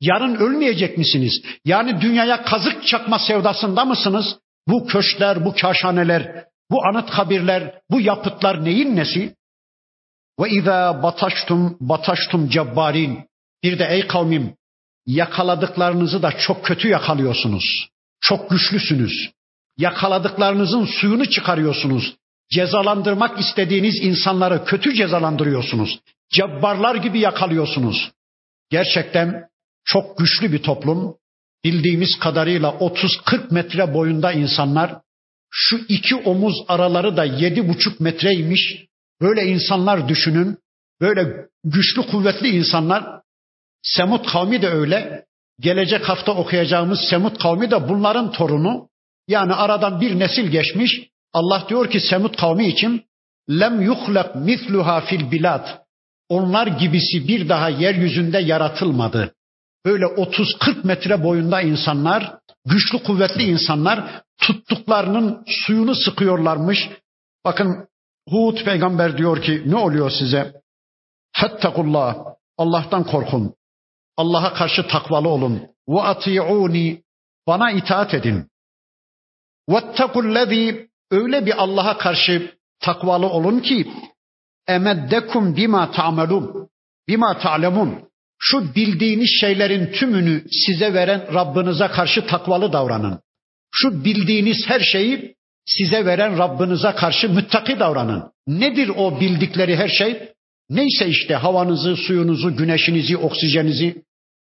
Yarın 0.00 0.34
ölmeyecek 0.34 0.98
misiniz? 0.98 1.42
Yani 1.64 2.00
dünyaya 2.00 2.44
kazık 2.44 2.86
çakma 2.86 3.18
sevdasında 3.18 3.84
mısınız? 3.84 4.38
Bu 4.68 4.86
köşkler, 4.86 5.44
bu 5.44 5.54
kaşhaneler, 5.54 6.44
bu 6.70 6.84
anıt 6.84 7.10
kabirler, 7.10 7.80
bu 7.90 8.00
yapıtlar 8.00 8.64
neyin 8.64 8.96
nesi? 8.96 9.34
Ve 10.40 10.50
izâ 10.50 11.02
bataştum 11.02 11.76
bataştum 11.80 12.48
cebbarin. 12.48 13.28
Bir 13.62 13.78
de 13.78 13.86
ey 13.90 14.06
kavmim 14.06 14.54
yakaladıklarınızı 15.06 16.22
da 16.22 16.32
çok 16.38 16.64
kötü 16.64 16.88
yakalıyorsunuz. 16.88 17.88
Çok 18.20 18.50
güçlüsünüz. 18.50 19.30
Yakaladıklarınızın 19.78 20.84
suyunu 20.84 21.30
çıkarıyorsunuz. 21.30 22.16
Cezalandırmak 22.50 23.40
istediğiniz 23.40 23.94
insanları 24.02 24.64
kötü 24.64 24.94
cezalandırıyorsunuz. 24.94 26.00
Cebbarlar 26.30 26.94
gibi 26.94 27.18
yakalıyorsunuz. 27.18 28.12
Gerçekten 28.70 29.48
çok 29.84 30.18
güçlü 30.18 30.52
bir 30.52 30.62
toplum. 30.62 31.14
Bildiğimiz 31.64 32.18
kadarıyla 32.18 32.68
30-40 32.68 33.54
metre 33.54 33.94
boyunda 33.94 34.32
insanlar. 34.32 35.00
Şu 35.50 35.80
iki 35.88 36.14
omuz 36.16 36.54
araları 36.68 37.16
da 37.16 37.24
yedi 37.24 37.68
buçuk 37.68 38.00
metreymiş. 38.00 38.86
Böyle 39.20 39.46
insanlar 39.46 40.08
düşünün. 40.08 40.58
Böyle 41.00 41.46
güçlü 41.64 42.02
kuvvetli 42.02 42.48
insanlar. 42.48 43.20
Semut 43.82 44.32
kavmi 44.32 44.62
de 44.62 44.68
öyle. 44.68 45.24
Gelecek 45.60 46.08
hafta 46.08 46.32
okuyacağımız 46.32 47.00
Semut 47.10 47.38
kavmi 47.38 47.70
de 47.70 47.88
bunların 47.88 48.32
torunu. 48.32 48.88
Yani 49.28 49.54
aradan 49.54 50.00
bir 50.00 50.18
nesil 50.18 50.48
geçmiş. 50.48 51.08
Allah 51.32 51.64
diyor 51.68 51.90
ki 51.90 52.00
Semut 52.00 52.36
kavmi 52.36 52.66
için 52.66 53.04
lem 53.50 53.80
yuhlak 53.80 54.36
misluha 54.36 55.00
fil 55.00 55.30
bilad. 55.30 55.68
Onlar 56.28 56.66
gibisi 56.66 57.28
bir 57.28 57.48
daha 57.48 57.68
yeryüzünde 57.68 58.38
yaratılmadı. 58.38 59.34
Böyle 59.84 60.04
30-40 60.04 60.86
metre 60.86 61.22
boyunda 61.22 61.60
insanlar, 61.60 62.34
güçlü 62.66 63.02
kuvvetli 63.02 63.42
insanlar 63.42 64.22
tuttuklarının 64.40 65.44
suyunu 65.46 65.94
sıkıyorlarmış. 65.94 66.88
Bakın 67.44 67.88
Hud 68.28 68.64
peygamber 68.64 69.18
diyor 69.18 69.42
ki 69.42 69.62
ne 69.66 69.76
oluyor 69.76 70.10
size? 70.10 70.52
Fettakullah. 71.32 72.16
Allah'tan 72.58 73.04
korkun. 73.04 73.54
Allah'a 74.16 74.54
karşı 74.54 74.86
takvalı 74.86 75.28
olun. 75.28 75.62
Ve 75.88 76.00
ati'uni. 76.00 77.02
Bana 77.46 77.70
itaat 77.70 78.14
edin. 78.14 78.50
Vettekullezî. 79.68 80.88
Öyle 81.10 81.46
bir 81.46 81.62
Allah'a 81.62 81.98
karşı 81.98 82.54
takvalı 82.80 83.26
olun 83.26 83.60
ki 83.60 83.86
emeddekum 84.68 85.56
bima 85.56 85.90
ta'melun. 85.90 86.68
Bima 87.08 87.38
ta'lemun. 87.38 88.08
Şu 88.38 88.74
bildiğiniz 88.74 89.28
şeylerin 89.40 89.92
tümünü 89.92 90.44
size 90.66 90.94
veren 90.94 91.34
Rabbinize 91.34 91.88
karşı 91.88 92.26
takvalı 92.26 92.72
davranın. 92.72 93.20
Şu 93.72 94.04
bildiğiniz 94.04 94.56
her 94.66 94.80
şeyi 94.80 95.34
size 95.66 96.06
veren 96.06 96.38
Rabbinize 96.38 96.92
karşı 96.92 97.28
müttaki 97.28 97.78
davranın. 97.78 98.32
Nedir 98.46 98.90
o 98.96 99.20
bildikleri 99.20 99.76
her 99.76 99.88
şey? 99.88 100.32
Neyse 100.70 101.06
işte 101.06 101.34
havanızı, 101.34 101.96
suyunuzu, 101.96 102.56
güneşinizi, 102.56 103.16
oksijenizi, 103.16 104.02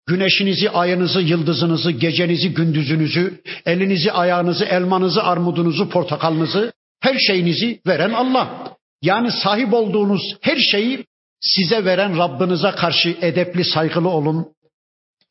güneşinizi, 0.09 0.71
ayınızı, 0.71 1.21
yıldızınızı, 1.21 1.91
gecenizi, 1.91 2.55
gündüzünüzü, 2.55 3.43
elinizi, 3.67 4.13
ayağınızı, 4.13 4.65
elmanızı, 4.65 5.23
armudunuzu, 5.23 5.91
portakalınızı, 5.91 6.73
her 7.01 7.19
şeyinizi 7.19 7.81
veren 7.87 8.11
Allah. 8.11 8.77
Yani 9.03 9.33
sahip 9.33 9.75
olduğunuz 9.75 10.23
her 10.41 10.57
şeyi 10.57 11.07
size 11.41 11.85
veren 11.85 12.19
Rabbinize 12.19 12.71
karşı 12.71 13.17
edepli, 13.21 13.65
saygılı 13.65 14.09
olun, 14.09 14.47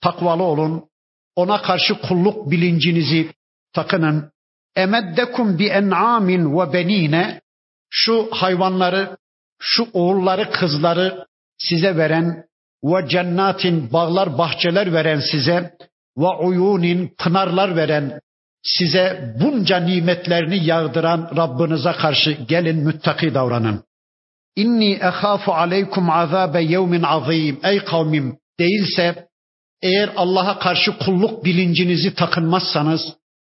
takvalı 0.02 0.44
olun. 0.44 0.84
Ona 1.36 1.62
karşı 1.62 1.94
kulluk 1.94 2.52
bilincinizi 2.52 3.32
takının. 3.74 4.32
Emeddekum 4.76 5.60
bi 5.60 5.66
en'amin 5.68 6.60
ve 6.60 6.74
benine 6.74 7.42
şu 7.90 8.28
hayvanları, 8.32 9.18
şu 9.60 9.88
oğulları, 9.94 10.52
kızları 10.52 11.26
size 11.58 11.98
veren 11.98 12.47
ve 12.84 13.10
cennatin 13.10 13.94
bağlar, 13.94 14.38
bahçeler 14.38 14.94
veren 14.94 15.20
size 15.32 15.72
ve 16.18 16.28
uyunin 16.28 17.16
pınarlar 17.18 17.76
veren 17.76 18.20
size 18.64 19.34
bunca 19.42 19.78
nimetlerini 19.80 20.66
yağdıran 20.66 21.32
Rabbinize 21.38 21.92
karşı 21.92 22.32
gelin 22.32 22.78
müttaki 22.78 23.34
davranın. 23.34 23.84
İnni 24.56 24.92
ehafu 24.92 25.54
aleykum 25.54 26.10
azabe 26.10 26.62
yevmin 26.62 27.04
azim. 27.04 27.60
Ey 27.64 27.80
kavmim 27.80 28.38
değilse 28.60 29.28
eğer 29.82 30.10
Allah'a 30.16 30.60
karşı 30.60 30.98
kulluk 30.98 31.46
bilincinizi 31.46 32.16
takınmazsanız, 32.16 33.02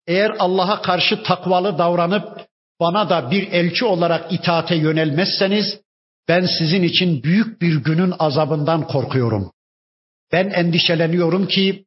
eğer 0.07 0.35
Allah'a 0.39 0.81
karşı 0.81 1.23
takvalı 1.23 1.77
davranıp 1.77 2.41
bana 2.79 3.09
da 3.09 3.31
bir 3.31 3.51
elçi 3.51 3.85
olarak 3.85 4.33
itaate 4.33 4.75
yönelmezseniz 4.75 5.79
ben 6.27 6.45
sizin 6.59 6.83
için 6.83 7.23
büyük 7.23 7.61
bir 7.61 7.75
günün 7.75 8.13
azabından 8.19 8.87
korkuyorum. 8.87 9.51
Ben 10.31 10.49
endişeleniyorum 10.49 11.47
ki 11.47 11.85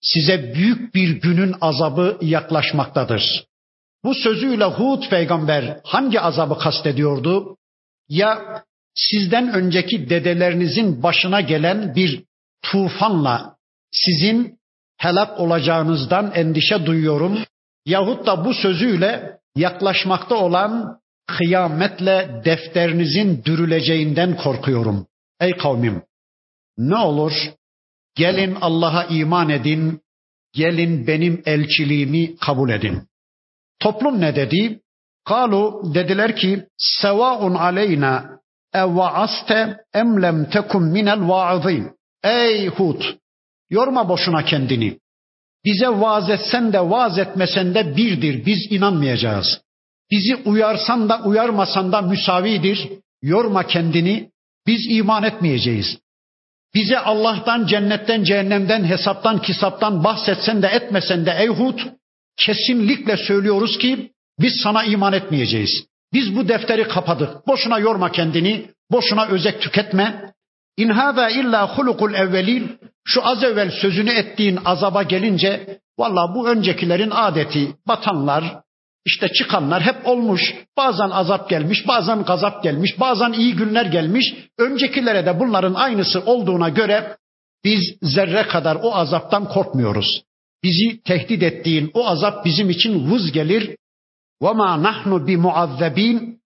size 0.00 0.54
büyük 0.54 0.94
bir 0.94 1.08
günün 1.08 1.54
azabı 1.60 2.18
yaklaşmaktadır. 2.20 3.44
Bu 4.04 4.14
sözüyle 4.14 4.64
Hud 4.64 5.08
peygamber 5.10 5.80
hangi 5.84 6.20
azabı 6.20 6.58
kastediyordu? 6.58 7.56
Ya 8.08 8.62
sizden 8.94 9.52
önceki 9.54 10.10
dedelerinizin 10.10 11.02
başına 11.02 11.40
gelen 11.40 11.94
bir 11.94 12.24
tufanla 12.62 13.56
sizin 13.90 14.58
helak 14.96 15.40
olacağınızdan 15.40 16.32
endişe 16.34 16.86
duyuyorum. 16.86 17.38
Yahut 17.86 18.26
da 18.26 18.44
bu 18.44 18.54
sözüyle 18.54 19.38
yaklaşmakta 19.56 20.34
olan 20.34 21.00
kıyametle 21.26 22.42
defterinizin 22.44 23.44
dürüleceğinden 23.44 24.36
korkuyorum. 24.36 25.06
Ey 25.40 25.56
kavmim 25.56 26.02
ne 26.78 26.96
olur 26.96 27.32
gelin 28.14 28.56
Allah'a 28.60 29.04
iman 29.04 29.48
edin, 29.50 30.00
gelin 30.52 31.06
benim 31.06 31.42
elçiliğimi 31.46 32.36
kabul 32.36 32.70
edin. 32.70 33.08
Toplum 33.80 34.20
ne 34.20 34.36
dedi? 34.36 34.80
Kalu 35.24 35.82
dediler 35.94 36.36
ki 36.36 36.66
sevaun 36.76 37.54
aleyna 37.54 38.40
evvaaste 38.74 39.76
em 39.94 40.22
lem 40.22 40.50
tekum 40.50 40.92
minel 40.92 41.28
vaazin. 41.28 41.90
Ey 42.22 42.68
Hud 42.68 43.02
yorma 43.70 44.08
boşuna 44.08 44.44
kendini. 44.44 44.98
Bize 45.64 45.88
vaaz 45.88 46.30
etsen 46.30 46.72
de 46.72 46.80
vaaz 46.80 47.18
etmesen 47.18 47.74
de 47.74 47.96
birdir. 47.96 48.46
Biz 48.46 48.72
inanmayacağız. 48.72 49.63
Bizi 50.10 50.36
uyarsan 50.36 51.08
da 51.08 51.22
uyarmasan 51.24 51.92
da 51.92 52.02
müsavidir. 52.02 52.88
Yorma 53.22 53.66
kendini. 53.66 54.30
Biz 54.66 54.86
iman 54.88 55.22
etmeyeceğiz. 55.22 55.98
Bize 56.74 56.98
Allah'tan, 56.98 57.66
cennetten, 57.66 58.24
cehennemden, 58.24 58.84
hesaptan, 58.84 59.42
kisaptan 59.42 60.04
bahsetsen 60.04 60.62
de 60.62 60.66
etmesen 60.66 61.26
de 61.26 61.36
ey 61.38 61.48
Hud, 61.48 61.78
kesinlikle 62.36 63.16
söylüyoruz 63.16 63.78
ki 63.78 64.10
biz 64.40 64.52
sana 64.62 64.84
iman 64.84 65.12
etmeyeceğiz. 65.12 65.86
Biz 66.12 66.36
bu 66.36 66.48
defteri 66.48 66.88
kapadık. 66.88 67.46
Boşuna 67.46 67.78
yorma 67.78 68.12
kendini, 68.12 68.70
boşuna 68.90 69.26
özek 69.26 69.60
tüketme. 69.60 70.32
İn 70.76 70.88
hâzâ 70.88 71.30
illâ 71.30 71.76
hulukul 71.76 72.14
evvelin. 72.14 72.78
Şu 73.04 73.26
az 73.26 73.44
evvel 73.44 73.70
sözünü 73.70 74.10
ettiğin 74.10 74.58
azaba 74.64 75.02
gelince, 75.02 75.78
valla 75.98 76.34
bu 76.34 76.48
öncekilerin 76.48 77.10
adeti, 77.10 77.76
batanlar, 77.88 78.60
işte 79.05 79.27
çıkanlar 79.33 79.81
hep 79.81 80.07
olmuş. 80.07 80.55
Bazen 80.77 81.09
azap 81.09 81.49
gelmiş, 81.49 81.87
bazen 81.87 82.23
gazap 82.23 82.63
gelmiş, 82.63 82.99
bazen 82.99 83.31
iyi 83.31 83.55
günler 83.55 83.85
gelmiş. 83.85 84.33
Öncekilere 84.57 85.25
de 85.25 85.39
bunların 85.39 85.73
aynısı 85.73 86.19
olduğuna 86.25 86.69
göre 86.69 87.17
biz 87.63 87.81
zerre 88.01 88.47
kadar 88.47 88.77
o 88.81 88.95
azaptan 88.95 89.47
korkmuyoruz. 89.49 90.23
Bizi 90.63 91.01
tehdit 91.03 91.43
ettiğin 91.43 91.91
o 91.93 92.07
azap 92.07 92.45
bizim 92.45 92.69
için 92.69 93.11
vız 93.11 93.31
gelir. 93.31 93.77
وَمَا 94.41 94.87
نَحْنُ 94.87 95.25
بِمُعَذَّب۪ينَ 95.27 96.37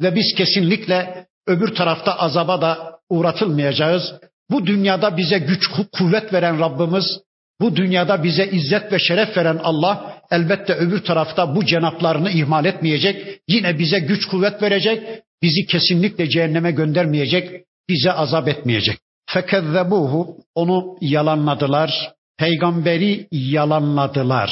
Ve 0.00 0.14
biz 0.14 0.34
kesinlikle 0.36 1.26
öbür 1.46 1.74
tarafta 1.74 2.14
azaba 2.14 2.60
da 2.60 2.98
uğratılmayacağız. 3.08 4.14
Bu 4.50 4.66
dünyada 4.66 5.16
bize 5.16 5.38
güç, 5.38 5.66
kuvvet 5.92 6.32
veren 6.32 6.60
Rabbimiz, 6.60 7.20
bu 7.61 7.75
dünyada 7.75 8.23
bize 8.23 8.45
izzet 8.45 8.91
ve 8.91 8.99
şeref 8.99 9.37
veren 9.37 9.59
Allah 9.63 10.21
elbette 10.31 10.73
öbür 10.73 11.03
tarafta 11.03 11.55
bu 11.55 11.65
cenaplarını 11.65 12.31
ihmal 12.31 12.65
etmeyecek. 12.65 13.41
Yine 13.47 13.79
bize 13.79 13.99
güç 13.99 14.25
kuvvet 14.25 14.61
verecek. 14.61 15.21
Bizi 15.41 15.65
kesinlikle 15.65 16.29
cehenneme 16.29 16.71
göndermeyecek. 16.71 17.65
Bize 17.89 18.11
azap 18.11 18.47
etmeyecek. 18.47 18.97
Fekezzebuhu 19.29 20.37
onu 20.55 20.97
yalanladılar. 21.01 22.11
Peygamberi 22.37 23.27
yalanladılar. 23.31 24.51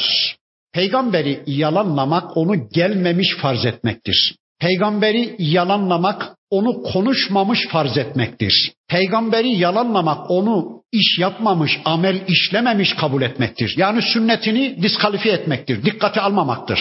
Peygamberi 0.74 1.43
yalanlamak 1.47 2.38
onu 2.38 2.70
gelmemiş 2.70 3.28
farz 3.41 3.66
etmektir. 3.66 4.36
Peygamberi 4.60 5.36
yalanlamak 5.39 6.36
onu 6.54 6.84
konuşmamış 6.84 7.60
farz 7.72 7.97
etmektir. 7.97 8.72
Peygamberi 8.89 9.49
yalanlamak 9.49 10.32
onu 10.32 10.84
iş 10.91 11.20
yapmamış, 11.20 11.80
amel 11.86 12.22
işlememiş 12.28 12.93
kabul 12.93 13.22
etmektir. 13.22 13.74
Yani 13.78 14.01
sünnetini 14.01 14.84
diskalifiye 14.84 15.34
etmektir, 15.34 15.86
dikkate 15.86 16.22
almamaktır. 16.22 16.80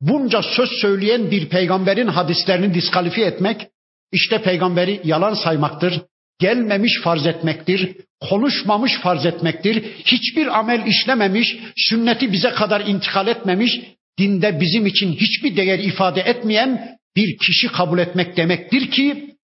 Bunca 0.00 0.42
söz 0.42 0.70
söyleyen 0.70 1.30
bir 1.30 1.48
peygamberin 1.48 2.06
hadislerini 2.06 2.74
diskalifiye 2.74 3.26
etmek, 3.26 3.66
işte 4.12 4.42
peygamberi 4.42 5.00
yalan 5.04 5.34
saymaktır, 5.34 6.02
gelmemiş 6.38 7.00
farz 7.04 7.26
etmektir, 7.26 7.96
konuşmamış 8.20 8.92
farz 9.02 9.26
etmektir, 9.26 9.84
hiçbir 10.04 10.58
amel 10.58 10.86
işlememiş, 10.86 11.56
sünneti 11.76 12.32
bize 12.32 12.50
kadar 12.50 12.80
intikal 12.80 13.26
etmemiş, 13.26 13.80
dinde 14.18 14.60
bizim 14.60 14.86
için 14.86 15.12
hiçbir 15.12 15.56
değer 15.56 15.78
ifade 15.78 16.20
etmeyen 16.20 16.98
bir 17.16 17.38
kişi 17.38 17.68
kabul 17.68 17.98
etmek 17.98 18.36
demektir 18.36 18.90
ki 18.90 19.36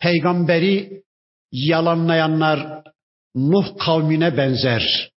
peygamberi 0.00 1.02
yalanlayanlar 1.52 2.84
Nuh 3.34 3.78
kavmine 3.78 4.36
benzer. 4.36 5.10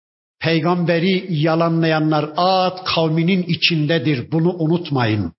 Peygamberi 0.42 1.26
yalanlayanlar 1.30 2.30
Ad 2.38 2.78
kavminin 2.86 3.44
içindedir. 3.44 4.32
Bunu 4.32 4.54
unutmayın. 4.54 5.34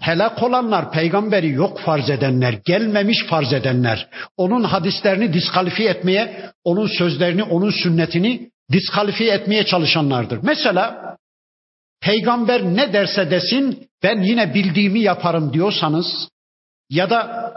Helak 0.00 0.42
olanlar 0.42 0.92
peygamberi 0.92 1.50
yok 1.50 1.80
farz 1.80 2.10
edenler, 2.10 2.58
gelmemiş 2.64 3.18
farz 3.30 3.52
edenler, 3.52 4.08
onun 4.36 4.64
hadislerini 4.64 5.32
diskalifiye 5.32 5.90
etmeye, 5.90 6.50
onun 6.64 6.86
sözlerini, 6.86 7.42
onun 7.42 7.70
sünnetini 7.70 8.50
diskalifiye 8.72 9.34
etmeye 9.34 9.66
çalışanlardır. 9.66 10.38
Mesela 10.42 11.16
peygamber 12.02 12.62
ne 12.62 12.92
derse 12.92 13.30
desin 13.30 13.88
ben 14.02 14.22
yine 14.22 14.54
bildiğimi 14.54 15.00
yaparım 15.00 15.52
diyorsanız 15.52 16.28
ya 16.90 17.10
da 17.10 17.52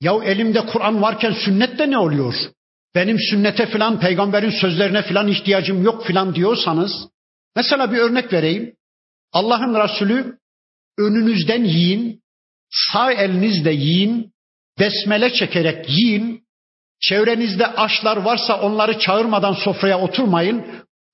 ya 0.00 0.12
elimde 0.24 0.66
Kur'an 0.66 1.02
varken 1.02 1.32
sünnette 1.32 1.90
ne 1.90 1.98
oluyor? 1.98 2.34
Benim 2.94 3.18
sünnete 3.30 3.66
filan 3.66 4.00
peygamberin 4.00 4.60
sözlerine 4.60 5.02
filan 5.02 5.28
ihtiyacım 5.28 5.82
yok 5.84 6.06
filan 6.06 6.34
diyorsanız 6.34 6.92
mesela 7.56 7.92
bir 7.92 7.98
örnek 7.98 8.32
vereyim. 8.32 8.74
Allah'ın 9.32 9.74
Resulü 9.74 10.38
önünüzden 10.98 11.64
yiyin, 11.64 12.22
sağ 12.70 13.12
elinizle 13.12 13.72
yiyin, 13.72 14.32
besmele 14.78 15.32
çekerek 15.32 15.88
yiyin, 15.88 16.44
çevrenizde 17.00 17.66
aşlar 17.66 18.16
varsa 18.16 18.60
onları 18.60 18.98
çağırmadan 18.98 19.52
sofraya 19.52 20.00
oturmayın, 20.00 20.66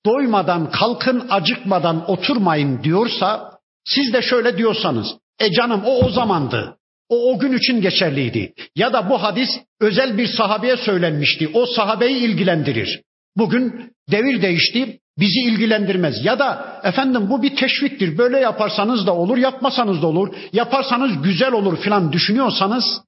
doymadan, 0.05 0.71
kalkın, 0.71 1.27
acıkmadan 1.29 2.11
oturmayın 2.11 2.83
diyorsa, 2.83 3.51
siz 3.85 4.13
de 4.13 4.21
şöyle 4.21 4.57
diyorsanız, 4.57 5.07
e 5.39 5.51
canım 5.51 5.81
o 5.85 6.05
o 6.05 6.09
zamandı. 6.09 6.75
O 7.09 7.31
o 7.31 7.39
gün 7.39 7.53
için 7.53 7.81
geçerliydi. 7.81 8.53
Ya 8.75 8.93
da 8.93 9.09
bu 9.09 9.23
hadis 9.23 9.49
özel 9.81 10.17
bir 10.17 10.27
sahabeye 10.27 10.77
söylenmişti. 10.77 11.49
O 11.53 11.65
sahabeyi 11.65 12.17
ilgilendirir. 12.17 13.01
Bugün 13.37 13.93
devir 14.11 14.41
değişti, 14.41 14.99
bizi 15.19 15.39
ilgilendirmez. 15.39 16.25
Ya 16.25 16.39
da 16.39 16.79
efendim 16.83 17.29
bu 17.29 17.41
bir 17.43 17.55
teşviktir. 17.55 18.17
Böyle 18.17 18.39
yaparsanız 18.39 19.07
da 19.07 19.15
olur, 19.15 19.37
yapmasanız 19.37 20.01
da 20.01 20.07
olur. 20.07 20.35
Yaparsanız 20.53 21.21
güzel 21.21 21.51
olur 21.51 21.77
filan 21.77 22.11
düşünüyorsanız 22.11 23.01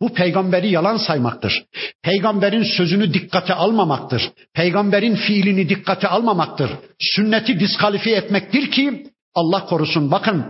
bu 0.00 0.14
peygamberi 0.14 0.70
yalan 0.70 0.96
saymaktır. 0.96 1.64
Peygamberin 2.02 2.62
sözünü 2.62 3.14
dikkate 3.14 3.54
almamaktır. 3.54 4.32
Peygamberin 4.54 5.14
fiilini 5.14 5.68
dikkate 5.68 6.08
almamaktır. 6.08 6.70
Sünneti 6.98 7.60
diskalifiye 7.60 8.16
etmektir 8.16 8.70
ki 8.70 9.06
Allah 9.34 9.66
korusun 9.66 10.10
bakın 10.10 10.44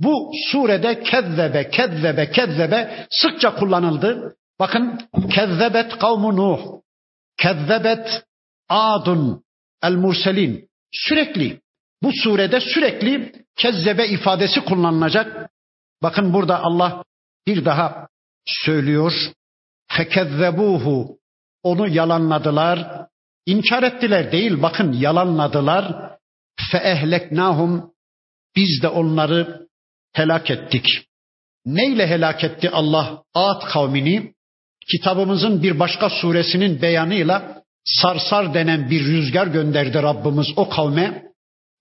bu 0.00 0.32
surede 0.50 1.02
kezzebe, 1.02 1.70
kezzebe, 1.70 2.30
kezzebe 2.30 3.06
sıkça 3.10 3.54
kullanıldı. 3.54 4.36
Bakın 4.60 5.00
kezzebet 5.34 5.98
kavmu 5.98 6.36
Nuh, 6.36 6.60
kezzebet 7.36 8.24
adun 8.68 9.42
el 9.82 9.92
murselin. 9.94 10.68
Sürekli 10.92 11.60
bu 12.02 12.12
surede 12.12 12.60
sürekli 12.60 13.32
kezzebe 13.56 14.08
ifadesi 14.08 14.60
kullanılacak. 14.60 15.50
Bakın 16.02 16.32
burada 16.32 16.62
Allah 16.62 17.04
bir 17.46 17.64
daha 17.64 18.08
söylüyor. 18.46 19.12
Fekezzebuhu 19.88 21.18
onu 21.62 21.88
yalanladılar. 21.88 23.06
İnkar 23.46 23.82
ettiler 23.82 24.32
değil 24.32 24.62
bakın 24.62 24.92
yalanladılar. 24.92 26.12
Fe 26.70 26.78
ehleknahum 26.78 27.92
biz 28.56 28.82
de 28.82 28.88
onları 28.88 29.68
helak 30.12 30.50
ettik. 30.50 30.86
Neyle 31.66 32.06
helak 32.06 32.44
etti 32.44 32.70
Allah 32.70 33.22
Ad 33.34 33.64
kavmini? 33.72 34.34
Kitabımızın 34.90 35.62
bir 35.62 35.78
başka 35.78 36.10
suresinin 36.10 36.82
beyanıyla 36.82 37.62
sarsar 37.84 38.54
denen 38.54 38.90
bir 38.90 39.04
rüzgar 39.04 39.46
gönderdi 39.46 40.02
Rabbimiz 40.02 40.46
o 40.56 40.68
kavme. 40.68 41.22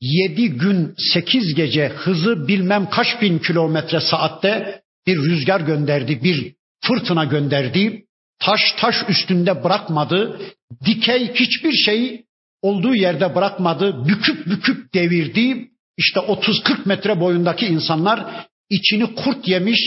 Yedi 0.01 0.49
gün 0.49 0.93
sekiz 1.13 1.55
gece 1.55 1.87
hızı 1.89 2.47
bilmem 2.47 2.89
kaç 2.89 3.21
bin 3.21 3.39
kilometre 3.39 3.99
saatte 3.99 4.80
bir 5.07 5.17
rüzgar 5.17 5.61
gönderdi, 5.61 6.23
bir 6.23 6.55
fırtına 6.85 7.25
gönderdi. 7.25 8.05
Taş 8.39 8.61
taş 8.79 8.95
üstünde 9.09 9.63
bırakmadı. 9.63 10.41
Dikey 10.85 11.33
hiçbir 11.33 11.73
şey 11.73 12.25
olduğu 12.61 12.95
yerde 12.95 13.35
bırakmadı. 13.35 14.07
Büküp 14.07 14.45
büküp 14.45 14.93
devirdi. 14.93 15.71
İşte 15.97 16.19
30-40 16.19 16.87
metre 16.87 17.19
boyundaki 17.19 17.65
insanlar 17.65 18.47
içini 18.69 19.15
kurt 19.15 19.47
yemiş, 19.47 19.79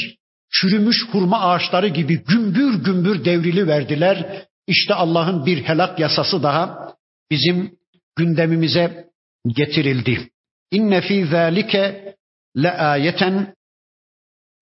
çürümüş 0.50 0.96
hurma 1.12 1.40
ağaçları 1.40 1.88
gibi 1.88 2.24
gümbür 2.24 2.84
gümbür 2.84 3.24
devrili 3.24 3.66
verdiler. 3.66 4.46
İşte 4.66 4.94
Allah'ın 4.94 5.46
bir 5.46 5.62
helak 5.62 5.98
yasası 5.98 6.42
daha 6.42 6.94
bizim 7.30 7.76
gündemimize 8.16 9.04
getirildi. 9.56 10.30
İnne 10.70 11.00
fî 11.00 11.26
zâlike 11.26 12.14
le 12.56 12.70
ayeten 12.70 13.53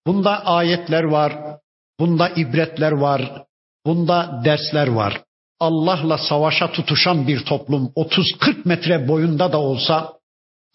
Bunda 0.07 0.47
ayetler 0.47 1.05
var, 1.05 1.59
bunda 2.01 2.29
ibretler 2.29 2.93
var, 2.93 3.45
bunda 3.87 4.41
dersler 4.45 4.89
var. 4.89 5.23
Allah'la 5.61 6.19
savaşa 6.19 6.73
tutuşan 6.73 7.27
bir 7.27 7.45
toplum 7.45 7.93
30-40 7.97 8.69
metre 8.69 9.09
boyunda 9.09 9.53
da 9.53 9.59
olsa 9.61 10.13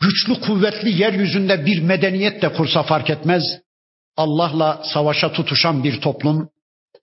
güçlü 0.02 0.42
kuvvetli 0.42 1.02
yeryüzünde 1.02 1.66
bir 1.66 1.82
medeniyet 1.82 2.42
de 2.42 2.54
kursa 2.54 2.84
fark 2.84 3.10
etmez. 3.10 3.44
Allah'la 4.18 4.82
savaşa 4.94 5.32
tutuşan 5.32 5.84
bir 5.84 6.02
toplum, 6.02 6.50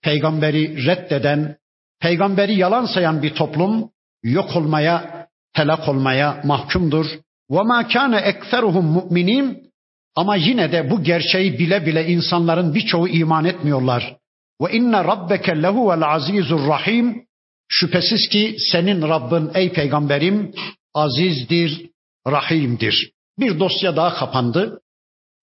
peygamberi 0.02 0.86
reddeden, 0.86 1.56
peygamberi 2.00 2.54
yalan 2.54 2.86
sayan 2.86 3.22
bir 3.22 3.34
toplum 3.34 3.90
yok 4.22 4.56
olmaya, 4.56 5.26
helak 5.52 5.88
olmaya 5.88 6.40
mahkumdur. 6.44 7.06
Ve 7.50 7.62
ma 7.62 7.88
kana 7.88 8.20
ekseruhum 8.20 8.86
mu'minin 8.86 9.72
ama 10.16 10.36
yine 10.36 10.72
de 10.72 10.90
bu 10.90 11.02
gerçeği 11.02 11.58
bile 11.58 11.86
bile 11.86 12.06
insanların 12.06 12.74
birçoğu 12.74 13.08
iman 13.08 13.44
etmiyorlar. 13.44 14.16
Ve 14.60 14.72
inne 14.72 15.04
rabbeke 15.04 15.62
lehuvel 15.62 16.02
azizur 16.02 16.68
rahim. 16.68 17.24
Şüphesiz 17.68 18.28
ki 18.28 18.56
senin 18.72 19.02
Rabbin 19.02 19.50
ey 19.54 19.72
peygamberim 19.72 20.54
azizdir, 20.94 21.90
rahimdir. 22.26 23.10
Bir 23.38 23.58
dosya 23.58 23.96
daha 23.96 24.14
kapandı. 24.14 24.80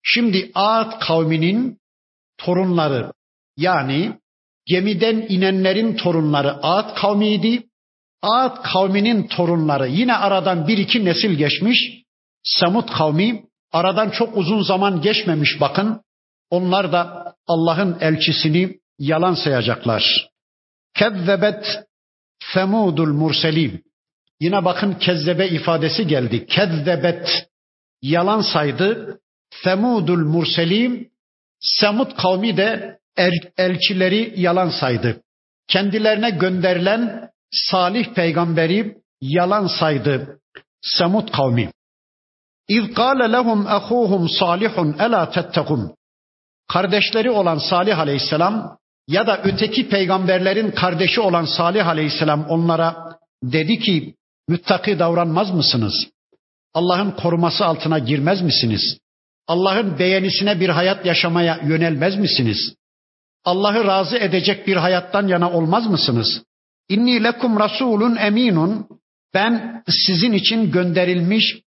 Şimdi 0.04 0.52
Ad 0.56 1.00
kavminin 1.00 1.78
torunları 2.38 3.12
yani 3.58 4.14
gemiden 4.66 5.26
inenlerin 5.30 5.96
torunları 5.96 6.64
Ad 6.64 6.96
kavmiydi. 6.96 7.64
Ad 8.22 8.62
kavminin 8.64 9.28
torunları 9.28 9.88
yine 9.88 10.16
aradan 10.16 10.68
bir 10.68 10.78
iki 10.78 11.06
nesil 11.06 11.36
geçmiş. 11.36 12.04
Samut 12.44 12.92
kavmi 12.92 13.44
aradan 13.72 14.10
çok 14.10 14.38
uzun 14.38 14.62
zaman 14.62 15.02
geçmemiş 15.02 15.62
bakın. 15.62 16.02
Onlar 16.50 16.92
da 16.92 17.34
Allah'ın 17.48 17.98
elçisini 18.02 18.80
yalan 19.00 19.34
sayacaklar. 19.34 20.30
Kezzebet 20.94 21.66
Semudul 22.54 23.14
murselim. 23.14 23.84
Yine 24.40 24.66
bakın 24.66 24.94
kezzebe 24.94 25.48
ifadesi 25.48 26.08
geldi. 26.08 26.46
Kezzebet 26.46 27.48
yalan 28.02 28.42
saydı. 28.42 29.20
Semudul 29.64 30.26
murselim. 30.26 31.10
Semud 31.60 32.16
kavmi 32.18 32.58
de 32.58 33.00
el, 33.18 33.34
elçileri 33.58 34.34
yalan 34.38 34.70
saydı. 34.70 35.22
Kendilerine 35.68 36.30
gönderilen 36.30 37.30
salih 37.52 38.14
peygamberi 38.14 38.98
yalan 39.22 39.68
saydı 39.68 40.40
Semud 40.82 41.32
kavmi. 41.32 41.72
İz 42.76 42.94
kâle 42.94 43.32
lehum 43.32 43.68
ehuhum 43.68 44.30
salihun 44.30 44.96
ela 45.00 45.32
tettekun. 45.32 45.96
Kardeşleri 46.68 47.32
olan 47.32 47.58
Salih 47.58 48.00
aleyhisselam 48.00 48.78
ya 49.08 49.28
da 49.28 49.42
öteki 49.44 49.90
peygamberlerin 49.90 50.72
kardeşi 50.72 51.22
olan 51.22 51.46
Salih 51.46 51.88
aleyhisselam 51.88 52.46
onlara 52.50 53.18
dedi 53.44 53.80
ki 53.80 54.16
müttaki 54.48 55.00
davranmaz 55.00 55.52
mısınız? 55.52 56.08
Allah'ın 56.74 57.12
koruması 57.12 57.66
altına 57.66 58.00
girmez 58.00 58.42
misiniz? 58.42 58.98
Allah'ın 59.48 60.00
beğenisine 60.00 60.60
bir 60.60 60.70
hayat 60.70 61.06
yaşamaya 61.06 61.60
yönelmez 61.64 62.20
misiniz? 62.20 62.76
Allah'ı 63.46 63.86
razı 63.86 64.18
edecek 64.18 64.68
bir 64.68 64.76
hayattan 64.76 65.28
yana 65.28 65.52
olmaz 65.52 65.88
mısınız? 65.88 66.44
İnni 66.90 67.24
lekum 67.24 67.60
rasulun 67.60 68.16
eminun. 68.16 68.88
Ben 69.34 69.84
sizin 69.88 70.34
için 70.34 70.72
gönderilmiş 70.72 71.62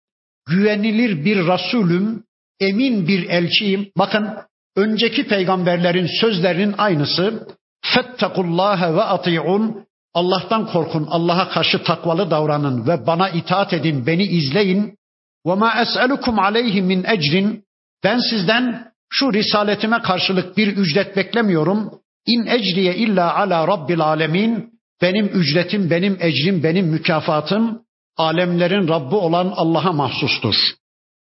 güvenilir 0.46 1.24
bir 1.24 1.46
rasulüm, 1.46 2.24
emin 2.60 3.08
bir 3.08 3.28
elçiyim. 3.28 3.90
Bakın 3.98 4.28
önceki 4.76 5.26
peygamberlerin 5.26 6.08
sözlerinin 6.20 6.74
aynısı. 6.78 7.48
Fettekullâhe 7.94 8.94
ve 8.94 9.02
ati'un. 9.02 9.84
Allah'tan 10.14 10.66
korkun, 10.66 11.06
Allah'a 11.10 11.48
karşı 11.48 11.82
takvalı 11.82 12.30
davranın 12.30 12.86
ve 12.86 13.06
bana 13.06 13.28
itaat 13.28 13.72
edin, 13.72 14.06
beni 14.06 14.24
izleyin. 14.24 14.98
Ve 15.46 15.54
ma 15.54 15.82
es'elukum 15.82 16.38
aleyhi 16.38 16.82
min 16.82 17.04
ecrin. 17.04 17.64
Ben 18.04 18.18
sizden 18.18 18.92
şu 19.10 19.32
risaletime 19.32 20.02
karşılık 20.02 20.56
bir 20.56 20.76
ücret 20.76 21.16
beklemiyorum. 21.16 21.90
İn 22.26 22.46
ecriye 22.46 22.94
illa 22.94 23.36
ala 23.36 23.68
rabbil 23.68 24.00
alemin. 24.00 24.74
Benim 25.02 25.26
ücretim, 25.26 25.90
benim 25.90 26.16
ecrim, 26.20 26.62
benim 26.62 26.86
mükafatım 26.86 27.83
alemlerin 28.16 28.88
Rabbi 28.88 29.14
olan 29.14 29.52
Allah'a 29.56 29.92
mahsustur. 29.92 30.54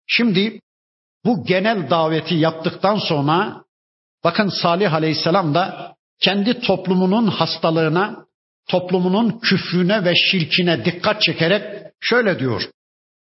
Şimdi 0.07 0.59
bu 1.25 1.45
genel 1.45 1.89
daveti 1.89 2.35
yaptıktan 2.35 2.97
sonra 2.97 3.63
bakın 4.23 4.49
Salih 4.61 4.93
Aleyhisselam 4.93 5.53
da 5.53 5.95
kendi 6.19 6.59
toplumunun 6.59 7.27
hastalığına, 7.27 8.25
toplumunun 8.69 9.39
küfrüne 9.39 10.05
ve 10.05 10.13
şirkine 10.15 10.85
dikkat 10.85 11.21
çekerek 11.21 11.63
şöyle 12.01 12.39
diyor. 12.39 12.69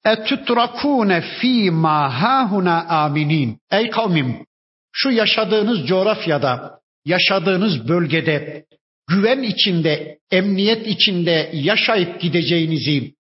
Etütrakune 0.05 1.21
fî 1.21 1.71
mâ 1.71 2.23
hâhuna 2.23 2.85
aminin. 2.85 3.59
Ey 3.71 3.91
kavmim 3.91 4.47
şu 4.93 5.11
yaşadığınız 5.11 5.87
coğrafyada, 5.87 6.81
yaşadığınız 7.05 7.89
bölgede 7.89 8.64
güven 9.09 9.43
içinde, 9.43 10.19
emniyet 10.31 10.87
içinde 10.87 11.51
yaşayıp 11.53 12.21
gideceğinizi, 12.21 13.14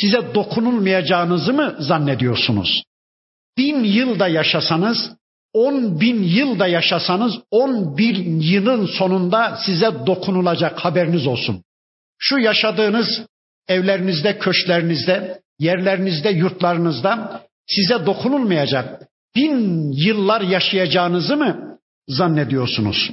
size 0.00 0.34
dokunulmayacağınızı 0.34 1.52
mı 1.52 1.76
zannediyorsunuz? 1.78 2.82
Bin 3.58 3.84
yılda 3.84 4.28
yaşasanız, 4.28 5.12
on 5.52 6.00
bin 6.00 6.22
yılda 6.22 6.66
yaşasanız, 6.66 7.32
on 7.50 7.98
bin 7.98 8.40
yılın 8.40 8.86
sonunda 8.86 9.58
size 9.66 10.06
dokunulacak 10.06 10.78
haberiniz 10.78 11.26
olsun. 11.26 11.62
Şu 12.18 12.38
yaşadığınız 12.38 13.26
evlerinizde, 13.68 14.38
köşklerinizde, 14.38 15.40
yerlerinizde, 15.58 16.30
yurtlarınızda 16.30 17.42
size 17.66 18.06
dokunulmayacak 18.06 19.02
bin 19.36 19.92
yıllar 19.92 20.40
yaşayacağınızı 20.40 21.36
mı 21.36 21.78
zannediyorsunuz? 22.08 23.10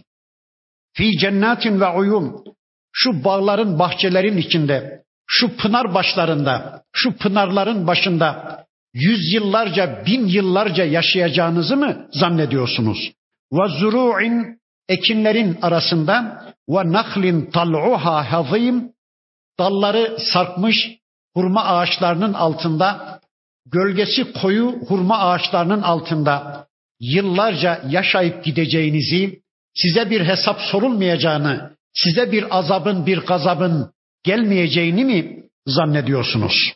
Fi 0.94 1.12
cennetin 1.18 1.82
ve 1.82 1.88
uyum. 1.88 2.44
Şu 2.92 3.24
bağların, 3.24 3.80
bahçelerin 3.80 4.38
içinde, 4.38 5.03
şu 5.28 5.58
pınar 5.58 5.94
başlarında, 5.94 6.84
şu 6.94 7.18
pınarların 7.18 7.88
başında 7.88 8.60
yüzyıllarca, 8.94 10.04
bin 10.06 10.28
yıllarca 10.28 10.86
yaşayacağınızı 10.86 11.78
mı 11.78 12.08
zannediyorsunuz? 12.12 13.12
Ve 13.54 13.80
zuru'in 13.80 14.60
ekinlerin 14.90 15.58
arasında 15.62 16.46
ve 16.70 16.92
nahlin 16.92 17.52
tal'uha 17.52 18.32
hazim 18.32 18.94
dalları 19.60 20.18
sarkmış 20.20 20.76
hurma 21.36 21.64
ağaçlarının 21.64 22.34
altında, 22.34 23.20
gölgesi 23.66 24.34
koyu 24.34 24.76
hurma 24.88 25.20
ağaçlarının 25.20 25.82
altında 25.82 26.68
yıllarca 27.00 27.82
yaşayıp 27.90 28.44
gideceğinizi, 28.44 29.42
size 29.76 30.10
bir 30.10 30.26
hesap 30.26 30.62
sorulmayacağını, 30.62 31.76
size 31.94 32.32
bir 32.32 32.58
azabın, 32.58 33.06
bir 33.06 33.18
gazabın 33.18 33.92
gelmeyeceğini 34.25 35.05
mi 35.05 35.45
zannediyorsunuz? 35.67 36.75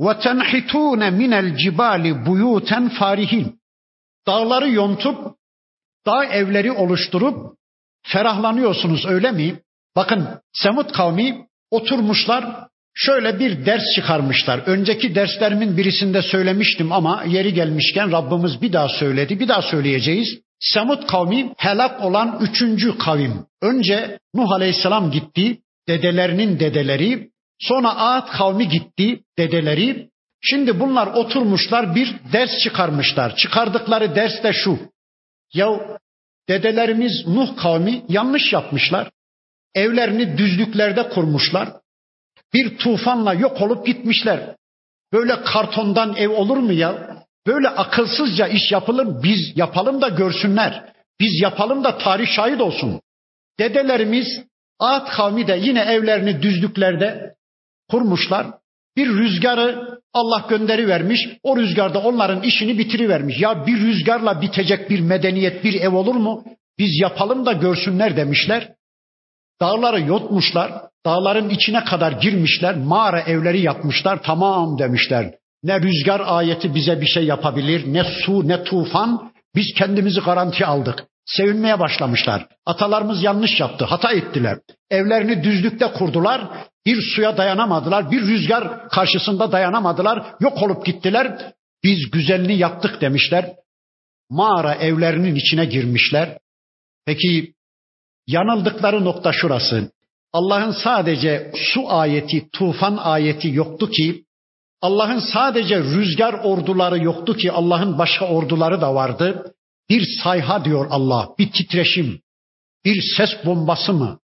وَتَنْحِتُونَ 0.00 1.02
مِنَ 1.20 1.32
الْجِبَالِ 1.44 2.24
بُيُوتًا 2.24 2.90
farihin. 2.90 3.60
Dağları 4.26 4.70
yontup, 4.70 5.36
dağ 6.06 6.24
evleri 6.24 6.72
oluşturup 6.72 7.56
ferahlanıyorsunuz 8.06 9.06
öyle 9.06 9.32
mi? 9.32 9.60
Bakın 9.96 10.28
Semut 10.52 10.92
kavmi 10.92 11.46
oturmuşlar 11.70 12.66
şöyle 12.94 13.38
bir 13.38 13.66
ders 13.66 13.82
çıkarmışlar. 13.94 14.58
Önceki 14.58 15.14
derslerimin 15.14 15.76
birisinde 15.76 16.22
söylemiştim 16.22 16.92
ama 16.92 17.24
yeri 17.26 17.54
gelmişken 17.54 18.12
Rabbimiz 18.12 18.62
bir 18.62 18.72
daha 18.72 18.88
söyledi. 18.88 19.40
Bir 19.40 19.48
daha 19.48 19.62
söyleyeceğiz. 19.62 20.40
Semut 20.60 21.06
kavmi 21.06 21.52
helak 21.56 22.04
olan 22.04 22.38
üçüncü 22.40 22.98
kavim. 22.98 23.46
Önce 23.62 24.18
Nuh 24.34 24.52
Aleyhisselam 24.52 25.10
gitti, 25.10 25.58
dedelerinin 25.87 26.59
dedeleri, 26.59 27.31
sonra 27.59 27.97
Ad 27.97 28.27
kavmi 28.37 28.69
gitti, 28.69 29.23
dedeleri. 29.37 30.09
Şimdi 30.41 30.79
bunlar 30.79 31.07
oturmuşlar 31.07 31.95
bir 31.95 32.15
ders 32.33 32.57
çıkarmışlar. 32.63 33.35
Çıkardıkları 33.35 34.15
ders 34.15 34.43
de 34.43 34.53
şu. 34.53 34.79
Ya 35.53 35.67
dedelerimiz 36.49 37.27
Nuh 37.27 37.57
kavmi 37.57 38.03
yanlış 38.09 38.53
yapmışlar. 38.53 39.11
Evlerini 39.75 40.37
düzlüklerde 40.37 41.09
kurmuşlar. 41.09 41.69
Bir 42.53 42.77
tufanla 42.77 43.33
yok 43.33 43.61
olup 43.61 43.85
gitmişler. 43.85 44.55
Böyle 45.13 45.43
kartondan 45.43 46.15
ev 46.15 46.29
olur 46.29 46.57
mu 46.57 46.73
ya? 46.73 47.21
Böyle 47.47 47.69
akılsızca 47.69 48.47
iş 48.47 48.71
yapılır. 48.71 49.23
Biz 49.23 49.57
yapalım 49.57 50.01
da 50.01 50.09
görsünler. 50.09 50.93
Biz 51.19 51.41
yapalım 51.41 51.83
da 51.83 51.97
tarih 51.97 52.27
şahit 52.27 52.61
olsun. 52.61 53.01
Dedelerimiz 53.59 54.43
Ad 54.81 55.07
kavmi 55.11 55.47
de 55.47 55.59
yine 55.61 55.79
evlerini 55.79 56.41
düzlüklerde 56.41 57.33
kurmuşlar. 57.89 58.47
Bir 58.97 59.07
rüzgarı 59.07 59.99
Allah 60.13 60.45
gönderi 60.49 60.87
vermiş. 60.87 61.29
O 61.43 61.57
rüzgarda 61.57 61.99
onların 61.99 62.43
işini 62.43 62.77
bitirivermiş. 62.77 63.39
Ya 63.39 63.67
bir 63.67 63.79
rüzgarla 63.79 64.41
bitecek 64.41 64.89
bir 64.89 64.99
medeniyet, 64.99 65.63
bir 65.63 65.81
ev 65.81 65.95
olur 65.95 66.15
mu? 66.15 66.43
Biz 66.79 66.99
yapalım 67.01 67.45
da 67.45 67.53
görsünler 67.53 68.17
demişler. 68.17 68.73
Dağları 69.61 70.01
yotmuşlar. 70.01 70.71
Dağların 71.05 71.49
içine 71.49 71.83
kadar 71.83 72.11
girmişler. 72.11 72.75
Mağara 72.75 73.21
evleri 73.21 73.61
yapmışlar. 73.61 74.23
Tamam 74.23 74.79
demişler. 74.79 75.33
Ne 75.63 75.81
rüzgar 75.81 76.21
ayeti 76.25 76.75
bize 76.75 77.01
bir 77.01 77.05
şey 77.05 77.25
yapabilir, 77.25 77.93
ne 77.93 78.03
su, 78.03 78.47
ne 78.47 78.63
tufan. 78.63 79.31
Biz 79.55 79.73
kendimizi 79.77 80.19
garanti 80.19 80.65
aldık. 80.65 81.05
Sevinmeye 81.37 81.79
başlamışlar. 81.79 82.47
Atalarımız 82.65 83.23
yanlış 83.23 83.59
yaptı, 83.59 83.85
hata 83.85 84.11
ettiler. 84.11 84.57
Evlerini 84.89 85.43
düzlükte 85.43 85.87
kurdular. 85.87 86.41
Bir 86.85 87.01
suya 87.15 87.37
dayanamadılar, 87.37 88.11
bir 88.11 88.21
rüzgar 88.21 88.89
karşısında 88.89 89.51
dayanamadılar. 89.51 90.25
Yok 90.39 90.63
olup 90.63 90.85
gittiler. 90.85 91.53
Biz 91.83 92.11
güzelini 92.11 92.57
yaptık 92.57 93.01
demişler. 93.01 93.53
Mağara 94.29 94.75
evlerinin 94.75 95.35
içine 95.35 95.65
girmişler. 95.65 96.37
Peki 97.05 97.53
yanıldıkları 98.27 99.05
nokta 99.05 99.33
şurası. 99.33 99.91
Allah'ın 100.33 100.71
sadece 100.71 101.51
su 101.55 101.91
ayeti, 101.91 102.49
tufan 102.49 102.97
ayeti 102.97 103.49
yoktu 103.49 103.89
ki, 103.89 104.23
Allah'ın 104.81 105.19
sadece 105.19 105.79
rüzgar 105.79 106.33
orduları 106.33 107.03
yoktu 107.03 107.37
ki 107.37 107.51
Allah'ın 107.51 107.97
başka 107.97 108.27
orduları 108.27 108.81
da 108.81 108.95
vardı. 108.95 109.53
Bir 109.91 110.07
sayha 110.23 110.65
diyor 110.65 110.87
Allah, 110.89 111.29
bir 111.39 111.51
titreşim, 111.51 112.21
bir 112.85 113.01
ses 113.17 113.29
bombası 113.45 113.93
mı? 113.93 114.19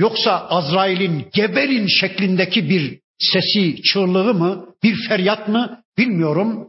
Yoksa 0.00 0.48
Azrail'in 0.48 1.26
geberin 1.32 1.86
şeklindeki 1.86 2.70
bir 2.70 3.00
sesi, 3.18 3.82
çığlığı 3.82 4.34
mı, 4.34 4.66
bir 4.82 5.08
feryat 5.08 5.48
mı 5.48 5.82
bilmiyorum. 5.98 6.68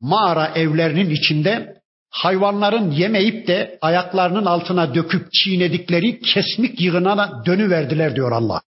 Mağara 0.00 0.46
evlerinin 0.54 1.10
içinde 1.10 1.74
hayvanların 2.10 2.90
yemeyip 2.90 3.46
de 3.46 3.78
ayaklarının 3.80 4.44
altına 4.44 4.94
döküp 4.94 5.32
çiğnedikleri 5.32 6.20
kesmik 6.20 6.80
yığınına 6.80 7.42
dönüverdiler 7.46 8.16
diyor 8.16 8.32
Allah. 8.32 8.62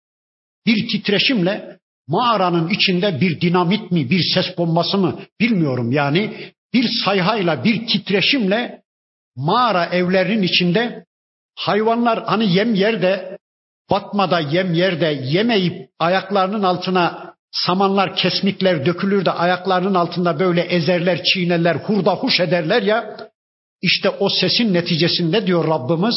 Bir 0.66 0.88
titreşimle 0.88 1.78
mağaranın 2.08 2.68
içinde 2.68 3.20
bir 3.20 3.40
dinamit 3.40 3.90
mi, 3.90 4.10
bir 4.10 4.22
ses 4.34 4.58
bombası 4.58 4.98
mı 4.98 5.20
bilmiyorum 5.40 5.92
yani 5.92 6.52
bir 6.74 6.88
sayhayla, 7.04 7.64
bir 7.64 7.86
titreşimle 7.86 8.80
mağara 9.36 9.86
evlerinin 9.86 10.42
içinde 10.42 11.04
hayvanlar 11.56 12.24
hani 12.24 12.52
yem 12.52 12.74
yerde 12.74 13.38
batmada 13.90 14.40
yem 14.40 14.74
yerde 14.74 15.20
yemeyip 15.24 15.88
ayaklarının 15.98 16.62
altına 16.62 17.34
samanlar, 17.52 18.16
kesmikler 18.16 18.86
dökülür 18.86 19.24
de 19.24 19.30
ayaklarının 19.30 19.94
altında 19.94 20.40
böyle 20.40 20.60
ezerler, 20.60 21.24
çiğnerler, 21.24 21.76
hurda 21.76 22.14
huş 22.14 22.40
ederler 22.40 22.82
ya 22.82 23.16
işte 23.82 24.10
o 24.10 24.28
sesin 24.28 24.74
neticesinde 24.74 25.46
diyor 25.46 25.68
Rabbimiz 25.68 26.14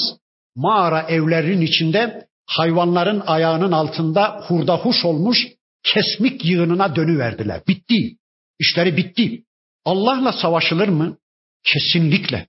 mağara 0.55 1.01
evlerinin 1.01 1.61
içinde 1.61 2.28
hayvanların 2.45 3.24
ayağının 3.26 3.72
altında 3.72 4.43
hurda 4.47 4.78
huş 4.78 5.05
olmuş 5.05 5.47
kesmik 5.84 6.45
yığınına 6.45 6.95
dönüverdiler. 6.95 7.61
Bitti. 7.68 8.18
İşleri 8.59 8.97
bitti. 8.97 9.43
Allah'la 9.86 10.32
savaşılır 10.34 10.88
mı? 10.88 11.18
Kesinlikle. 11.64 12.47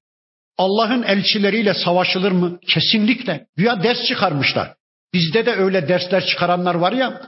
Allah'ın 0.59 1.03
elçileriyle 1.03 1.75
savaşılır 1.75 2.33
mı? 2.33 2.59
Kesinlikle. 2.69 3.47
Güya 3.57 3.83
ders 3.83 4.05
çıkarmışlar. 4.05 4.75
Bizde 5.15 5.47
de 5.47 5.53
öyle 5.53 5.89
dersler 5.89 6.27
çıkaranlar 6.27 6.75
var 6.75 6.93
ya. 6.93 7.21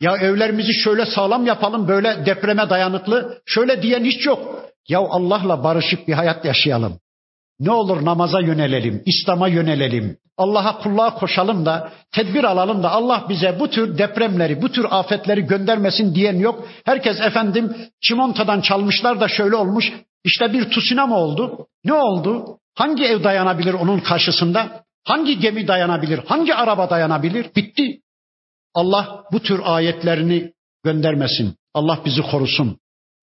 Ya 0.00 0.16
evlerimizi 0.16 0.74
şöyle 0.74 1.06
sağlam 1.06 1.46
yapalım, 1.46 1.88
böyle 1.88 2.26
depreme 2.26 2.70
dayanıklı. 2.70 3.42
Şöyle 3.46 3.82
diyen 3.82 4.04
hiç 4.04 4.26
yok. 4.26 4.64
Ya 4.88 4.98
Allah'la 4.98 5.64
barışık 5.64 6.08
bir 6.08 6.12
hayat 6.12 6.44
yaşayalım. 6.44 6.98
Ne 7.60 7.70
olur 7.70 8.04
namaza 8.04 8.40
yönelelim, 8.40 9.02
İslam'a 9.06 9.48
yönelelim. 9.48 10.16
Allah'a 10.36 10.78
kulluğa 10.78 11.14
koşalım 11.14 11.66
da 11.66 11.92
tedbir 12.12 12.44
alalım 12.44 12.82
da 12.82 12.90
Allah 12.90 13.26
bize 13.28 13.60
bu 13.60 13.70
tür 13.70 13.98
depremleri, 13.98 14.62
bu 14.62 14.72
tür 14.72 14.86
afetleri 14.90 15.42
göndermesin 15.42 16.14
diyen 16.14 16.38
yok. 16.38 16.68
Herkes 16.84 17.20
efendim 17.20 17.76
çimontadan 18.02 18.60
çalmışlar 18.60 19.20
da 19.20 19.28
şöyle 19.28 19.56
olmuş. 19.56 19.92
İşte 20.24 20.52
bir 20.52 20.70
tsunami 20.70 21.14
oldu. 21.14 21.66
Ne 21.84 21.92
oldu? 21.92 22.58
Hangi 22.74 23.04
ev 23.04 23.24
dayanabilir 23.24 23.74
onun 23.74 24.00
karşısında? 24.00 24.84
Hangi 25.04 25.38
gemi 25.38 25.68
dayanabilir? 25.68 26.18
Hangi 26.18 26.54
araba 26.54 26.90
dayanabilir? 26.90 27.46
Bitti. 27.56 28.00
Allah 28.74 29.24
bu 29.32 29.40
tür 29.40 29.60
ayetlerini 29.64 30.52
göndermesin. 30.84 31.56
Allah 31.74 32.00
bizi 32.04 32.22
korusun. 32.22 32.78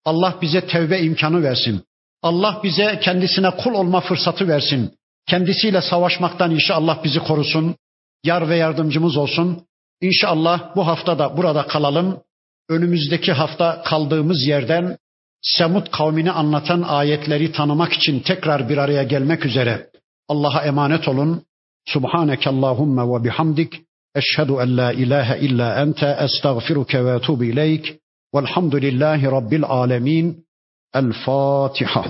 Allah 0.06 0.38
bize 0.42 0.68
tevbe 0.68 1.00
imkanı 1.00 1.44
versin. 1.44 1.84
Allah 2.22 2.60
bize 2.64 3.00
kendisine 3.04 3.50
kul 3.50 3.74
olma 3.74 4.02
fırsatı 4.02 4.48
versin. 4.48 4.98
Kendisiyle 5.28 5.82
savaşmaktan 5.82 6.52
inşallah 6.52 7.04
bizi 7.04 7.20
korusun. 7.20 7.76
Yar 8.24 8.50
ve 8.50 8.58
yardımcımız 8.58 9.18
olsun. 9.18 9.68
İnşallah 10.02 10.76
bu 10.76 10.88
hafta 10.88 11.20
da 11.20 11.38
burada 11.38 11.68
kalalım. 11.68 12.22
Önümüzdeki 12.70 13.32
hafta 13.32 13.82
kaldığımız 13.84 14.48
yerden 14.48 14.98
Semut 15.42 15.92
kavmini 15.92 16.32
anlatan 16.32 16.82
ayetleri 16.82 17.52
tanımak 17.52 17.94
için 17.94 18.20
tekrar 18.20 18.70
bir 18.70 18.78
araya 18.78 19.04
gelmek 19.04 19.46
üzere. 19.46 19.90
Allah'a 20.28 20.64
emanet 20.64 21.08
olun. 21.08 21.44
Subhaneke 21.86 22.50
Allahumma 22.50 23.14
ve 23.14 23.24
bihamdik. 23.24 23.82
Eşhedü 24.16 24.52
en 24.52 24.78
la 24.78 24.92
ilahe 24.94 25.40
illa 25.40 25.82
ente 25.82 26.18
estağfiruke 26.20 27.06
ve 27.06 27.16
etubu 27.16 27.44
ileyk. 27.44 27.98
Velhamdülillahi 28.36 29.26
Rabbil 29.26 29.64
alemin. 29.64 30.46
El 30.94 31.14
Fatiha. 31.26 32.06